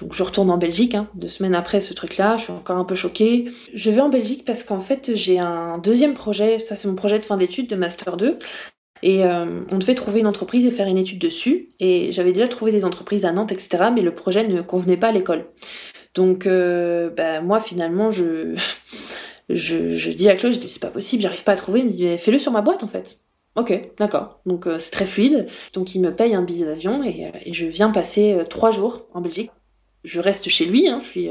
Donc 0.00 0.14
je 0.14 0.22
retourne 0.22 0.50
en 0.50 0.56
Belgique, 0.56 0.94
hein, 0.94 1.08
deux 1.14 1.28
semaines 1.28 1.54
après 1.54 1.80
ce 1.80 1.92
truc-là, 1.92 2.36
je 2.38 2.44
suis 2.44 2.52
encore 2.52 2.78
un 2.78 2.84
peu 2.84 2.94
choquée. 2.94 3.46
Je 3.74 3.90
vais 3.90 4.00
en 4.00 4.08
Belgique 4.08 4.44
parce 4.44 4.64
qu'en 4.64 4.80
fait 4.80 5.14
j'ai 5.14 5.38
un 5.38 5.78
deuxième 5.78 6.14
projet, 6.14 6.58
ça 6.58 6.74
c'est 6.74 6.88
mon 6.88 6.94
projet 6.94 7.18
de 7.18 7.24
fin 7.24 7.36
d'études 7.36 7.68
de 7.68 7.76
Master 7.76 8.16
2, 8.16 8.38
et 9.02 9.24
euh, 9.24 9.62
on 9.70 9.78
devait 9.78 9.94
trouver 9.94 10.20
une 10.20 10.26
entreprise 10.26 10.66
et 10.66 10.70
faire 10.70 10.86
une 10.86 10.98
étude 10.98 11.18
dessus. 11.18 11.68
Et 11.80 12.12
j'avais 12.12 12.32
déjà 12.32 12.48
trouvé 12.48 12.72
des 12.72 12.84
entreprises 12.84 13.24
à 13.24 13.32
Nantes, 13.32 13.52
etc. 13.52 13.84
Mais 13.94 14.02
le 14.02 14.14
projet 14.14 14.46
ne 14.46 14.60
convenait 14.60 14.96
pas 14.96 15.08
à 15.08 15.12
l'école. 15.12 15.46
Donc, 16.14 16.46
euh, 16.46 17.10
bah, 17.10 17.40
moi, 17.40 17.60
finalement, 17.60 18.10
je, 18.10 18.54
je, 19.48 20.10
dis 20.10 20.28
à 20.28 20.36
Claude, 20.36 20.52
je 20.52 20.58
dis, 20.58 20.68
c'est 20.68 20.82
pas 20.82 20.88
possible, 20.88 21.22
j'arrive 21.22 21.44
pas 21.44 21.52
à 21.52 21.56
trouver. 21.56 21.80
Il 21.80 21.86
me 21.86 21.90
dit, 21.90 22.18
fais-le 22.18 22.38
sur 22.38 22.52
ma 22.52 22.60
boîte, 22.60 22.82
en 22.82 22.88
fait. 22.88 23.20
Ok, 23.56 23.92
d'accord. 23.98 24.40
Donc, 24.46 24.66
euh, 24.66 24.78
c'est 24.78 24.90
très 24.90 25.06
fluide. 25.06 25.46
Donc, 25.72 25.94
il 25.94 26.00
me 26.00 26.14
paye 26.14 26.34
un 26.34 26.42
billet 26.42 26.66
d'avion 26.66 27.02
et, 27.02 27.30
et, 27.46 27.52
je 27.52 27.66
viens 27.66 27.90
passer 27.90 28.38
trois 28.48 28.70
jours 28.70 29.08
en 29.14 29.20
Belgique. 29.20 29.50
Je 30.04 30.20
reste 30.20 30.48
chez 30.48 30.64
lui, 30.66 30.88
hein, 30.88 31.00
je 31.02 31.06
suis 31.06 31.28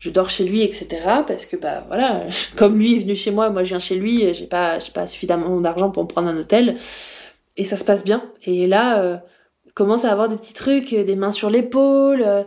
je 0.00 0.10
dors 0.10 0.30
chez 0.30 0.44
lui, 0.44 0.62
etc. 0.62 0.88
Parce 1.26 1.46
que 1.46 1.56
bah 1.56 1.84
voilà, 1.86 2.24
comme 2.56 2.76
lui 2.76 2.96
est 2.96 3.00
venu 3.00 3.14
chez 3.14 3.30
moi, 3.30 3.50
moi 3.50 3.62
je 3.62 3.68
viens 3.68 3.78
chez 3.78 3.94
lui, 3.94 4.34
j'ai 4.34 4.46
pas 4.46 4.78
pas 4.92 5.06
suffisamment 5.06 5.60
d'argent 5.60 5.90
pour 5.90 6.02
me 6.02 6.08
prendre 6.08 6.28
un 6.28 6.36
hôtel, 6.36 6.76
et 7.56 7.64
ça 7.64 7.76
se 7.76 7.84
passe 7.84 8.02
bien. 8.02 8.24
Et 8.44 8.66
là, 8.66 9.02
euh, 9.02 9.16
commence 9.74 10.04
à 10.04 10.10
avoir 10.10 10.28
des 10.28 10.36
petits 10.36 10.54
trucs, 10.54 10.94
des 10.94 11.16
mains 11.16 11.32
sur 11.32 11.50
l'épaule, 11.50 12.24
euh, 12.26 12.42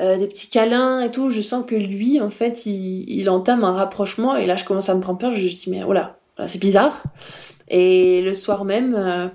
euh, 0.00 0.16
des 0.16 0.28
petits 0.28 0.48
câlins 0.48 1.00
et 1.00 1.10
tout. 1.10 1.30
Je 1.30 1.40
sens 1.40 1.64
que 1.66 1.74
lui, 1.74 2.20
en 2.20 2.30
fait, 2.30 2.66
il, 2.66 3.28
entame 3.28 3.64
un 3.64 3.72
rapprochement, 3.72 4.36
et 4.36 4.46
là 4.46 4.56
je 4.56 4.64
commence 4.64 4.88
à 4.88 4.94
me 4.94 5.00
prendre 5.00 5.18
peur. 5.18 5.32
Je 5.32 5.42
me 5.42 5.48
dis 5.48 5.64
mais 5.68 5.82
oh 5.84 5.92
là, 5.92 6.18
c'est 6.46 6.60
bizarre. 6.60 7.02
Et 7.68 8.22
le 8.22 8.34
soir 8.34 8.64
même 8.64 9.30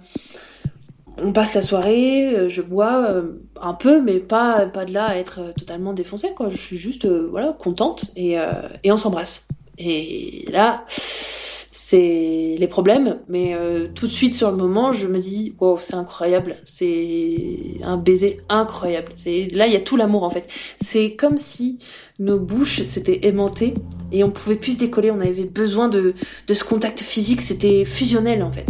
on 1.24 1.32
passe 1.32 1.56
la 1.56 1.62
soirée, 1.62 2.36
euh, 2.36 2.50
je 2.50 2.62
bois 2.62 3.08
euh, 3.10 3.40
un 3.62 3.74
peu, 3.74 4.02
mais 4.02 4.20
pas, 4.20 4.66
pas 4.68 4.86
de 4.86 4.94
là 4.94 5.06
à 5.06 5.16
être 5.16 5.40
euh, 5.40 5.52
totalement 5.58 5.94
défoncée, 5.94 6.30
quoi. 6.36 6.50
Je 6.50 6.58
suis 6.58 6.78
juste, 6.78 7.08
voilà, 7.08 7.56
contente 7.58 8.12
et, 8.16 8.38
et 8.84 8.92
on 8.92 8.98
s'embrasse. 8.98 9.48
Et 9.78 10.46
là, 10.52 10.84
c'est 10.88 12.56
les 12.58 12.68
problèmes, 12.68 13.20
mais 13.30 13.56
tout 13.96 14.08
de 14.08 14.12
suite 14.12 14.34
sur 14.34 14.52
le 14.52 14.58
moment, 14.58 14.92
je 14.92 15.08
me 15.08 15.20
dis, 15.20 15.56
wow, 15.60 15.78
c'est 15.78 15.94
incroyable, 15.94 16.58
c'est 16.64 17.38
un 17.84 17.98
baiser 17.98 18.38
incroyable. 18.50 19.12
C'est 19.14 19.48
là, 19.54 19.68
il 19.68 19.74
y 19.74 19.76
a 19.76 19.82
tout 19.82 19.96
l'amour 19.96 20.24
en 20.24 20.30
fait. 20.30 20.50
C'est 20.82 21.16
comme 21.16 21.38
si 21.38 21.78
nos 22.20 22.40
bouches 22.40 22.84
s'étaient 22.84 23.28
aimantées 23.28 23.76
et 24.12 24.24
on 24.24 24.32
pouvait 24.32 24.56
plus 24.56 24.74
se 24.74 24.80
décoller. 24.80 25.12
On 25.12 25.22
avait 25.22 25.46
besoin 25.46 25.88
de, 25.88 26.14
de 26.48 26.54
ce 26.54 26.64
contact 26.64 27.00
physique, 27.00 27.42
c'était 27.42 27.86
fusionnel 27.86 28.44
en 28.44 28.52
fait. 28.52 28.68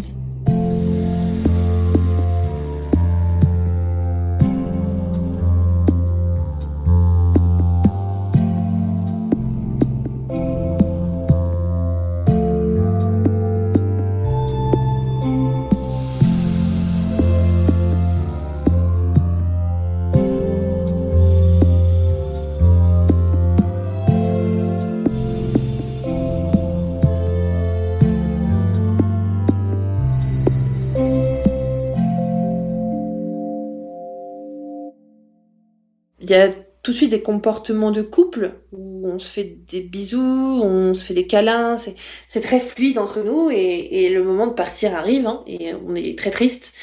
Il 36.27 36.31
y 36.31 36.35
a 36.35 36.49
tout 36.83 36.91
de 36.91 36.95
suite 36.95 37.11
des 37.11 37.21
comportements 37.21 37.91
de 37.91 38.01
couple 38.01 38.51
où 38.71 39.07
on 39.07 39.19
se 39.19 39.29
fait 39.29 39.57
des 39.69 39.81
bisous, 39.81 40.21
on 40.63 40.93
se 40.93 41.03
fait 41.03 41.13
des 41.13 41.27
câlins, 41.27 41.75
c'est 41.77 42.41
très 42.41 42.59
fluide 42.59 42.97
entre 42.97 43.23
nous 43.23 43.49
et, 43.51 44.09
le 44.09 44.23
moment 44.23 44.47
de 44.47 44.53
partir 44.53 44.95
arrive 44.95 45.27
hein, 45.27 45.43
et 45.47 45.73
on 45.73 45.95
est 45.95 46.17
très 46.17 46.31
triste. 46.31 46.73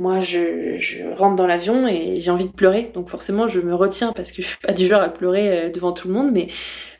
Moi, 0.00 0.18
je, 0.18 1.14
rentre 1.14 1.36
dans 1.36 1.46
l'avion 1.46 1.86
et 1.86 2.16
j'ai 2.16 2.32
envie 2.32 2.46
de 2.46 2.52
pleurer, 2.52 2.90
donc 2.94 3.08
forcément 3.08 3.46
je 3.46 3.60
me 3.60 3.74
retiens 3.74 4.12
parce 4.12 4.32
que 4.32 4.42
je 4.42 4.48
suis 4.48 4.58
pas 4.58 4.72
du 4.72 4.88
genre 4.88 5.02
à 5.02 5.08
pleurer 5.08 5.66
euh, 5.66 5.70
devant 5.70 5.92
tout 5.92 6.08
le 6.08 6.14
monde, 6.14 6.32
mais 6.32 6.48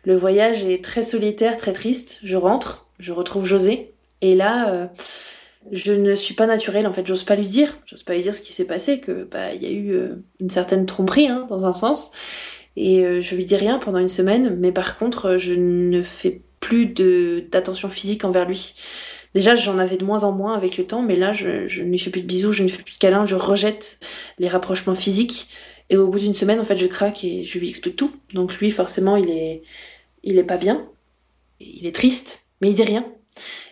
le 0.04 0.16
voyage 0.16 0.64
est 0.64 0.84
très 0.84 1.02
solitaire, 1.02 1.56
très 1.56 1.72
triste. 1.72 2.20
Je 2.22 2.36
rentre, 2.36 2.86
je 3.00 3.12
retrouve 3.12 3.46
José 3.46 3.94
et 4.20 4.36
là. 4.36 4.72
Euh, 4.72 4.86
je 5.72 5.92
ne 5.92 6.14
suis 6.14 6.34
pas 6.34 6.46
naturelle 6.46 6.86
en 6.86 6.92
fait, 6.92 7.06
j'ose 7.06 7.24
pas 7.24 7.36
lui 7.36 7.46
dire, 7.46 7.78
j'ose 7.86 8.02
pas 8.02 8.14
lui 8.14 8.22
dire 8.22 8.34
ce 8.34 8.40
qui 8.40 8.52
s'est 8.52 8.64
passé, 8.64 9.00
que 9.00 9.24
bah 9.24 9.54
il 9.54 9.62
y 9.62 9.66
a 9.66 9.70
eu 9.70 9.92
euh, 9.92 10.16
une 10.40 10.50
certaine 10.50 10.86
tromperie 10.86 11.28
hein, 11.28 11.46
dans 11.48 11.64
un 11.64 11.72
sens, 11.72 12.12
et 12.76 13.04
euh, 13.04 13.20
je 13.20 13.34
lui 13.34 13.44
dis 13.44 13.56
rien 13.56 13.78
pendant 13.78 13.98
une 13.98 14.08
semaine, 14.08 14.56
mais 14.58 14.72
par 14.72 14.98
contre 14.98 15.36
je 15.36 15.54
ne 15.54 16.02
fais 16.02 16.42
plus 16.60 16.86
de 16.86 17.44
d'attention 17.50 17.88
physique 17.88 18.24
envers 18.24 18.46
lui. 18.46 18.74
Déjà 19.34 19.54
j'en 19.54 19.78
avais 19.78 19.96
de 19.96 20.04
moins 20.04 20.24
en 20.24 20.32
moins 20.32 20.54
avec 20.54 20.76
le 20.78 20.86
temps, 20.86 21.02
mais 21.02 21.16
là 21.16 21.32
je, 21.32 21.66
je 21.66 21.82
ne 21.82 21.90
lui 21.90 21.98
fais 21.98 22.10
plus 22.10 22.22
de 22.22 22.26
bisous, 22.26 22.52
je 22.52 22.62
ne 22.62 22.68
fais 22.68 22.82
plus 22.82 22.94
de 22.94 22.98
câlins, 22.98 23.24
je 23.24 23.34
rejette 23.34 23.98
les 24.38 24.48
rapprochements 24.48 24.94
physiques, 24.94 25.48
et 25.90 25.96
au 25.96 26.08
bout 26.08 26.18
d'une 26.18 26.34
semaine 26.34 26.60
en 26.60 26.64
fait 26.64 26.76
je 26.76 26.86
craque 26.86 27.24
et 27.24 27.44
je 27.44 27.58
lui 27.58 27.68
explique 27.68 27.96
tout. 27.96 28.12
Donc 28.32 28.58
lui 28.58 28.70
forcément 28.70 29.16
il 29.16 29.30
est 29.30 29.62
il 30.22 30.38
est 30.38 30.44
pas 30.44 30.56
bien, 30.56 30.86
il 31.60 31.86
est 31.86 31.94
triste, 31.94 32.46
mais 32.60 32.70
il 32.70 32.74
dit 32.74 32.82
rien. 32.82 33.06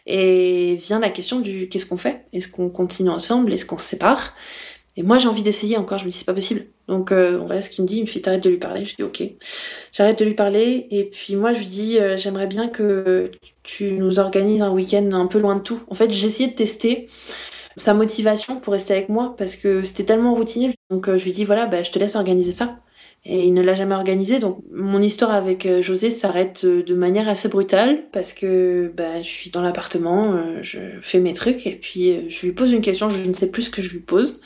Et 0.07 0.75
vient 0.77 1.01
la 1.01 1.11
question 1.11 1.41
du 1.41 1.69
qu'est-ce 1.69 1.87
qu'on 1.87 1.97
fait? 1.97 2.27
Est-ce 2.33 2.49
qu'on 2.49 2.69
continue 2.71 3.11
ensemble? 3.11 3.53
Est-ce 3.53 3.65
qu'on 3.65 3.79
se 3.79 3.87
sépare? 3.87 4.35
Et 4.97 5.03
moi 5.03 5.19
j'ai 5.19 5.29
envie 5.29 5.43
d'essayer 5.43 5.79
encore, 5.79 5.99
je 5.99 6.05
me 6.05 6.11
dis 6.11 6.19
c'est 6.19 6.27
pas 6.27 6.35
possible. 6.35 6.67
Donc 6.87 7.13
euh, 7.13 7.39
voilà 7.39 7.63
ce 7.63 7.71
qu'il 7.71 7.83
me 7.83 7.89
dit, 7.89 7.99
il 7.99 8.03
me 8.03 8.07
fait 8.07 8.21
t'arrêtes 8.21 8.43
de 8.43 8.51
lui 8.51 8.59
parler. 8.59 8.85
Je 8.85 8.95
dis 8.95 9.03
ok. 9.03 9.23
J'arrête 9.93 10.19
de 10.19 10.25
lui 10.25 10.35
parler 10.35 10.87
et 10.91 11.05
puis 11.05 11.37
moi 11.37 11.53
je 11.53 11.61
lui 11.61 11.67
dis 11.67 11.99
euh, 11.99 12.17
j'aimerais 12.17 12.47
bien 12.47 12.69
que 12.69 13.31
tu 13.63 13.93
nous 13.93 14.19
organises 14.19 14.61
un 14.63 14.71
week-end 14.71 15.09
un 15.13 15.27
peu 15.27 15.39
loin 15.39 15.57
de 15.57 15.63
tout. 15.63 15.81
En 15.89 15.95
fait 15.95 16.11
j'ai 16.13 16.27
essayé 16.27 16.51
de 16.51 16.55
tester 16.55 17.09
sa 17.77 17.95
motivation 17.95 18.61
pour 18.61 18.75
rester 18.75 18.93
avec 18.93 19.09
moi 19.09 19.35
parce 19.39 19.57
que 19.57 19.83
c'était 19.83 20.05
tellement 20.05 20.35
routinier. 20.35 20.73
Donc 20.91 21.09
euh, 21.09 21.17
je 21.17 21.25
lui 21.25 21.33
dis 21.33 21.45
voilà 21.45 21.67
bah, 21.67 21.83
je 21.83 21.91
te 21.91 21.99
laisse 21.99 22.17
organiser 22.17 22.53
ça 22.53 22.79
et 23.25 23.47
il 23.47 23.55
ne 23.55 23.63
l'a 23.63 23.75
jamais 23.75 23.95
organisé. 23.95 24.39
Donc 24.39 24.59
mon 24.73 25.01
histoire 25.01 25.31
avec 25.31 25.67
euh, 25.67 25.81
José 25.81 26.11
s'arrête 26.11 26.63
euh, 26.65 26.83
de 26.83 26.95
manière 26.95 27.29
assez 27.29 27.49
brutale 27.49 28.05
parce 28.13 28.33
que 28.33 28.93
bah, 28.97 29.23
je 29.23 29.29
suis 29.29 29.51
dans 29.51 29.63
l'appartement, 29.63 30.33
euh, 30.35 30.59
je 30.63 30.79
fais 31.01 31.21
mes 31.21 31.33
trucs 31.33 31.67
et 31.67 31.77
puis 31.77 32.29
je 32.29 32.47
lui 32.47 32.53
pose 32.53 32.73
une 32.73 32.83
question, 32.83 33.09
je 33.11 33.27
ne 33.27 33.33
sais 33.33 33.51
plus 33.51 33.63
ce 33.63 33.71
que 33.71 33.83
je 33.83 33.91
lui 33.91 34.01
pose. 34.01 34.41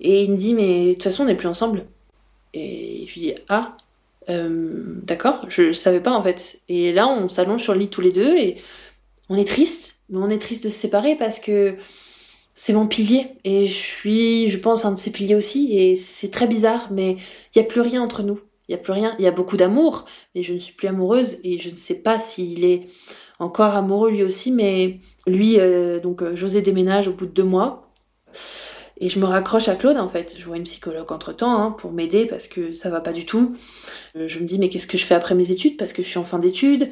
Et 0.00 0.24
il 0.24 0.30
me 0.30 0.36
dit 0.36 0.54
mais 0.54 0.88
de 0.88 0.92
toute 0.94 1.04
façon 1.04 1.24
on 1.24 1.26
n'est 1.26 1.34
plus 1.34 1.48
ensemble. 1.48 1.84
Et 2.54 3.04
je 3.08 3.14
lui 3.14 3.20
dis 3.20 3.34
ah 3.48 3.76
d'accord, 4.28 5.44
je, 5.50 5.62
ne 5.62 5.72
savais 5.72 6.00
pas 6.00 6.12
en 6.12 6.22
fait. 6.22 6.60
Et 6.68 6.92
là 6.92 7.08
on 7.08 7.28
s'allonge 7.28 7.62
sur 7.62 7.74
le 7.74 7.80
lit 7.80 7.90
tous 7.90 8.00
les 8.00 8.12
deux 8.12 8.36
et 8.36 8.56
on 9.28 9.36
est 9.36 9.46
triste, 9.46 9.96
mais 10.08 10.18
on 10.18 10.30
est 10.30 10.38
triste 10.38 10.64
de 10.64 10.68
se 10.68 10.76
séparer 10.76 11.16
parce 11.16 11.40
que 11.40 11.76
c'est 12.54 12.72
mon 12.72 12.86
pilier 12.86 13.26
et 13.42 13.66
je 13.66 13.74
suis, 13.74 14.48
je 14.48 14.58
pense, 14.58 14.84
un 14.84 14.92
de 14.92 14.98
ses 14.98 15.10
piliers 15.10 15.34
aussi 15.34 15.76
et 15.76 15.96
c'est 15.96 16.30
très 16.30 16.46
bizarre, 16.46 16.88
mais 16.92 17.16
il 17.54 17.58
y 17.58 17.60
a 17.60 17.64
plus 17.64 17.80
rien 17.80 18.02
entre 18.02 18.22
nous. 18.22 18.40
Il 18.68 18.72
y 18.72 18.74
a 18.74 18.78
plus 18.78 18.92
rien. 18.92 19.14
Il 19.18 19.24
y 19.24 19.28
a 19.28 19.32
beaucoup 19.32 19.56
d'amour, 19.56 20.06
mais 20.34 20.42
je 20.42 20.54
ne 20.54 20.58
suis 20.58 20.72
plus 20.72 20.88
amoureuse 20.88 21.38
et 21.44 21.58
je 21.58 21.68
ne 21.68 21.76
sais 21.76 21.96
pas 21.96 22.18
s'il 22.18 22.64
est 22.64 22.84
encore 23.38 23.74
amoureux 23.74 24.10
lui 24.10 24.22
aussi, 24.22 24.52
mais 24.52 25.00
lui, 25.26 25.58
euh, 25.58 26.00
donc 26.00 26.22
euh, 26.22 26.36
José 26.36 26.62
déménage 26.62 27.08
au 27.08 27.12
bout 27.12 27.26
de 27.26 27.32
deux 27.32 27.44
mois. 27.44 27.90
Et 29.00 29.08
je 29.08 29.18
me 29.18 29.24
raccroche 29.24 29.68
à 29.68 29.74
Claude 29.74 29.98
en 29.98 30.08
fait. 30.08 30.36
Je 30.38 30.46
vois 30.46 30.56
une 30.56 30.62
psychologue 30.62 31.10
entre 31.12 31.32
temps 31.32 31.60
hein, 31.60 31.72
pour 31.72 31.92
m'aider 31.92 32.26
parce 32.26 32.46
que 32.46 32.72
ça 32.72 32.88
va 32.88 33.00
pas 33.00 33.12
du 33.12 33.26
tout. 33.26 33.52
Euh, 34.16 34.28
je 34.28 34.38
me 34.38 34.44
dis 34.44 34.58
mais 34.58 34.68
qu'est-ce 34.68 34.86
que 34.86 34.96
je 34.96 35.04
fais 35.04 35.16
après 35.16 35.34
mes 35.34 35.50
études 35.50 35.76
parce 35.76 35.92
que 35.92 36.02
je 36.02 36.08
suis 36.08 36.18
en 36.18 36.24
fin 36.24 36.38
d'études? 36.38 36.88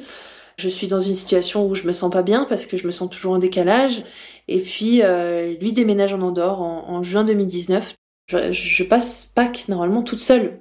Je 0.57 0.69
suis 0.69 0.89
dans 0.89 1.01
une 1.01 1.15
situation 1.15 1.67
où 1.67 1.75
je 1.75 1.87
me 1.87 1.93
sens 1.93 2.11
pas 2.11 2.23
bien 2.23 2.47
parce 2.49 2.67
que 2.67 2.77
je 2.77 2.87
me 2.87 2.93
sens 2.93 3.11
toujours 3.11 3.35
en 3.35 3.39
décalage. 3.39 4.03
Et 4.49 4.61
puis, 4.61 5.03
euh, 5.03 5.55
lui 5.61 5.73
déménage 5.73 6.13
en 6.15 6.21
Andorre 6.21 6.61
en, 6.61 7.03
juin 7.03 7.25
2019. 7.25 7.95
Je, 8.29 8.85
passe 8.85 9.31
Pâques 9.35 9.69
normalement 9.69 10.03
toute 10.03 10.21
seule. 10.21 10.61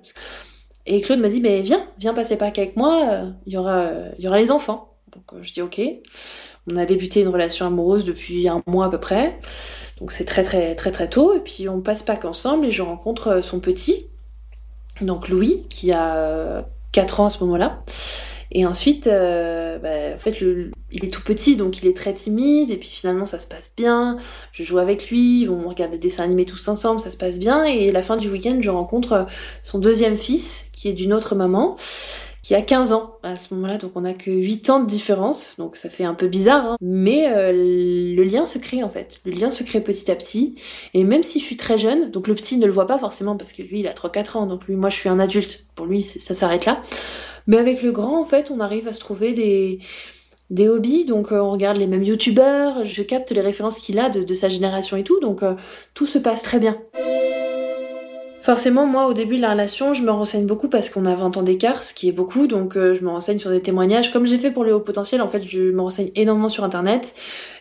Et 0.86 1.02
Claude 1.02 1.20
m'a 1.20 1.30
dit, 1.30 1.42
mais 1.42 1.62
viens, 1.62 1.88
viens 2.00 2.14
passer 2.14 2.38
Pâques 2.38 2.58
avec 2.58 2.76
moi, 2.76 3.08
euh, 3.10 3.30
il 3.46 3.54
y 3.54 3.58
aura, 3.58 3.92
il 4.18 4.24
y 4.24 4.28
aura 4.28 4.38
les 4.38 4.52
enfants. 4.52 4.98
Donc 5.14 5.24
euh, 5.34 5.40
je 5.42 5.54
dis 5.54 5.62
ok. 5.62 5.82
On 6.72 6.78
a 6.78 6.86
débuté 6.86 7.22
une 7.22 7.28
relation 7.28 7.66
amoureuse 7.66 8.04
depuis 8.04 8.48
un 8.48 8.62
mois 8.68 8.86
à 8.86 8.90
peu 8.90 9.00
près. 9.00 9.40
Donc 10.00 10.12
c'est 10.12 10.26
très 10.26 10.44
très 10.44 10.76
très 10.76 10.92
très 10.92 11.10
tôt. 11.10 11.36
Et 11.36 11.40
puis 11.40 11.70
on 11.70 11.82
passe 11.82 12.04
Pâques 12.04 12.26
ensemble 12.26 12.66
et 12.66 12.72
je 12.72 12.82
rencontre 12.82 13.42
son 13.44 13.60
petit, 13.60 14.08
donc 15.02 15.30
Louis, 15.30 15.66
qui 15.70 15.92
a 15.92 16.66
4 16.92 17.20
ans 17.20 17.26
à 17.26 17.30
ce 17.30 17.44
moment-là. 17.44 17.82
Et 18.52 18.66
ensuite, 18.66 19.08
euh, 19.08 19.80
bah, 19.80 20.16
en 20.16 20.20
fait, 20.20 20.42
il 20.92 21.06
est 21.06 21.10
tout 21.10 21.22
petit, 21.22 21.56
donc 21.56 21.82
il 21.82 21.88
est 21.88 21.96
très 21.96 22.14
timide, 22.14 22.70
et 22.70 22.78
puis 22.78 22.90
finalement, 22.90 23.26
ça 23.26 23.40
se 23.40 23.48
passe 23.48 23.72
bien. 23.78 24.18
Je 24.52 24.64
joue 24.64 24.78
avec 24.78 25.10
lui, 25.10 25.48
on 25.50 25.70
regarde 25.70 25.92
des 25.92 25.98
dessins 25.98 26.26
animés 26.26 26.46
tous 26.46 26.68
ensemble, 26.68 27.00
ça 27.00 27.12
se 27.12 27.18
passe 27.18 27.40
bien. 27.40 27.64
Et 27.64 27.92
la 27.92 28.02
fin 28.02 28.18
du 28.18 28.30
week-end, 28.30 28.58
je 28.60 28.70
rencontre 28.70 29.26
son 29.64 29.80
deuxième 29.80 30.18
fils, 30.18 30.66
qui 30.74 30.90
est 30.90 30.94
d'une 30.94 31.14
autre 31.14 31.36
maman, 31.36 31.78
qui 32.52 32.56
a 32.56 32.62
15 32.62 32.92
ans 32.92 33.16
à 33.24 33.38
ce 33.38 33.54
moment-là, 33.54 33.78
donc 33.78 33.94
on 33.96 34.04
a 34.04 34.12
que 34.12 34.30
8 34.30 34.70
ans 34.72 34.82
de 34.82 34.86
différence, 34.86 35.56
donc 35.58 35.78
ça 35.78 35.90
fait 35.90 36.04
un 36.04 36.14
peu 36.14 36.28
bizarre, 36.28 36.72
hein. 36.72 36.76
mais 36.82 37.32
euh, 37.32 37.54
le 37.54 38.24
lien 38.26 38.46
se 38.46 38.58
crée 38.58 38.84
en 38.84 38.90
fait, 38.90 39.22
le 39.24 39.32
lien 39.32 39.50
se 39.52 39.64
crée 39.64 39.80
petit 39.80 40.12
à 40.12 40.16
petit, 40.18 40.56
et 40.94 41.06
même 41.06 41.24
si 41.24 41.40
je 41.40 41.46
suis 41.46 41.56
très 41.56 41.78
jeune, 41.78 42.12
donc 42.12 42.28
le 42.28 42.36
petit 42.36 42.58
ne 42.58 42.66
le 42.66 42.72
voit 42.74 42.88
pas 42.88 43.00
forcément 43.00 43.38
parce 43.38 43.54
que 43.54 43.62
lui 43.62 43.80
il 43.80 43.88
a 43.88 43.94
3-4 43.94 44.38
ans, 44.38 44.48
donc 44.48 44.66
lui 44.66 44.76
moi 44.76 44.90
je 44.90 44.98
suis 44.98 45.08
un 45.08 45.18
adulte, 45.18 45.66
pour 45.76 45.86
lui 45.86 46.02
ça 46.02 46.36
s'arrête 46.36 46.66
là, 46.66 46.82
mais 47.48 47.56
avec 47.56 47.84
le 47.84 47.94
grand 47.94 48.20
en 48.20 48.26
fait 48.26 48.52
on 48.52 48.60
arrive 48.60 48.86
à 48.90 48.92
se 48.92 49.00
trouver 49.00 49.32
des 49.32 49.80
des 50.50 50.68
hobbies, 50.68 51.06
donc 51.06 51.32
euh, 51.32 51.40
on 51.40 51.52
regarde 51.52 51.78
les 51.78 51.88
mêmes 51.88 52.04
youtubeurs, 52.04 52.84
je 52.84 53.02
capte 53.02 53.32
les 53.32 53.40
références 53.40 53.78
qu'il 53.78 53.98
a 53.98 54.10
de, 54.10 54.34
sa 54.34 54.50
génération 54.50 54.98
et 54.98 55.04
tout, 55.06 55.22
donc 55.22 55.42
euh, 55.42 55.56
tout 55.94 56.06
se 56.06 56.18
passe 56.18 56.42
très 56.42 56.60
bien. 56.60 56.78
Forcément, 58.42 58.88
moi, 58.88 59.06
au 59.06 59.14
début 59.14 59.36
de 59.38 59.42
la 59.42 59.52
relation, 59.52 59.94
je 59.94 60.02
me 60.02 60.10
renseigne 60.10 60.48
beaucoup 60.48 60.68
parce 60.68 60.90
qu'on 60.90 61.06
a 61.06 61.14
20 61.14 61.38
ans 61.38 61.44
d'écart, 61.44 61.84
ce 61.84 61.94
qui 61.94 62.10
est 62.10 62.12
beaucoup, 62.12 62.48
donc 62.48 62.76
euh, 62.76 62.96
je 62.96 63.04
me 63.04 63.10
renseigne 63.10 63.38
sur 63.38 63.52
des 63.52 63.62
témoignages. 63.62 64.12
Comme 64.12 64.26
j'ai 64.26 64.40
fait 64.40 64.50
pour 64.50 64.64
le 64.64 64.74
haut 64.74 64.80
potentiel, 64.80 65.22
en 65.22 65.28
fait, 65.28 65.44
je 65.44 65.72
me 65.72 65.80
renseigne 65.80 66.10
énormément 66.16 66.50
sur 66.50 66.64
Internet. 66.64 67.14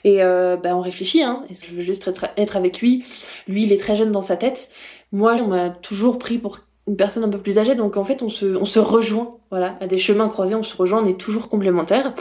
Et 0.04 0.22
euh, 0.22 0.56
bah, 0.56 0.74
on 0.74 0.80
réfléchit, 0.80 1.22
hein. 1.22 1.44
Est-ce 1.50 1.64
que 1.64 1.70
je 1.70 1.74
veux 1.74 1.82
juste 1.82 2.10
être, 2.38 2.56
avec 2.56 2.80
lui 2.80 3.04
Lui, 3.46 3.64
il 3.64 3.72
est 3.74 3.76
très 3.76 3.94
jeune 3.94 4.10
dans 4.10 4.22
sa 4.22 4.38
tête. 4.38 4.70
Moi, 5.12 5.36
on 5.42 5.48
m'a 5.48 5.68
toujours 5.68 6.16
pris 6.16 6.38
pour 6.38 6.60
une 6.88 6.96
personne 6.96 7.24
un 7.24 7.28
peu 7.28 7.38
plus 7.38 7.58
âgée, 7.58 7.74
donc 7.74 7.98
en 7.98 8.04
fait, 8.04 8.22
on 8.22 8.30
se, 8.30 8.56
on 8.56 8.82
rejoint. 8.82 9.36
Voilà, 9.50 9.76
à 9.82 9.86
des 9.86 9.98
chemins 9.98 10.28
croisés, 10.28 10.54
on 10.54 10.62
se 10.62 10.74
rejoint, 10.74 11.02
on 11.02 11.06
est 11.06 11.20
toujours 11.20 11.50
complémentaires. 11.50 12.14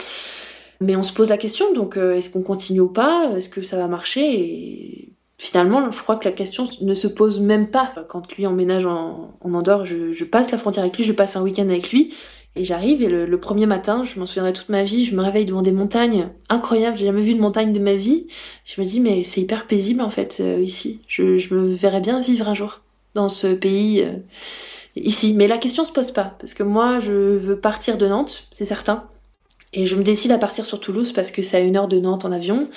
Mais 0.81 0.97
on 0.97 1.03
se 1.03 1.13
pose 1.13 1.29
la 1.29 1.37
question, 1.37 1.71
donc 1.73 1.95
euh, 1.95 2.13
est-ce 2.13 2.29
qu'on 2.29 2.41
continue 2.41 2.81
ou 2.81 2.89
pas? 2.89 3.31
Est-ce 3.37 3.47
que 3.47 3.61
ça 3.61 3.77
va 3.77 3.87
marcher? 3.87 5.08
Finalement, 5.39 5.89
je 5.89 6.03
crois 6.03 6.17
que 6.17 6.25
la 6.25 6.33
question 6.33 6.65
ne 6.81 6.93
se 6.93 7.07
pose 7.07 7.39
même 7.39 7.71
pas. 7.71 7.91
Quand 8.09 8.35
lui 8.35 8.45
emménage 8.45 8.85
en, 8.85 9.33
en 9.39 9.53
Andorre, 9.53 9.85
je, 9.85 10.23
passe 10.25 10.51
la 10.51 10.57
frontière 10.57 10.83
avec 10.83 10.97
lui, 10.97 11.05
je 11.05 11.13
passe 11.13 11.37
un 11.37 11.41
week-end 11.41 11.67
avec 11.69 11.91
lui, 11.91 12.13
et 12.55 12.65
j'arrive, 12.65 13.01
et 13.01 13.07
le, 13.07 13.39
premier 13.39 13.65
matin, 13.65 14.03
je 14.03 14.19
m'en 14.19 14.25
souviendrai 14.25 14.51
toute 14.51 14.67
ma 14.67 14.83
vie, 14.83 15.05
je 15.05 15.15
me 15.15 15.23
réveille 15.23 15.45
devant 15.45 15.61
des 15.61 15.71
montagnes 15.71 16.29
incroyables, 16.49 16.97
j'ai 16.97 17.05
jamais 17.05 17.21
vu 17.21 17.35
de 17.35 17.39
montagne 17.39 17.71
de 17.71 17.79
ma 17.79 17.93
vie. 17.93 18.27
Je 18.65 18.81
me 18.81 18.85
dis, 18.85 18.99
mais 18.99 19.23
c'est 19.23 19.39
hyper 19.39 19.65
paisible 19.65 20.01
en 20.01 20.09
fait, 20.09 20.39
euh, 20.41 20.59
ici. 20.59 21.01
Je, 21.07 21.53
me 21.53 21.63
verrais 21.63 22.01
bien 22.01 22.19
vivre 22.19 22.49
un 22.49 22.53
jour 22.53 22.81
dans 23.15 23.29
ce 23.29 23.47
pays, 23.47 24.01
euh, 24.03 24.17
ici. 24.97 25.33
Mais 25.35 25.47
la 25.47 25.57
question 25.57 25.85
se 25.85 25.93
pose 25.93 26.11
pas, 26.11 26.35
parce 26.39 26.53
que 26.53 26.63
moi, 26.63 26.99
je 26.99 27.13
veux 27.13 27.57
partir 27.57 27.97
de 27.97 28.07
Nantes, 28.07 28.43
c'est 28.51 28.65
certain. 28.65 29.05
Et 29.73 29.85
je 29.85 29.95
me 29.95 30.03
décide 30.03 30.31
à 30.31 30.37
partir 30.37 30.65
sur 30.65 30.79
Toulouse 30.79 31.11
parce 31.11 31.31
que 31.31 31.43
c'est 31.43 31.57
à 31.57 31.59
une 31.59 31.77
heure 31.77 31.87
de 31.87 31.99
Nantes 31.99 32.25
en 32.25 32.31
avion 32.31 32.67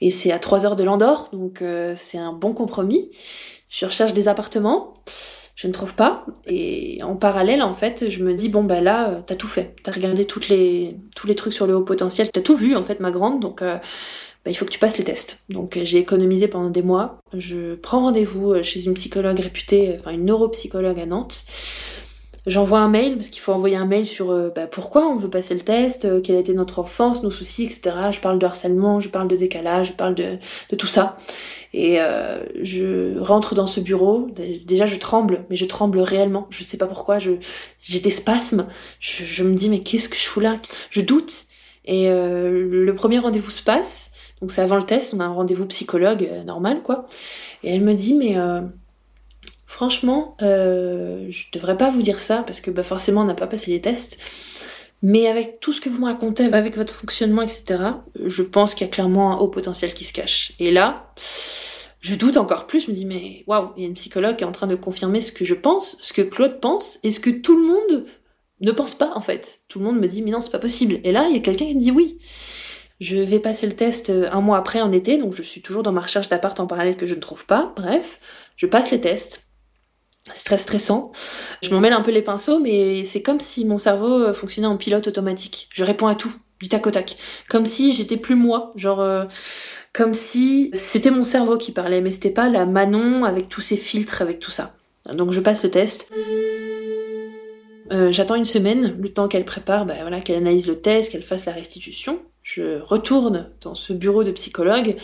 et 0.00 0.10
c'est 0.10 0.32
à 0.32 0.38
trois 0.38 0.66
heures 0.66 0.76
de 0.76 0.82
l'Andorre, 0.82 1.28
donc 1.32 1.62
euh, 1.62 1.94
c'est 1.96 2.18
un 2.18 2.32
bon 2.32 2.54
compromis. 2.54 3.08
Je 3.68 3.86
recherche 3.86 4.14
des 4.14 4.26
appartements, 4.26 4.94
je 5.54 5.68
ne 5.68 5.72
trouve 5.72 5.94
pas. 5.94 6.26
Et 6.46 7.00
en 7.04 7.14
parallèle, 7.14 7.62
en 7.62 7.72
fait, 7.72 8.10
je 8.10 8.24
me 8.24 8.34
dis 8.34 8.48
bon 8.48 8.64
bah 8.64 8.80
là, 8.80 9.10
euh, 9.10 9.20
t'as 9.24 9.36
tout 9.36 9.46
fait, 9.46 9.76
t'as 9.84 9.92
regardé 9.92 10.24
toutes 10.24 10.48
les 10.48 10.96
tous 11.14 11.28
les 11.28 11.36
trucs 11.36 11.52
sur 11.52 11.68
le 11.68 11.76
haut 11.76 11.84
potentiel, 11.84 12.30
t'as 12.32 12.40
tout 12.40 12.56
vu 12.56 12.74
en 12.74 12.82
fait, 12.82 12.98
ma 12.98 13.12
grande, 13.12 13.38
donc 13.38 13.62
euh, 13.62 13.76
bah, 14.44 14.50
il 14.50 14.54
faut 14.54 14.64
que 14.64 14.72
tu 14.72 14.80
passes 14.80 14.98
les 14.98 15.04
tests. 15.04 15.44
Donc 15.50 15.78
j'ai 15.80 15.98
économisé 15.98 16.48
pendant 16.48 16.70
des 16.70 16.82
mois. 16.82 17.20
Je 17.32 17.76
prends 17.76 18.00
rendez-vous 18.00 18.60
chez 18.64 18.86
une 18.86 18.94
psychologue 18.94 19.38
réputée, 19.38 19.96
enfin 20.00 20.10
une 20.10 20.24
neuropsychologue 20.24 20.98
à 20.98 21.06
Nantes. 21.06 21.44
J'envoie 22.46 22.78
un 22.78 22.88
mail, 22.88 23.16
parce 23.16 23.28
qu'il 23.28 23.42
faut 23.42 23.52
envoyer 23.52 23.76
un 23.76 23.84
mail 23.84 24.06
sur 24.06 24.30
euh, 24.30 24.48
bah, 24.54 24.66
pourquoi 24.66 25.06
on 25.06 25.14
veut 25.14 25.28
passer 25.28 25.52
le 25.52 25.60
test, 25.60 26.06
euh, 26.06 26.22
quelle 26.22 26.36
a 26.36 26.38
été 26.38 26.54
notre 26.54 26.78
enfance, 26.78 27.22
nos 27.22 27.30
soucis, 27.30 27.64
etc. 27.64 27.96
Je 28.12 28.20
parle 28.20 28.38
de 28.38 28.46
harcèlement, 28.46 28.98
je 28.98 29.10
parle 29.10 29.28
de 29.28 29.36
décalage, 29.36 29.88
je 29.88 29.92
parle 29.92 30.14
de, 30.14 30.38
de 30.70 30.76
tout 30.76 30.86
ça. 30.86 31.18
Et 31.74 32.00
euh, 32.00 32.42
je 32.62 33.18
rentre 33.18 33.54
dans 33.54 33.66
ce 33.66 33.80
bureau, 33.80 34.28
déjà 34.64 34.86
je 34.86 34.96
tremble, 34.96 35.44
mais 35.50 35.56
je 35.56 35.66
tremble 35.66 36.00
réellement. 36.00 36.46
Je 36.48 36.64
sais 36.64 36.78
pas 36.78 36.86
pourquoi, 36.86 37.18
je 37.18 37.32
j'ai 37.78 38.00
des 38.00 38.10
spasmes. 38.10 38.66
Je, 39.00 39.24
je, 39.24 39.44
me 39.44 39.54
dis 39.54 39.68
mais 39.68 39.80
qu'est-ce 39.80 40.08
que 40.08 40.16
je 40.16 40.22
fous 40.22 40.40
là? 40.40 40.56
Je 40.88 41.02
doute. 41.02 41.44
Et 41.84 42.08
le 42.08 42.92
premier 42.94 43.18
rendez-vous 43.18 43.50
se 43.50 43.62
passe, 43.62 44.12
donc 44.40 44.50
c'est 44.50 44.60
avant 44.60 44.76
le 44.76 44.82
test, 44.82 45.14
on 45.14 45.20
a 45.20 45.24
un 45.24 45.32
rendez-vous 45.32 45.66
psychologue 45.66 46.28
normal 46.46 46.82
quoi. 46.82 47.06
Et 47.64 47.74
elle 47.74 47.82
me 47.82 47.94
dit 47.94 48.14
mais 48.14 48.36
franchement, 49.80 50.36
euh, 50.42 51.24
je 51.30 51.44
devrais 51.54 51.78
pas 51.78 51.88
vous 51.88 52.02
dire 52.02 52.20
ça 52.20 52.42
parce 52.46 52.60
que 52.60 52.70
bah, 52.70 52.82
forcément 52.82 53.22
on 53.22 53.24
n'a 53.24 53.34
pas 53.34 53.46
passé 53.46 53.70
les 53.70 53.80
tests. 53.80 54.18
Mais 55.00 55.26
avec 55.26 55.58
tout 55.58 55.72
ce 55.72 55.80
que 55.80 55.88
vous 55.88 56.02
me 56.02 56.04
racontez, 56.04 56.52
avec 56.52 56.76
votre 56.76 56.94
fonctionnement, 56.94 57.40
etc., 57.40 57.78
je 58.22 58.42
pense 58.42 58.74
qu'il 58.74 58.86
y 58.86 58.90
a 58.90 58.92
clairement 58.92 59.32
un 59.32 59.38
haut 59.38 59.48
potentiel 59.48 59.94
qui 59.94 60.04
se 60.04 60.12
cache. 60.12 60.52
Et 60.58 60.70
là, 60.70 61.14
je 62.02 62.14
doute 62.14 62.36
encore 62.36 62.66
plus. 62.66 62.84
Je 62.84 62.90
me 62.90 62.94
dis, 62.94 63.06
mais 63.06 63.42
waouh, 63.46 63.70
il 63.78 63.82
y 63.82 63.86
a 63.86 63.88
une 63.88 63.94
psychologue 63.94 64.36
qui 64.36 64.44
est 64.44 64.46
en 64.46 64.52
train 64.52 64.66
de 64.66 64.74
confirmer 64.74 65.22
ce 65.22 65.32
que 65.32 65.46
je 65.46 65.54
pense, 65.54 65.96
ce 66.02 66.12
que 66.12 66.20
Claude 66.20 66.60
pense, 66.60 66.98
et 67.02 67.08
ce 67.08 67.18
que 67.18 67.30
tout 67.30 67.56
le 67.56 67.66
monde 67.66 68.04
ne 68.60 68.72
pense 68.72 68.94
pas, 68.94 69.12
en 69.14 69.22
fait. 69.22 69.60
Tout 69.68 69.78
le 69.78 69.86
monde 69.86 69.98
me 69.98 70.08
dit, 70.08 70.20
mais 70.20 70.30
non, 70.30 70.42
c'est 70.42 70.52
pas 70.52 70.58
possible. 70.58 71.00
Et 71.04 71.12
là, 71.12 71.26
il 71.30 71.34
y 71.34 71.38
a 71.38 71.40
quelqu'un 71.40 71.64
qui 71.64 71.76
me 71.76 71.80
dit 71.80 71.90
oui. 71.90 72.18
Je 73.00 73.16
vais 73.16 73.38
passer 73.38 73.66
le 73.66 73.74
test 73.74 74.10
euh, 74.10 74.28
un 74.30 74.42
mois 74.42 74.58
après 74.58 74.82
en 74.82 74.92
été, 74.92 75.16
donc 75.16 75.32
je 75.32 75.40
suis 75.40 75.62
toujours 75.62 75.82
dans 75.82 75.92
ma 75.92 76.02
recherche 76.02 76.28
d'appart 76.28 76.60
en 76.60 76.66
parallèle 76.66 76.98
que 76.98 77.06
je 77.06 77.14
ne 77.14 77.20
trouve 77.20 77.46
pas. 77.46 77.72
Bref, 77.74 78.20
je 78.56 78.66
passe 78.66 78.90
les 78.90 79.00
tests. 79.00 79.49
C'est 80.34 80.44
très 80.44 80.58
stressant. 80.58 81.12
Je 81.62 81.70
m'en 81.70 81.80
mêle 81.80 81.92
un 81.92 82.02
peu 82.02 82.10
les 82.10 82.22
pinceaux, 82.22 82.58
mais 82.60 83.04
c'est 83.04 83.22
comme 83.22 83.40
si 83.40 83.64
mon 83.64 83.78
cerveau 83.78 84.12
euh, 84.12 84.32
fonctionnait 84.32 84.68
en 84.68 84.76
pilote 84.76 85.08
automatique. 85.08 85.68
Je 85.72 85.84
réponds 85.84 86.06
à 86.06 86.14
tout, 86.14 86.32
du 86.60 86.68
tac 86.68 86.86
au 86.86 86.90
tac. 86.90 87.16
Comme 87.48 87.66
si 87.66 87.92
j'étais 87.92 88.16
plus 88.16 88.36
moi. 88.36 88.72
Genre, 88.76 89.00
euh, 89.00 89.24
comme 89.92 90.14
si 90.14 90.70
c'était 90.74 91.10
mon 91.10 91.24
cerveau 91.24 91.58
qui 91.58 91.72
parlait, 91.72 92.00
mais 92.00 92.10
c'était 92.10 92.30
pas 92.30 92.48
la 92.48 92.66
Manon 92.66 93.24
avec 93.24 93.48
tous 93.48 93.60
ses 93.60 93.76
filtres, 93.76 94.22
avec 94.22 94.38
tout 94.38 94.50
ça. 94.50 94.74
Donc 95.14 95.32
je 95.32 95.40
passe 95.40 95.64
le 95.64 95.70
test. 95.70 96.08
Euh, 97.92 98.12
j'attends 98.12 98.36
une 98.36 98.44
semaine, 98.44 98.96
le 99.00 99.08
temps 99.08 99.26
qu'elle 99.26 99.44
prépare, 99.44 99.84
bah, 99.84 99.94
voilà, 100.00 100.20
qu'elle 100.20 100.36
analyse 100.36 100.68
le 100.68 100.80
test, 100.80 101.10
qu'elle 101.10 101.22
fasse 101.24 101.46
la 101.46 101.52
restitution. 101.52 102.20
Je 102.42 102.80
retourne 102.80 103.50
dans 103.60 103.74
ce 103.74 103.92
bureau 103.92 104.24
de 104.24 104.30
psychologue, 104.30 104.96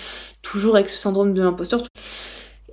toujours 0.42 0.76
avec 0.76 0.88
ce 0.88 0.96
syndrome 0.96 1.34
de 1.34 1.42
l'imposteur. 1.42 1.82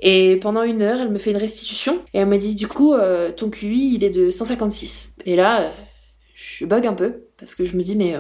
Et 0.06 0.36
pendant 0.36 0.64
une 0.64 0.82
heure, 0.82 0.99
elle 0.99 1.10
me 1.10 1.18
fait 1.18 1.32
une 1.32 1.38
restitution 1.38 2.04
et 2.14 2.20
elle 2.20 2.28
me 2.28 2.38
dit 2.38 2.56
du 2.56 2.68
coup, 2.68 2.93
euh, 2.93 3.32
ton 3.32 3.49
QI, 3.49 3.95
il 3.95 4.04
est 4.04 4.10
de 4.10 4.30
156. 4.30 5.16
Et 5.26 5.38
là, 5.38 5.62
euh, 5.62 5.70
je 6.36 6.66
bug 6.66 6.86
un 6.86 6.93
peu 6.93 7.24
parce 7.38 7.56
que 7.56 7.64
je 7.64 7.78
me 7.78 7.82
dis, 7.82 7.95
mais 7.95 8.16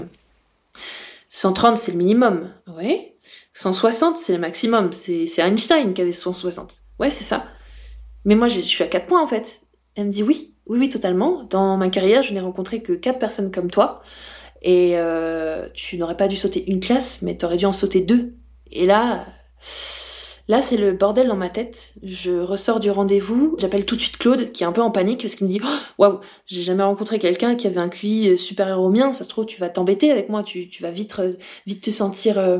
130, 1.27 1.75
c'est 1.75 1.91
le 1.91 1.97
minimum. 1.97 2.49
Ouais. 2.77 3.15
160, 3.53 4.15
c'est 4.15 4.31
le 4.31 4.39
maximum. 4.39 4.93
C'est 4.93 5.27
Einstein 5.39 5.93
qui 5.93 6.01
avait 6.01 6.13
160. 6.13 6.79
Ouais, 6.99 7.11
c'est 7.11 7.25
ça. 7.25 7.45
Mais 8.23 8.35
moi, 8.35 8.47
je 8.47 8.61
suis 8.61 8.81
à 8.81 8.87
4 8.87 9.05
points 9.05 9.21
en 9.21 9.27
fait. 9.27 9.63
Elle 9.95 10.05
me 10.05 10.11
dit 10.11 10.23
oui, 10.23 10.55
oui, 10.67 10.79
oui, 10.79 10.89
totalement. 10.89 11.43
Dans 11.49 11.75
ma 11.75 11.89
carrière, 11.89 12.23
je 12.23 12.33
n'ai 12.33 12.39
rencontré 12.39 12.81
que 12.81 12.93
4 12.93 13.19
personnes 13.19 13.51
comme 13.51 13.69
toi. 13.69 14.01
Et 14.61 14.93
euh, 14.95 15.67
tu 15.73 15.97
n'aurais 15.97 16.15
pas 16.15 16.29
dû 16.29 16.37
sauter 16.37 16.63
une 16.71 16.79
classe, 16.79 17.21
mais 17.23 17.37
tu 17.37 17.43
aurais 17.45 17.57
dû 17.57 17.65
en 17.65 17.73
sauter 17.73 17.99
deux. 17.99 18.35
Et 18.71 18.85
là, 18.85 19.25
là, 20.47 20.61
c'est 20.61 20.77
le 20.77 20.93
bordel 20.93 21.27
dans 21.27 21.35
ma 21.35 21.49
tête. 21.49 21.93
Je 22.03 22.31
ressors 22.31 22.79
du 22.79 22.91
rendez-vous, 22.91 23.55
j'appelle 23.59 23.85
tout 23.85 23.95
de 23.95 24.01
suite 24.01 24.17
Claude, 24.17 24.51
qui 24.51 24.63
est 24.63 24.65
un 24.65 24.71
peu 24.71 24.81
en 24.81 24.91
panique, 24.91 25.21
parce 25.21 25.35
qu'il 25.35 25.47
me 25.47 25.51
dit 25.51 25.61
oh, 25.63 25.67
Waouh, 25.97 26.19
j'ai 26.45 26.61
jamais 26.61 26.83
rencontré 26.83 27.19
quelqu'un 27.19 27.55
qui 27.55 27.67
avait 27.67 27.79
un 27.79 27.89
QI 27.89 28.37
supérieur 28.37 28.81
au 28.81 28.89
mien. 28.89 29.13
Ça 29.13 29.23
se 29.23 29.29
trouve, 29.29 29.45
tu 29.45 29.59
vas 29.59 29.69
t'embêter 29.69 30.11
avec 30.11 30.29
moi, 30.29 30.43
tu, 30.43 30.69
vas 30.81 30.91
vite, 30.91 31.15
vite 31.65 31.83
te 31.83 31.91
sentir. 31.91 32.37
Euh, 32.37 32.59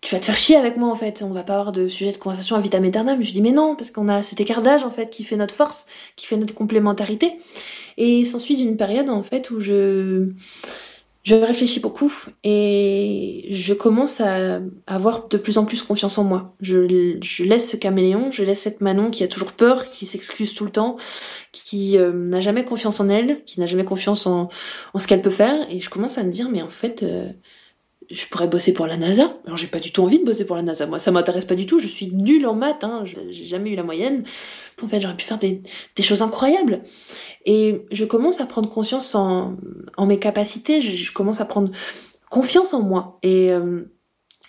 tu 0.00 0.14
vas 0.14 0.20
te 0.20 0.26
faire 0.26 0.36
chier 0.38 0.56
avec 0.56 0.78
moi 0.78 0.88
en 0.88 0.94
fait, 0.94 1.22
on 1.22 1.30
va 1.30 1.42
pas 1.42 1.54
avoir 1.54 1.72
de 1.72 1.86
sujet 1.86 2.12
de 2.12 2.16
conversation 2.16 2.56
à 2.56 2.60
vitam 2.60 2.82
aeternam. 2.82 3.22
Je 3.22 3.32
dis 3.32 3.42
mais 3.42 3.50
non, 3.50 3.76
parce 3.76 3.90
qu'on 3.90 4.08
a 4.08 4.22
cet 4.22 4.40
écart 4.40 4.62
en 4.82 4.90
fait 4.90 5.10
qui 5.10 5.22
fait 5.22 5.36
notre 5.36 5.54
force, 5.54 5.86
qui 6.16 6.24
fait 6.24 6.38
notre 6.38 6.54
complémentarité. 6.54 7.36
Et 7.98 8.24
s'ensuit 8.24 8.56
d'une 8.56 8.76
période 8.76 9.10
en 9.10 9.22
fait 9.22 9.50
où 9.50 9.60
je 9.60 10.30
je 11.28 11.34
réfléchis 11.34 11.80
beaucoup 11.80 12.10
et 12.42 13.46
je 13.50 13.74
commence 13.74 14.22
à 14.22 14.60
avoir 14.86 15.28
de 15.28 15.36
plus 15.36 15.58
en 15.58 15.66
plus 15.66 15.82
confiance 15.82 16.16
en 16.16 16.24
moi. 16.24 16.54
Je, 16.62 17.44
laisse 17.44 17.70
ce 17.70 17.76
caméléon, 17.76 18.30
je 18.30 18.42
laisse 18.42 18.62
cette 18.62 18.80
Manon 18.80 19.10
qui 19.10 19.24
a 19.24 19.28
toujours 19.28 19.52
peur, 19.52 19.90
qui 19.90 20.06
s'excuse 20.06 20.54
tout 20.54 20.64
le 20.64 20.70
temps, 20.70 20.96
qui 21.52 21.98
euh, 21.98 22.12
n'a 22.12 22.40
jamais 22.40 22.64
confiance 22.64 22.98
en 23.00 23.10
elle, 23.10 23.44
qui 23.44 23.60
n'a 23.60 23.66
jamais 23.66 23.84
confiance 23.84 24.26
en, 24.26 24.48
en 24.94 24.98
ce 24.98 25.06
qu'elle 25.06 25.20
peut 25.20 25.28
faire. 25.28 25.54
Et 25.70 25.80
je 25.80 25.90
commence 25.90 26.16
à 26.16 26.24
me 26.24 26.30
dire, 26.30 26.48
mais 26.50 26.62
en 26.62 26.70
fait, 26.70 27.02
euh, 27.02 27.28
je 28.10 28.26
pourrais 28.26 28.48
bosser 28.48 28.72
pour 28.72 28.86
la 28.86 28.96
NASA. 28.96 29.38
Alors 29.44 29.56
j'ai 29.56 29.66
pas 29.66 29.80
du 29.80 29.92
tout 29.92 30.02
envie 30.02 30.18
de 30.18 30.24
bosser 30.24 30.44
pour 30.44 30.56
la 30.56 30.62
NASA. 30.62 30.86
Moi, 30.86 30.98
ça 30.98 31.10
m'intéresse 31.10 31.44
pas 31.44 31.54
du 31.54 31.66
tout. 31.66 31.78
Je 31.78 31.86
suis 31.86 32.12
nulle 32.12 32.46
en 32.46 32.54
maths. 32.54 32.84
Hein. 32.84 33.04
J'ai 33.04 33.44
jamais 33.44 33.70
eu 33.70 33.76
la 33.76 33.82
moyenne. 33.82 34.24
En 34.82 34.88
fait, 34.88 35.00
j'aurais 35.00 35.16
pu 35.16 35.24
faire 35.24 35.38
des, 35.38 35.62
choses 36.00 36.22
incroyables. 36.22 36.82
Et 37.44 37.82
je 37.90 38.04
commence 38.04 38.40
à 38.40 38.46
prendre 38.46 38.68
conscience 38.68 39.14
en, 39.14 39.56
en 39.96 40.06
mes 40.06 40.18
capacités. 40.18 40.80
Je, 40.80 41.12
commence 41.12 41.40
à 41.40 41.44
prendre 41.44 41.70
confiance 42.30 42.72
en 42.72 42.82
moi. 42.82 43.18
Et 43.22 43.50
euh, 43.52 43.92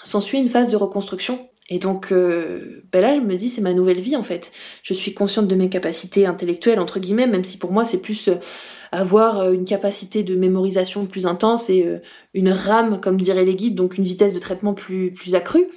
s'ensuit 0.04 0.40
une 0.40 0.50
phase 0.50 0.70
de 0.70 0.78
reconstruction 0.78 1.50
et 1.70 1.78
donc 1.78 2.12
euh, 2.12 2.84
ben 2.92 3.02
là, 3.02 3.16
je 3.16 3.22
me 3.22 3.36
dis, 3.36 3.50
c'est 3.50 3.62
ma 3.62 3.74
nouvelle 3.74 4.02
vie 4.02 4.16
en 4.16 4.24
fait. 4.24 4.52
Je 4.82 4.94
suis 4.94 5.14
consciente 5.14 5.48
de 5.48 5.56
mes 5.56 5.70
capacités 5.70 6.26
intellectuelles, 6.26 6.80
entre 6.80 7.00
guillemets, 7.00 7.28
même 7.28 7.44
si 7.44 7.58
pour 7.58 7.72
moi 7.72 7.86
c'est 7.86 8.00
plus 8.02 8.28
euh, 8.28 8.36
avoir 8.92 9.40
euh, 9.40 9.52
une 9.52 9.66
capacité 9.66 10.24
de 10.24 10.36
mémorisation 10.36 11.06
plus 11.06 11.28
intense 11.28 11.70
et 11.70 11.86
une 12.34 12.50
RAM, 12.50 13.00
comme 13.00 13.18
diraient 13.18 13.46
les 13.46 13.56
guides, 13.56 13.76
donc 13.76 13.98
une 13.98 14.04
vitesse 14.04 14.34
de 14.34 14.40
traitement 14.40 14.74
plus, 14.74 15.14
accrue. 15.34 15.68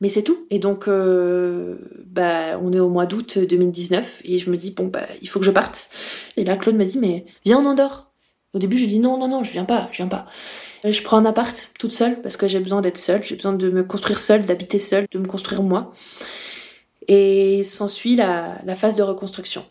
Mais 0.00 0.08
c'est 0.08 0.22
tout. 0.22 0.46
Et 0.50 0.58
donc, 0.58 0.88
bah, 0.88 2.60
on 2.62 2.72
est 2.72 2.80
au 2.80 2.88
mois 2.88 3.06
d'août 3.06 3.38
2019 3.38 4.22
et 4.24 4.38
je 4.38 4.50
me 4.50 4.56
dis, 4.56 4.72
bon, 4.72 4.86
bah, 4.86 5.06
il 5.22 5.28
faut 5.28 5.38
que 5.38 5.46
je 5.46 5.50
parte. 5.50 5.88
Et 6.36 6.44
là, 6.44 6.56
Claude 6.56 6.76
m'a 6.76 6.84
dit, 6.84 6.98
mais 6.98 7.24
viens, 7.44 7.58
on 7.58 7.66
endort. 7.66 8.12
Au 8.54 8.58
début, 8.58 8.76
je 8.76 8.86
dis 8.86 9.00
non, 9.00 9.18
non, 9.18 9.28
non, 9.28 9.42
je 9.42 9.52
viens 9.52 9.64
pas, 9.64 9.88
je 9.90 9.98
viens 9.98 10.08
pas. 10.08 10.26
Je 10.84 11.02
prends 11.02 11.16
un 11.16 11.24
appart 11.24 11.70
toute 11.78 11.92
seule 11.92 12.20
parce 12.20 12.36
que 12.36 12.46
j'ai 12.46 12.60
besoin 12.60 12.82
d'être 12.82 12.98
seule, 12.98 13.22
j'ai 13.24 13.36
besoin 13.36 13.54
de 13.54 13.70
me 13.70 13.84
construire 13.84 14.18
seule, 14.18 14.44
d'habiter 14.44 14.78
seule, 14.78 15.06
de 15.10 15.18
me 15.18 15.24
construire 15.26 15.62
moi. 15.62 15.92
Et 17.08 17.64
s'ensuit 17.64 18.16
la, 18.16 18.60
la 18.64 18.74
phase 18.74 18.96
de 18.96 19.02
reconstruction. 19.02 19.64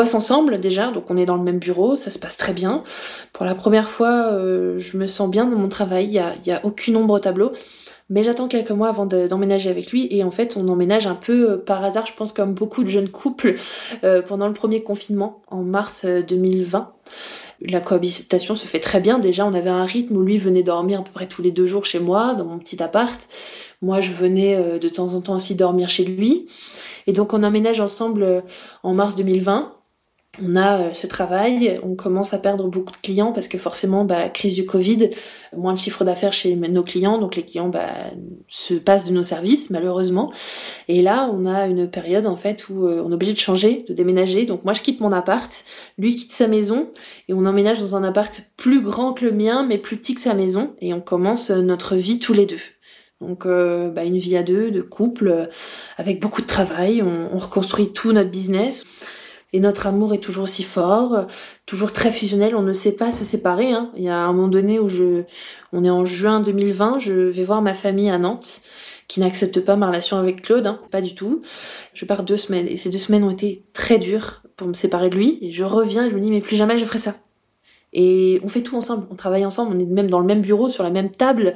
Bosse 0.00 0.14
ensemble 0.14 0.60
déjà, 0.60 0.90
donc 0.90 1.10
on 1.10 1.16
est 1.18 1.26
dans 1.26 1.36
le 1.36 1.42
même 1.42 1.58
bureau, 1.58 1.94
ça 1.94 2.10
se 2.10 2.18
passe 2.18 2.38
très 2.38 2.54
bien. 2.54 2.82
Pour 3.34 3.44
la 3.44 3.54
première 3.54 3.86
fois, 3.86 4.32
euh, 4.32 4.78
je 4.78 4.96
me 4.96 5.06
sens 5.06 5.28
bien 5.28 5.44
dans 5.44 5.58
mon 5.58 5.68
travail, 5.68 6.06
il 6.06 6.10
n'y 6.12 6.18
a, 6.18 6.56
a, 6.56 6.64
aucune 6.64 6.96
ombre 6.96 7.12
au 7.12 7.18
tableau. 7.18 7.52
Mais 8.08 8.22
j'attends 8.22 8.48
quelques 8.48 8.70
mois 8.70 8.88
avant 8.88 9.04
d'emménager 9.04 9.68
avec 9.68 9.92
lui 9.92 10.08
et 10.10 10.24
en 10.24 10.30
fait 10.30 10.56
on 10.56 10.66
emménage 10.68 11.06
un 11.06 11.14
peu 11.14 11.50
euh, 11.50 11.56
par 11.58 11.84
hasard, 11.84 12.06
je 12.06 12.14
pense 12.14 12.32
comme 12.32 12.54
beaucoup 12.54 12.82
de 12.82 12.88
jeunes 12.88 13.10
couples 13.10 13.56
euh, 14.02 14.22
pendant 14.22 14.48
le 14.48 14.54
premier 14.54 14.82
confinement 14.82 15.42
en 15.48 15.62
mars 15.62 16.06
2020. 16.06 16.92
La 17.68 17.80
cohabitation 17.80 18.54
se 18.54 18.66
fait 18.66 18.80
très 18.80 19.00
bien. 19.00 19.18
Déjà, 19.18 19.44
on 19.44 19.52
avait 19.52 19.68
un 19.68 19.84
rythme 19.84 20.16
où 20.16 20.22
lui 20.22 20.38
venait 20.38 20.62
dormir 20.62 21.00
à 21.00 21.02
peu 21.02 21.12
près 21.12 21.26
tous 21.26 21.42
les 21.42 21.50
deux 21.50 21.66
jours 21.66 21.84
chez 21.84 22.00
moi, 22.00 22.34
dans 22.34 22.46
mon 22.46 22.58
petit 22.58 22.82
appart. 22.82 23.20
Moi, 23.82 24.00
je 24.00 24.12
venais 24.12 24.78
de 24.78 24.88
temps 24.88 25.12
en 25.12 25.20
temps 25.20 25.36
aussi 25.36 25.56
dormir 25.56 25.90
chez 25.90 26.04
lui. 26.04 26.46
Et 27.06 27.12
donc, 27.12 27.34
on 27.34 27.42
emménage 27.42 27.82
ensemble 27.82 28.42
en 28.82 28.94
mars 28.94 29.14
2020 29.14 29.74
on 30.42 30.56
a 30.56 30.80
euh, 30.80 30.92
ce 30.92 31.06
travail, 31.06 31.78
on 31.82 31.94
commence 31.94 32.34
à 32.34 32.38
perdre 32.38 32.68
beaucoup 32.68 32.92
de 32.92 32.98
clients 32.98 33.32
parce 33.32 33.48
que 33.48 33.58
forcément, 33.58 34.04
bah, 34.04 34.28
crise 34.28 34.54
du 34.54 34.64
Covid, 34.64 35.10
moins 35.56 35.72
de 35.72 35.78
chiffre 35.78 36.04
d'affaires 36.04 36.32
chez 36.32 36.54
nos 36.56 36.82
clients, 36.82 37.18
donc 37.18 37.36
les 37.36 37.42
clients 37.42 37.68
bah, 37.68 37.88
se 38.46 38.74
passent 38.74 39.06
de 39.06 39.12
nos 39.12 39.22
services 39.22 39.70
malheureusement. 39.70 40.32
Et 40.88 41.02
là, 41.02 41.30
on 41.32 41.44
a 41.44 41.66
une 41.66 41.88
période 41.88 42.26
en 42.26 42.36
fait 42.36 42.68
où 42.68 42.86
euh, 42.86 43.02
on 43.04 43.10
est 43.10 43.14
obligé 43.14 43.32
de 43.32 43.38
changer, 43.38 43.84
de 43.88 43.94
déménager. 43.94 44.46
Donc 44.46 44.64
moi, 44.64 44.72
je 44.72 44.82
quitte 44.82 45.00
mon 45.00 45.12
appart, 45.12 45.64
lui 45.98 46.14
quitte 46.14 46.32
sa 46.32 46.46
maison 46.46 46.88
et 47.28 47.34
on 47.34 47.44
emménage 47.46 47.80
dans 47.80 47.96
un 47.96 48.04
appart 48.04 48.42
plus 48.56 48.80
grand 48.80 49.12
que 49.12 49.24
le 49.24 49.32
mien, 49.32 49.64
mais 49.66 49.78
plus 49.78 49.96
petit 49.96 50.14
que 50.14 50.20
sa 50.20 50.34
maison, 50.34 50.74
et 50.80 50.94
on 50.94 51.00
commence 51.00 51.50
euh, 51.50 51.60
notre 51.60 51.96
vie 51.96 52.18
tous 52.18 52.32
les 52.32 52.46
deux. 52.46 52.60
Donc 53.20 53.46
bah, 53.46 54.04
une 54.04 54.16
vie 54.16 54.34
à 54.38 54.42
deux, 54.42 54.70
de 54.70 54.80
couple, 54.80 55.50
avec 55.98 56.20
beaucoup 56.20 56.40
de 56.40 56.46
travail. 56.46 57.02
On, 57.02 57.28
on 57.34 57.36
reconstruit 57.36 57.92
tout 57.92 58.12
notre 58.12 58.30
business. 58.30 58.82
Et 59.52 59.60
notre 59.60 59.86
amour 59.86 60.14
est 60.14 60.18
toujours 60.18 60.44
aussi 60.44 60.62
fort, 60.62 61.26
toujours 61.66 61.92
très 61.92 62.12
fusionnel. 62.12 62.54
On 62.54 62.62
ne 62.62 62.72
sait 62.72 62.92
pas 62.92 63.10
se 63.10 63.24
séparer. 63.24 63.72
Hein. 63.72 63.90
Il 63.96 64.04
y 64.04 64.08
a 64.08 64.18
un 64.18 64.32
moment 64.32 64.48
donné 64.48 64.78
où 64.78 64.88
je, 64.88 65.24
on 65.72 65.84
est 65.84 65.90
en 65.90 66.04
juin 66.04 66.40
2020, 66.40 67.00
je 67.00 67.12
vais 67.12 67.44
voir 67.44 67.60
ma 67.62 67.74
famille 67.74 68.10
à 68.10 68.18
Nantes, 68.18 68.62
qui 69.08 69.20
n'accepte 69.20 69.60
pas 69.60 69.76
ma 69.76 69.88
relation 69.88 70.18
avec 70.18 70.42
Claude, 70.42 70.66
hein. 70.66 70.80
pas 70.90 71.00
du 71.00 71.14
tout. 71.14 71.40
Je 71.94 72.04
pars 72.04 72.22
deux 72.22 72.36
semaines 72.36 72.68
et 72.68 72.76
ces 72.76 72.90
deux 72.90 72.98
semaines 72.98 73.24
ont 73.24 73.30
été 73.30 73.64
très 73.72 73.98
dures 73.98 74.42
pour 74.56 74.68
me 74.68 74.72
séparer 74.72 75.10
de 75.10 75.16
lui. 75.16 75.38
Et 75.42 75.50
je 75.50 75.64
reviens 75.64 76.06
et 76.06 76.10
je 76.10 76.14
me 76.14 76.20
dis 76.20 76.30
mais 76.30 76.40
plus 76.40 76.56
jamais 76.56 76.78
je 76.78 76.84
ferai 76.84 76.98
ça. 76.98 77.16
Et 77.92 78.40
on 78.44 78.48
fait 78.48 78.62
tout 78.62 78.76
ensemble, 78.76 79.06
on 79.10 79.16
travaille 79.16 79.44
ensemble, 79.44 79.74
on 79.74 79.78
est 79.80 79.84
même 79.84 80.08
dans 80.08 80.20
le 80.20 80.26
même 80.26 80.42
bureau, 80.42 80.68
sur 80.68 80.84
la 80.84 80.90
même 80.90 81.10
table, 81.10 81.54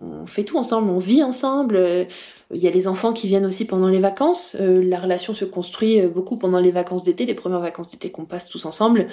on 0.00 0.26
fait 0.26 0.42
tout 0.42 0.58
ensemble, 0.58 0.90
on 0.90 0.98
vit 0.98 1.22
ensemble. 1.22 2.08
Il 2.54 2.62
y 2.62 2.68
a 2.68 2.70
les 2.70 2.86
enfants 2.86 3.12
qui 3.12 3.26
viennent 3.26 3.46
aussi 3.46 3.64
pendant 3.64 3.88
les 3.88 3.98
vacances. 3.98 4.56
Euh, 4.60 4.82
la 4.82 4.98
relation 4.98 5.34
se 5.34 5.44
construit 5.44 6.00
euh, 6.00 6.08
beaucoup 6.08 6.38
pendant 6.38 6.60
les 6.60 6.70
vacances 6.70 7.02
d'été, 7.02 7.26
les 7.26 7.34
premières 7.34 7.60
vacances 7.60 7.90
d'été 7.90 8.10
qu'on 8.10 8.24
passe 8.24 8.48
tous 8.48 8.66
ensemble. 8.66 9.08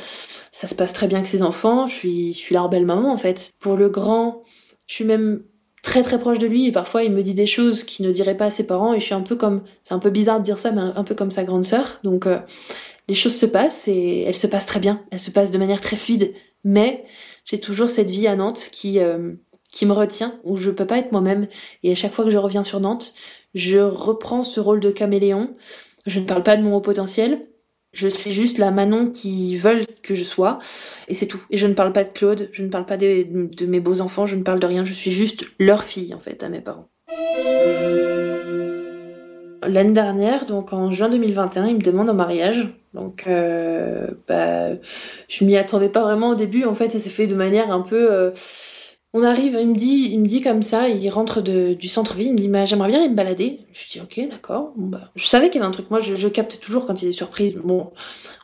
Ça 0.51 0.67
se 0.67 0.75
passe 0.75 0.93
très 0.93 1.07
bien 1.07 1.17
avec 1.19 1.27
ses 1.27 1.41
enfants. 1.41 1.88
Je 1.88 1.95
suis, 1.95 2.34
je 2.34 2.38
suis 2.38 2.53
leur 2.53 2.69
belle 2.69 2.86
maman 2.86 3.11
en 3.11 3.17
fait. 3.17 3.51
Pour 3.59 3.75
le 3.75 3.89
grand, 3.89 4.43
je 4.88 4.95
suis 4.95 5.05
même 5.05 5.43
très 5.81 6.03
très 6.03 6.19
proche 6.19 6.39
de 6.39 6.47
lui 6.47 6.67
et 6.67 6.71
parfois 6.71 7.03
il 7.03 7.11
me 7.11 7.23
dit 7.23 7.34
des 7.34 7.47
choses 7.47 7.84
qu'il 7.84 8.05
ne 8.07 8.11
dirait 8.11 8.38
pas 8.38 8.45
à 8.45 8.51
ses 8.51 8.65
parents 8.65 8.93
et 8.93 8.99
je 8.99 9.05
suis 9.05 9.15
un 9.15 9.21
peu 9.21 9.36
comme, 9.36 9.63
c'est 9.81 9.93
un 9.93 9.99
peu 9.99 10.11
bizarre 10.11 10.39
de 10.39 10.45
dire 10.45 10.59
ça, 10.59 10.71
mais 10.71 10.81
un 10.81 11.03
peu 11.03 11.15
comme 11.15 11.31
sa 11.31 11.43
grande 11.43 11.65
sœur. 11.65 11.99
Donc 12.03 12.27
euh, 12.27 12.39
les 13.07 13.15
choses 13.15 13.36
se 13.36 13.47
passent 13.47 13.88
et 13.88 14.21
elles 14.21 14.36
se 14.36 14.47
passent 14.47 14.67
très 14.67 14.79
bien, 14.79 15.03
elles 15.11 15.19
se 15.19 15.31
passent 15.31 15.51
de 15.51 15.57
manière 15.57 15.81
très 15.81 15.95
fluide. 15.95 16.34
Mais 16.63 17.03
j'ai 17.45 17.59
toujours 17.59 17.89
cette 17.89 18.09
vie 18.09 18.27
à 18.27 18.36
Nantes 18.36 18.69
qui 18.71 18.99
qui 19.74 19.88
me 19.88 19.91
retient, 19.91 20.39
où 20.43 20.55
je 20.55 20.71
peux 20.71 20.86
pas 20.86 20.99
être 20.99 21.11
moi-même. 21.11 21.47
Et 21.82 21.91
à 21.91 21.95
chaque 21.95 22.13
fois 22.13 22.24
que 22.24 22.32
je 22.32 22.38
reviens 22.38 22.63
sur 22.63 22.80
Nantes, 22.80 23.15
je 23.55 23.80
reprends 23.80 24.43
ce 24.43 24.59
rôle 24.59 24.80
de 24.80 24.91
caméléon. 24.91 25.55
Je 26.05 26.19
ne 26.19 26.26
parle 26.26 26.43
pas 26.43 26.55
de 26.55 26.61
mon 26.61 26.76
haut 26.76 26.82
potentiel, 26.82 27.47
je 27.91 28.07
suis 28.07 28.32
juste 28.32 28.59
la 28.59 28.71
Manon 28.71 29.07
qui 29.07 29.57
veulent 29.57 29.86
que 30.03 30.13
je 30.15 30.24
sois, 30.24 30.59
et 31.07 31.13
c'est 31.13 31.26
tout. 31.26 31.41
Et 31.49 31.57
je 31.57 31.65
ne 31.65 31.74
parle 31.74 31.91
pas 31.91 32.03
de 32.03 32.09
Claude, 32.09 32.49
je 32.51 32.61
ne 32.61 32.69
parle 32.69 32.86
pas 32.86 32.97
de, 32.97 33.65
mes 33.65 33.80
beaux 33.80 33.99
enfants, 34.01 34.26
je 34.28 34.36
ne 34.36 34.43
parle 34.43 34.59
de 34.59 34.67
rien, 34.67 34.86
je 34.86 34.93
suis 34.93 35.11
juste 35.11 35.45
leur 35.59 35.84
fille 35.84 36.13
en 36.13 36.19
fait 36.19 36.43
à 36.43 36.49
mes 36.49 36.61
parents. 36.61 36.89
L'année 39.65 39.93
dernière, 39.93 40.45
donc 40.45 40.74
en 40.74 40.91
juin 40.91 41.09
2021, 41.09 41.67
il 41.67 41.76
me 41.76 41.82
demande 41.82 42.09
en 42.09 42.13
mariage. 42.13 42.67
Donc, 42.93 43.24
euh, 43.28 44.07
bah, 44.28 44.69
je 45.30 45.45
m'y 45.45 45.55
attendais 45.55 45.89
pas 45.89 46.03
vraiment 46.03 46.32
au 46.32 46.36
début. 46.36 46.65
En 46.65 46.74
fait, 46.74 46.89
ça 46.89 46.99
s'est 46.99 47.09
fait 47.09 47.28
de 47.28 47.34
manière 47.34 47.71
un 47.71 47.82
peu. 47.82 48.11
Euh, 48.11 48.32
on 49.16 49.22
arrive, 49.24 49.57
il 49.61 49.68
me 49.68 49.76
dit, 49.76 50.09
il 50.11 50.20
me 50.20 50.26
dit 50.26 50.41
comme 50.41 50.64
ça, 50.64 50.89
il 50.89 51.07
rentre 51.09 51.41
du 51.41 51.88
centre-ville, 51.88 52.28
il 52.28 52.34
me 52.34 52.38
dit, 52.38 52.47
bah, 52.47 52.66
j'aimerais 52.66 52.88
bien 52.88 52.99
aller 52.99 53.09
me 53.09 53.16
balader. 53.16 53.59
Je 53.72 53.88
dis, 53.88 53.99
ok, 54.01 54.28
d'accord. 54.32 54.74
bah, 54.76 55.11
je 55.16 55.26
savais 55.26 55.51
qu'il 55.51 55.55
y 55.55 55.57
avait 55.59 55.68
un 55.68 55.72
truc. 55.72 55.91
Moi, 55.91 55.99
je, 55.99 56.28
capte 56.28 56.59
toujours 56.59 56.88
quand 56.88 56.99
il 57.03 57.09
est 57.09 57.11
surprise. 57.11 57.59
Bon, 57.64 57.91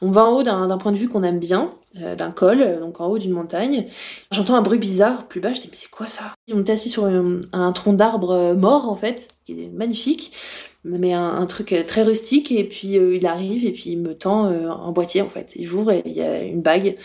on 0.03 0.11
va 0.11 0.25
en 0.25 0.35
haut 0.35 0.43
d'un 0.43 0.77
point 0.77 0.91
de 0.91 0.97
vue 0.97 1.09
qu'on 1.09 1.23
aime 1.23 1.39
bien, 1.39 1.71
euh, 2.01 2.15
d'un 2.15 2.29
col, 2.29 2.79
donc 2.79 3.01
en 3.01 3.07
haut 3.07 3.17
d'une 3.17 3.31
montagne. 3.31 3.85
J'entends 4.31 4.55
un 4.55 4.61
bruit 4.61 4.77
bizarre 4.77 5.27
plus 5.27 5.41
bas. 5.41 5.53
Je 5.53 5.61
dis, 5.61 5.69
mais 5.71 5.77
c'est 5.77 5.89
quoi 5.89 6.05
ça? 6.05 6.25
On 6.53 6.63
est 6.63 6.69
assis 6.69 6.89
sur 6.89 7.05
un, 7.05 7.39
un 7.51 7.71
tronc 7.71 7.93
d'arbre 7.93 8.31
euh, 8.31 8.53
mort, 8.53 8.89
en 8.89 8.95
fait, 8.95 9.27
qui 9.45 9.53
est 9.53 9.69
magnifique 9.69 10.31
mais 10.85 11.11
un, 11.11 11.35
un, 11.35 11.45
truc 11.45 11.75
très 11.87 12.03
rustique 12.03 12.51
et 12.53 12.63
puis 12.63 12.97
euh, 12.97 13.15
il 13.15 13.25
arrive 13.25 13.65
et 13.65 13.71
puis 13.71 13.91
il 13.91 13.99
me 13.99 14.15
tend 14.15 14.45
euh, 14.45 14.69
un 14.69 14.91
boîtier 14.91 15.21
en 15.21 15.27
fait. 15.27 15.53
Il 15.57 15.65
j'ouvre 15.65 15.91
et 15.91 16.03
il 16.05 16.13
y 16.13 16.21
a 16.21 16.41
une 16.41 16.61
bague. 16.61 16.95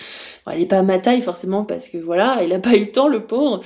Elle 0.51 0.63
est 0.63 0.67
pas 0.67 0.79
à 0.79 0.83
ma 0.83 1.01
taille 1.01 1.21
forcément 1.21 1.65
parce 1.65 1.89
que 1.89 1.99
voilà, 1.99 2.43
il 2.45 2.53
a 2.53 2.61
pas 2.61 2.77
eu 2.77 2.81
le 2.81 2.93
temps 2.93 3.09
le 3.09 3.27
pauvre. 3.27 3.61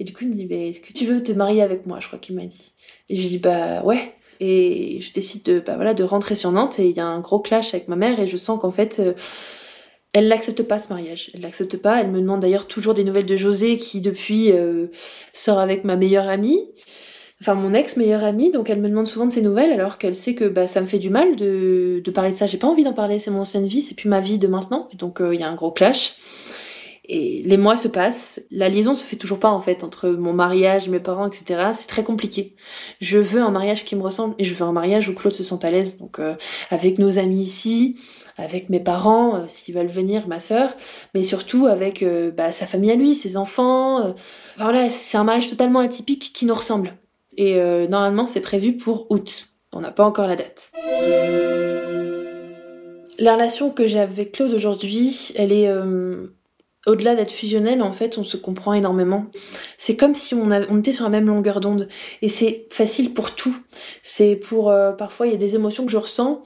Et 0.00 0.04
du 0.04 0.12
coup 0.12 0.24
il 0.24 0.28
me 0.28 0.34
dit 0.34 0.46
mais 0.48 0.68
est-ce 0.68 0.80
que 0.80 0.92
tu 0.92 1.06
veux 1.06 1.22
te 1.22 1.32
marier 1.32 1.62
avec 1.62 1.86
moi? 1.86 1.98
Je 2.00 2.08
crois 2.08 2.18
qu'il 2.18 2.36
m'a 2.36 2.44
dit. 2.44 2.72
Et 3.08 3.16
je 3.16 3.22
lui 3.22 3.28
dis 3.28 3.38
bah 3.38 3.82
ouais. 3.84 4.14
Et 4.40 5.00
je 5.00 5.12
décide 5.12 5.44
de 5.44 5.60
bah 5.60 5.76
voilà 5.76 5.94
de 5.94 6.04
rentrer 6.04 6.34
sur 6.34 6.52
Nantes 6.52 6.78
et 6.78 6.88
il 6.88 6.96
y 6.96 7.00
a 7.00 7.06
un 7.06 7.20
gros 7.20 7.40
clash 7.40 7.72
avec 7.72 7.88
ma 7.88 7.96
mère 7.96 8.20
et 8.20 8.26
je 8.26 8.36
sens 8.36 8.60
qu'en 8.60 8.70
fait 8.70 8.98
euh, 8.98 9.14
elle 10.12 10.28
n'accepte 10.28 10.62
pas 10.64 10.78
ce 10.78 10.90
mariage. 10.90 11.30
Elle 11.34 11.40
l'accepte 11.40 11.78
pas. 11.78 12.00
Elle 12.00 12.10
me 12.10 12.20
demande 12.20 12.40
d'ailleurs 12.40 12.68
toujours 12.68 12.92
des 12.92 13.04
nouvelles 13.04 13.26
de 13.26 13.36
José 13.36 13.78
qui 13.78 14.02
depuis 14.02 14.52
euh, 14.52 14.88
sort 15.32 15.58
avec 15.58 15.84
ma 15.84 15.96
meilleure 15.96 16.28
amie 16.28 16.60
enfin 17.40 17.54
mon 17.54 17.74
ex 17.74 17.96
meilleure 17.96 18.24
amie, 18.24 18.50
donc 18.50 18.70
elle 18.70 18.80
me 18.80 18.88
demande 18.88 19.06
souvent 19.06 19.26
de 19.26 19.32
ses 19.32 19.42
nouvelles 19.42 19.72
alors 19.72 19.98
qu'elle 19.98 20.14
sait 20.14 20.34
que 20.34 20.44
bah, 20.44 20.68
ça 20.68 20.80
me 20.80 20.86
fait 20.86 20.98
du 20.98 21.10
mal 21.10 21.36
de, 21.36 22.00
de 22.04 22.10
parler 22.10 22.30
de 22.32 22.36
ça. 22.36 22.46
J'ai 22.46 22.58
pas 22.58 22.66
envie 22.66 22.84
d'en 22.84 22.92
parler, 22.92 23.18
c'est 23.18 23.30
mon 23.30 23.40
ancienne 23.40 23.66
vie, 23.66 23.82
c'est 23.82 23.94
plus 23.94 24.08
ma 24.08 24.20
vie 24.20 24.38
de 24.38 24.46
maintenant. 24.46 24.88
donc 24.98 25.16
il 25.20 25.26
euh, 25.26 25.34
y 25.34 25.42
a 25.42 25.48
un 25.48 25.54
gros 25.54 25.72
clash. 25.72 26.14
Et 27.06 27.42
les 27.44 27.58
mois 27.58 27.76
se 27.76 27.86
passent, 27.86 28.40
la 28.50 28.70
liaison 28.70 28.94
se 28.94 29.04
fait 29.04 29.16
toujours 29.16 29.38
pas 29.38 29.50
en 29.50 29.60
fait 29.60 29.84
entre 29.84 30.08
mon 30.08 30.32
mariage, 30.32 30.88
mes 30.88 31.00
parents, 31.00 31.26
etc. 31.26 31.72
C'est 31.74 31.86
très 31.86 32.02
compliqué. 32.02 32.54
Je 33.02 33.18
veux 33.18 33.42
un 33.42 33.50
mariage 33.50 33.84
qui 33.84 33.94
me 33.94 34.02
ressemble 34.02 34.34
et 34.38 34.44
je 34.44 34.54
veux 34.54 34.64
un 34.64 34.72
mariage 34.72 35.10
où 35.10 35.14
Claude 35.14 35.34
se 35.34 35.42
sent 35.42 35.58
à 35.64 35.70
l'aise. 35.70 35.98
Donc 35.98 36.18
euh, 36.18 36.34
avec 36.70 36.98
nos 36.98 37.18
amis 37.18 37.42
ici, 37.42 37.96
avec 38.38 38.70
mes 38.70 38.80
parents 38.80 39.36
euh, 39.36 39.44
s'ils 39.48 39.74
veulent 39.74 39.86
venir, 39.86 40.28
ma 40.28 40.40
sœur, 40.40 40.74
mais 41.14 41.22
surtout 41.22 41.66
avec 41.66 42.02
bah, 42.34 42.52
sa 42.52 42.66
famille 42.66 42.90
à 42.90 42.96
lui, 42.96 43.12
ses 43.12 43.36
enfants. 43.36 44.14
voilà, 44.56 44.88
c'est 44.88 45.18
un 45.18 45.24
mariage 45.24 45.48
totalement 45.48 45.80
atypique 45.80 46.32
qui 46.32 46.46
nous 46.46 46.54
ressemble. 46.54 46.96
Et 47.36 47.56
euh, 47.56 47.86
normalement, 47.86 48.26
c'est 48.26 48.40
prévu 48.40 48.76
pour 48.76 49.10
août. 49.10 49.48
On 49.72 49.80
n'a 49.80 49.90
pas 49.90 50.04
encore 50.04 50.26
la 50.26 50.36
date. 50.36 50.72
La 53.18 53.34
relation 53.34 53.70
que 53.70 53.86
j'ai 53.86 54.00
avec 54.00 54.32
Claude 54.32 54.52
aujourd'hui, 54.52 55.30
elle 55.36 55.52
est 55.52 55.68
euh, 55.68 56.26
au-delà 56.86 57.14
d'être 57.14 57.32
fusionnelle, 57.32 57.82
en 57.82 57.92
fait, 57.92 58.18
on 58.18 58.24
se 58.24 58.36
comprend 58.36 58.74
énormément. 58.74 59.26
C'est 59.78 59.96
comme 59.96 60.14
si 60.14 60.34
on, 60.34 60.50
était 60.78 60.92
sur 60.92 61.04
la 61.04 61.10
même 61.10 61.26
longueur 61.26 61.60
d'onde. 61.60 61.88
Et 62.22 62.28
c'est 62.28 62.66
facile 62.70 63.14
pour 63.14 63.34
tout. 63.34 63.56
C'est 64.02 64.36
pour... 64.36 64.70
Euh, 64.70 64.92
parfois, 64.92 65.26
il 65.26 65.32
y 65.32 65.34
a 65.34 65.38
des 65.38 65.54
émotions 65.54 65.86
que 65.86 65.92
je 65.92 65.96
ressens 65.96 66.42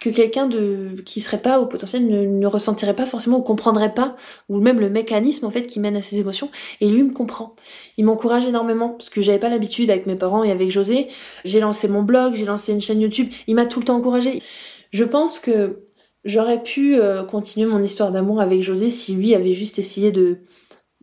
que 0.00 0.08
quelqu'un 0.08 0.46
de 0.46 0.96
qui 1.04 1.20
serait 1.20 1.42
pas 1.42 1.60
au 1.60 1.66
potentiel 1.66 2.06
ne, 2.06 2.46
ressentirait 2.46 2.96
pas 2.96 3.06
forcément 3.06 3.38
ou 3.38 3.42
comprendrait 3.42 3.92
pas 3.92 4.16
ou 4.48 4.58
même 4.58 4.80
le 4.80 4.88
mécanisme 4.88 5.44
en 5.44 5.50
fait 5.50 5.66
qui 5.66 5.78
mène 5.78 5.96
à 5.96 6.02
ces 6.02 6.18
émotions. 6.18 6.50
Et 6.80 6.88
lui 6.88 7.02
me 7.02 7.12
comprend. 7.12 7.54
Il 7.98 8.06
m'encourage 8.06 8.46
énormément 8.46 8.90
parce 8.90 9.10
que 9.10 9.20
j'avais 9.20 9.38
pas 9.38 9.50
l'habitude 9.50 9.90
avec 9.90 10.06
mes 10.06 10.16
parents 10.16 10.42
et 10.42 10.50
avec 10.50 10.70
José. 10.70 11.08
J'ai 11.44 11.60
lancé 11.60 11.86
mon 11.86 12.02
blog 12.02 12.34
j'ai 12.34 12.46
lancé 12.46 12.72
une 12.72 12.80
chaîne 12.80 13.00
YouTube. 13.00 13.28
Il 13.46 13.54
m'a 13.54 13.66
tout 13.66 13.80
le 13.80 13.84
temps 13.84 13.96
encouragé. 13.96 14.42
Je 14.90 15.04
pense 15.04 15.38
que 15.38 15.84
j'aurais 16.24 16.62
pu 16.62 16.96
euh, 16.96 17.22
continuer 17.24 17.66
mon 17.66 17.82
histoire 17.82 18.10
d'amour 18.10 18.40
avec 18.40 18.62
José 18.62 18.90
si 18.90 19.14
lui 19.14 19.34
avait 19.34 19.52
juste 19.52 19.78
essayé 19.78 20.10
de 20.10 20.38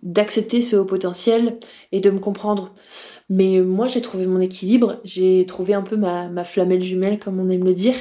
d'accepter 0.03 0.61
ce 0.61 0.75
haut 0.75 0.85
potentiel 0.85 1.59
et 1.91 2.01
de 2.01 2.11
me 2.11 2.19
comprendre 2.19 2.73
mais 3.29 3.59
moi, 3.59 3.87
j'ai 3.87 4.01
trouvé 4.01 4.25
mon 4.25 4.39
équilibre, 4.39 5.01
j'ai 5.03 5.45
trouvé 5.45 5.73
un 5.73 5.81
peu 5.81 5.97
ma, 5.97 6.43
flamelle 6.43 6.81
jumelle, 6.81 7.19
comme 7.19 7.39
on 7.39 7.49
aime 7.49 7.65
le 7.65 7.73
dire, 7.73 7.95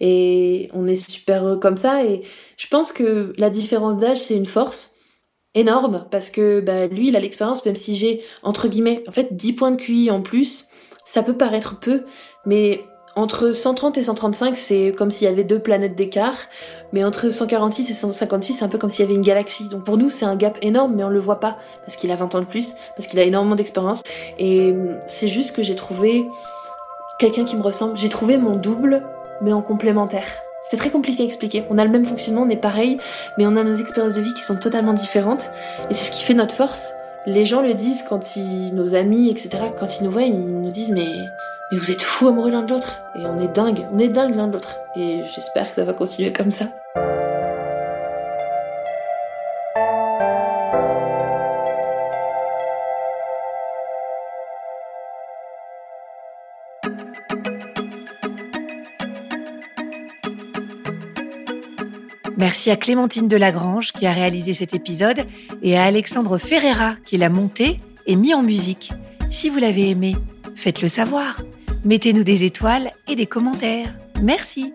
et 0.00 0.68
on 0.72 0.86
est 0.86 0.96
super 1.10 1.44
heureux 1.44 1.58
comme 1.58 1.76
ça. 1.76 2.04
Et 2.04 2.22
je 2.56 2.66
pense 2.68 2.92
que 2.92 3.32
la 3.38 3.50
différence 3.50 3.96
d'âge, 3.96 4.18
c'est 4.18 4.36
une 4.36 4.46
force 4.46 4.94
énorme, 5.54 6.06
parce 6.10 6.30
que 6.30 6.60
bah, 6.60 6.86
lui, 6.86 7.08
il 7.08 7.16
a 7.16 7.20
l'expérience, 7.20 7.64
même 7.66 7.74
si 7.74 7.96
j'ai, 7.96 8.20
entre 8.42 8.68
guillemets, 8.68 9.02
en 9.08 9.12
fait, 9.12 9.34
10 9.34 9.52
points 9.54 9.70
de 9.72 9.76
QI 9.76 10.10
en 10.10 10.22
plus, 10.22 10.66
ça 11.04 11.22
peut 11.22 11.36
paraître 11.36 11.80
peu, 11.80 12.04
mais 12.46 12.84
entre 13.18 13.50
130 13.50 13.98
et 13.98 14.04
135, 14.04 14.56
c'est 14.56 14.94
comme 14.96 15.10
s'il 15.10 15.28
y 15.28 15.30
avait 15.30 15.42
deux 15.42 15.58
planètes 15.58 15.96
d'écart, 15.96 16.36
mais 16.92 17.02
entre 17.02 17.30
146 17.30 17.90
et 17.90 17.94
156, 17.94 18.52
c'est 18.54 18.64
un 18.64 18.68
peu 18.68 18.78
comme 18.78 18.90
s'il 18.90 19.04
y 19.04 19.08
avait 19.08 19.16
une 19.16 19.22
galaxie. 19.22 19.68
Donc 19.68 19.84
pour 19.84 19.96
nous, 19.96 20.08
c'est 20.08 20.24
un 20.24 20.36
gap 20.36 20.56
énorme, 20.62 20.94
mais 20.94 21.02
on 21.02 21.08
le 21.08 21.18
voit 21.18 21.40
pas, 21.40 21.58
parce 21.84 21.96
qu'il 21.96 22.12
a 22.12 22.16
20 22.16 22.36
ans 22.36 22.40
de 22.40 22.44
plus, 22.44 22.74
parce 22.96 23.08
qu'il 23.08 23.18
a 23.18 23.24
énormément 23.24 23.56
d'expérience. 23.56 24.02
Et 24.38 24.72
c'est 25.08 25.26
juste 25.26 25.56
que 25.56 25.62
j'ai 25.62 25.74
trouvé 25.74 26.28
quelqu'un 27.18 27.44
qui 27.44 27.56
me 27.56 27.62
ressemble. 27.62 27.96
J'ai 27.96 28.08
trouvé 28.08 28.36
mon 28.36 28.52
double, 28.52 29.02
mais 29.42 29.52
en 29.52 29.62
complémentaire. 29.62 30.26
C'est 30.62 30.76
très 30.76 30.90
compliqué 30.90 31.24
à 31.24 31.26
expliquer. 31.26 31.64
On 31.70 31.78
a 31.78 31.84
le 31.84 31.90
même 31.90 32.04
fonctionnement, 32.04 32.42
on 32.42 32.48
est 32.48 32.56
pareil, 32.56 32.98
mais 33.36 33.46
on 33.46 33.56
a 33.56 33.64
nos 33.64 33.74
expériences 33.74 34.14
de 34.14 34.20
vie 34.20 34.34
qui 34.34 34.42
sont 34.42 34.60
totalement 34.60 34.92
différentes. 34.92 35.50
Et 35.90 35.94
c'est 35.94 36.12
ce 36.12 36.16
qui 36.16 36.22
fait 36.22 36.34
notre 36.34 36.54
force. 36.54 36.92
Les 37.26 37.44
gens 37.44 37.62
le 37.62 37.74
disent 37.74 38.04
quand 38.08 38.36
ils, 38.36 38.72
nos 38.74 38.94
amis, 38.94 39.28
etc., 39.28 39.50
quand 39.76 39.98
ils 39.98 40.04
nous 40.04 40.10
voient, 40.12 40.22
ils 40.22 40.60
nous 40.60 40.70
disent 40.70 40.92
mais 40.92 41.06
mais 41.70 41.78
vous 41.78 41.90
êtes 41.90 42.02
fous 42.02 42.28
amoureux 42.28 42.50
l'un 42.50 42.62
de 42.62 42.70
l'autre. 42.70 42.98
Et 43.16 43.26
on 43.26 43.38
est 43.38 43.48
dingue, 43.48 43.86
on 43.92 43.98
est 43.98 44.08
dingue 44.08 44.34
l'un 44.34 44.46
de 44.46 44.52
l'autre. 44.52 44.76
Et 44.96 45.20
j'espère 45.34 45.68
que 45.68 45.74
ça 45.74 45.84
va 45.84 45.92
continuer 45.92 46.32
comme 46.32 46.50
ça. 46.50 46.66
Merci 62.36 62.70
à 62.70 62.76
Clémentine 62.76 63.26
Delagrange 63.26 63.92
qui 63.92 64.06
a 64.06 64.12
réalisé 64.12 64.54
cet 64.54 64.72
épisode 64.72 65.26
et 65.60 65.76
à 65.76 65.84
Alexandre 65.84 66.38
Ferreira 66.38 66.94
qui 67.04 67.16
l'a 67.16 67.28
monté 67.28 67.80
et 68.06 68.14
mis 68.14 68.32
en 68.32 68.42
musique. 68.42 68.92
Si 69.30 69.50
vous 69.50 69.58
l'avez 69.58 69.90
aimé, 69.90 70.14
faites-le 70.56 70.88
savoir. 70.88 71.38
Mettez-nous 71.88 72.22
des 72.22 72.44
étoiles 72.44 72.90
et 73.08 73.16
des 73.16 73.24
commentaires. 73.24 73.88
Merci. 74.22 74.74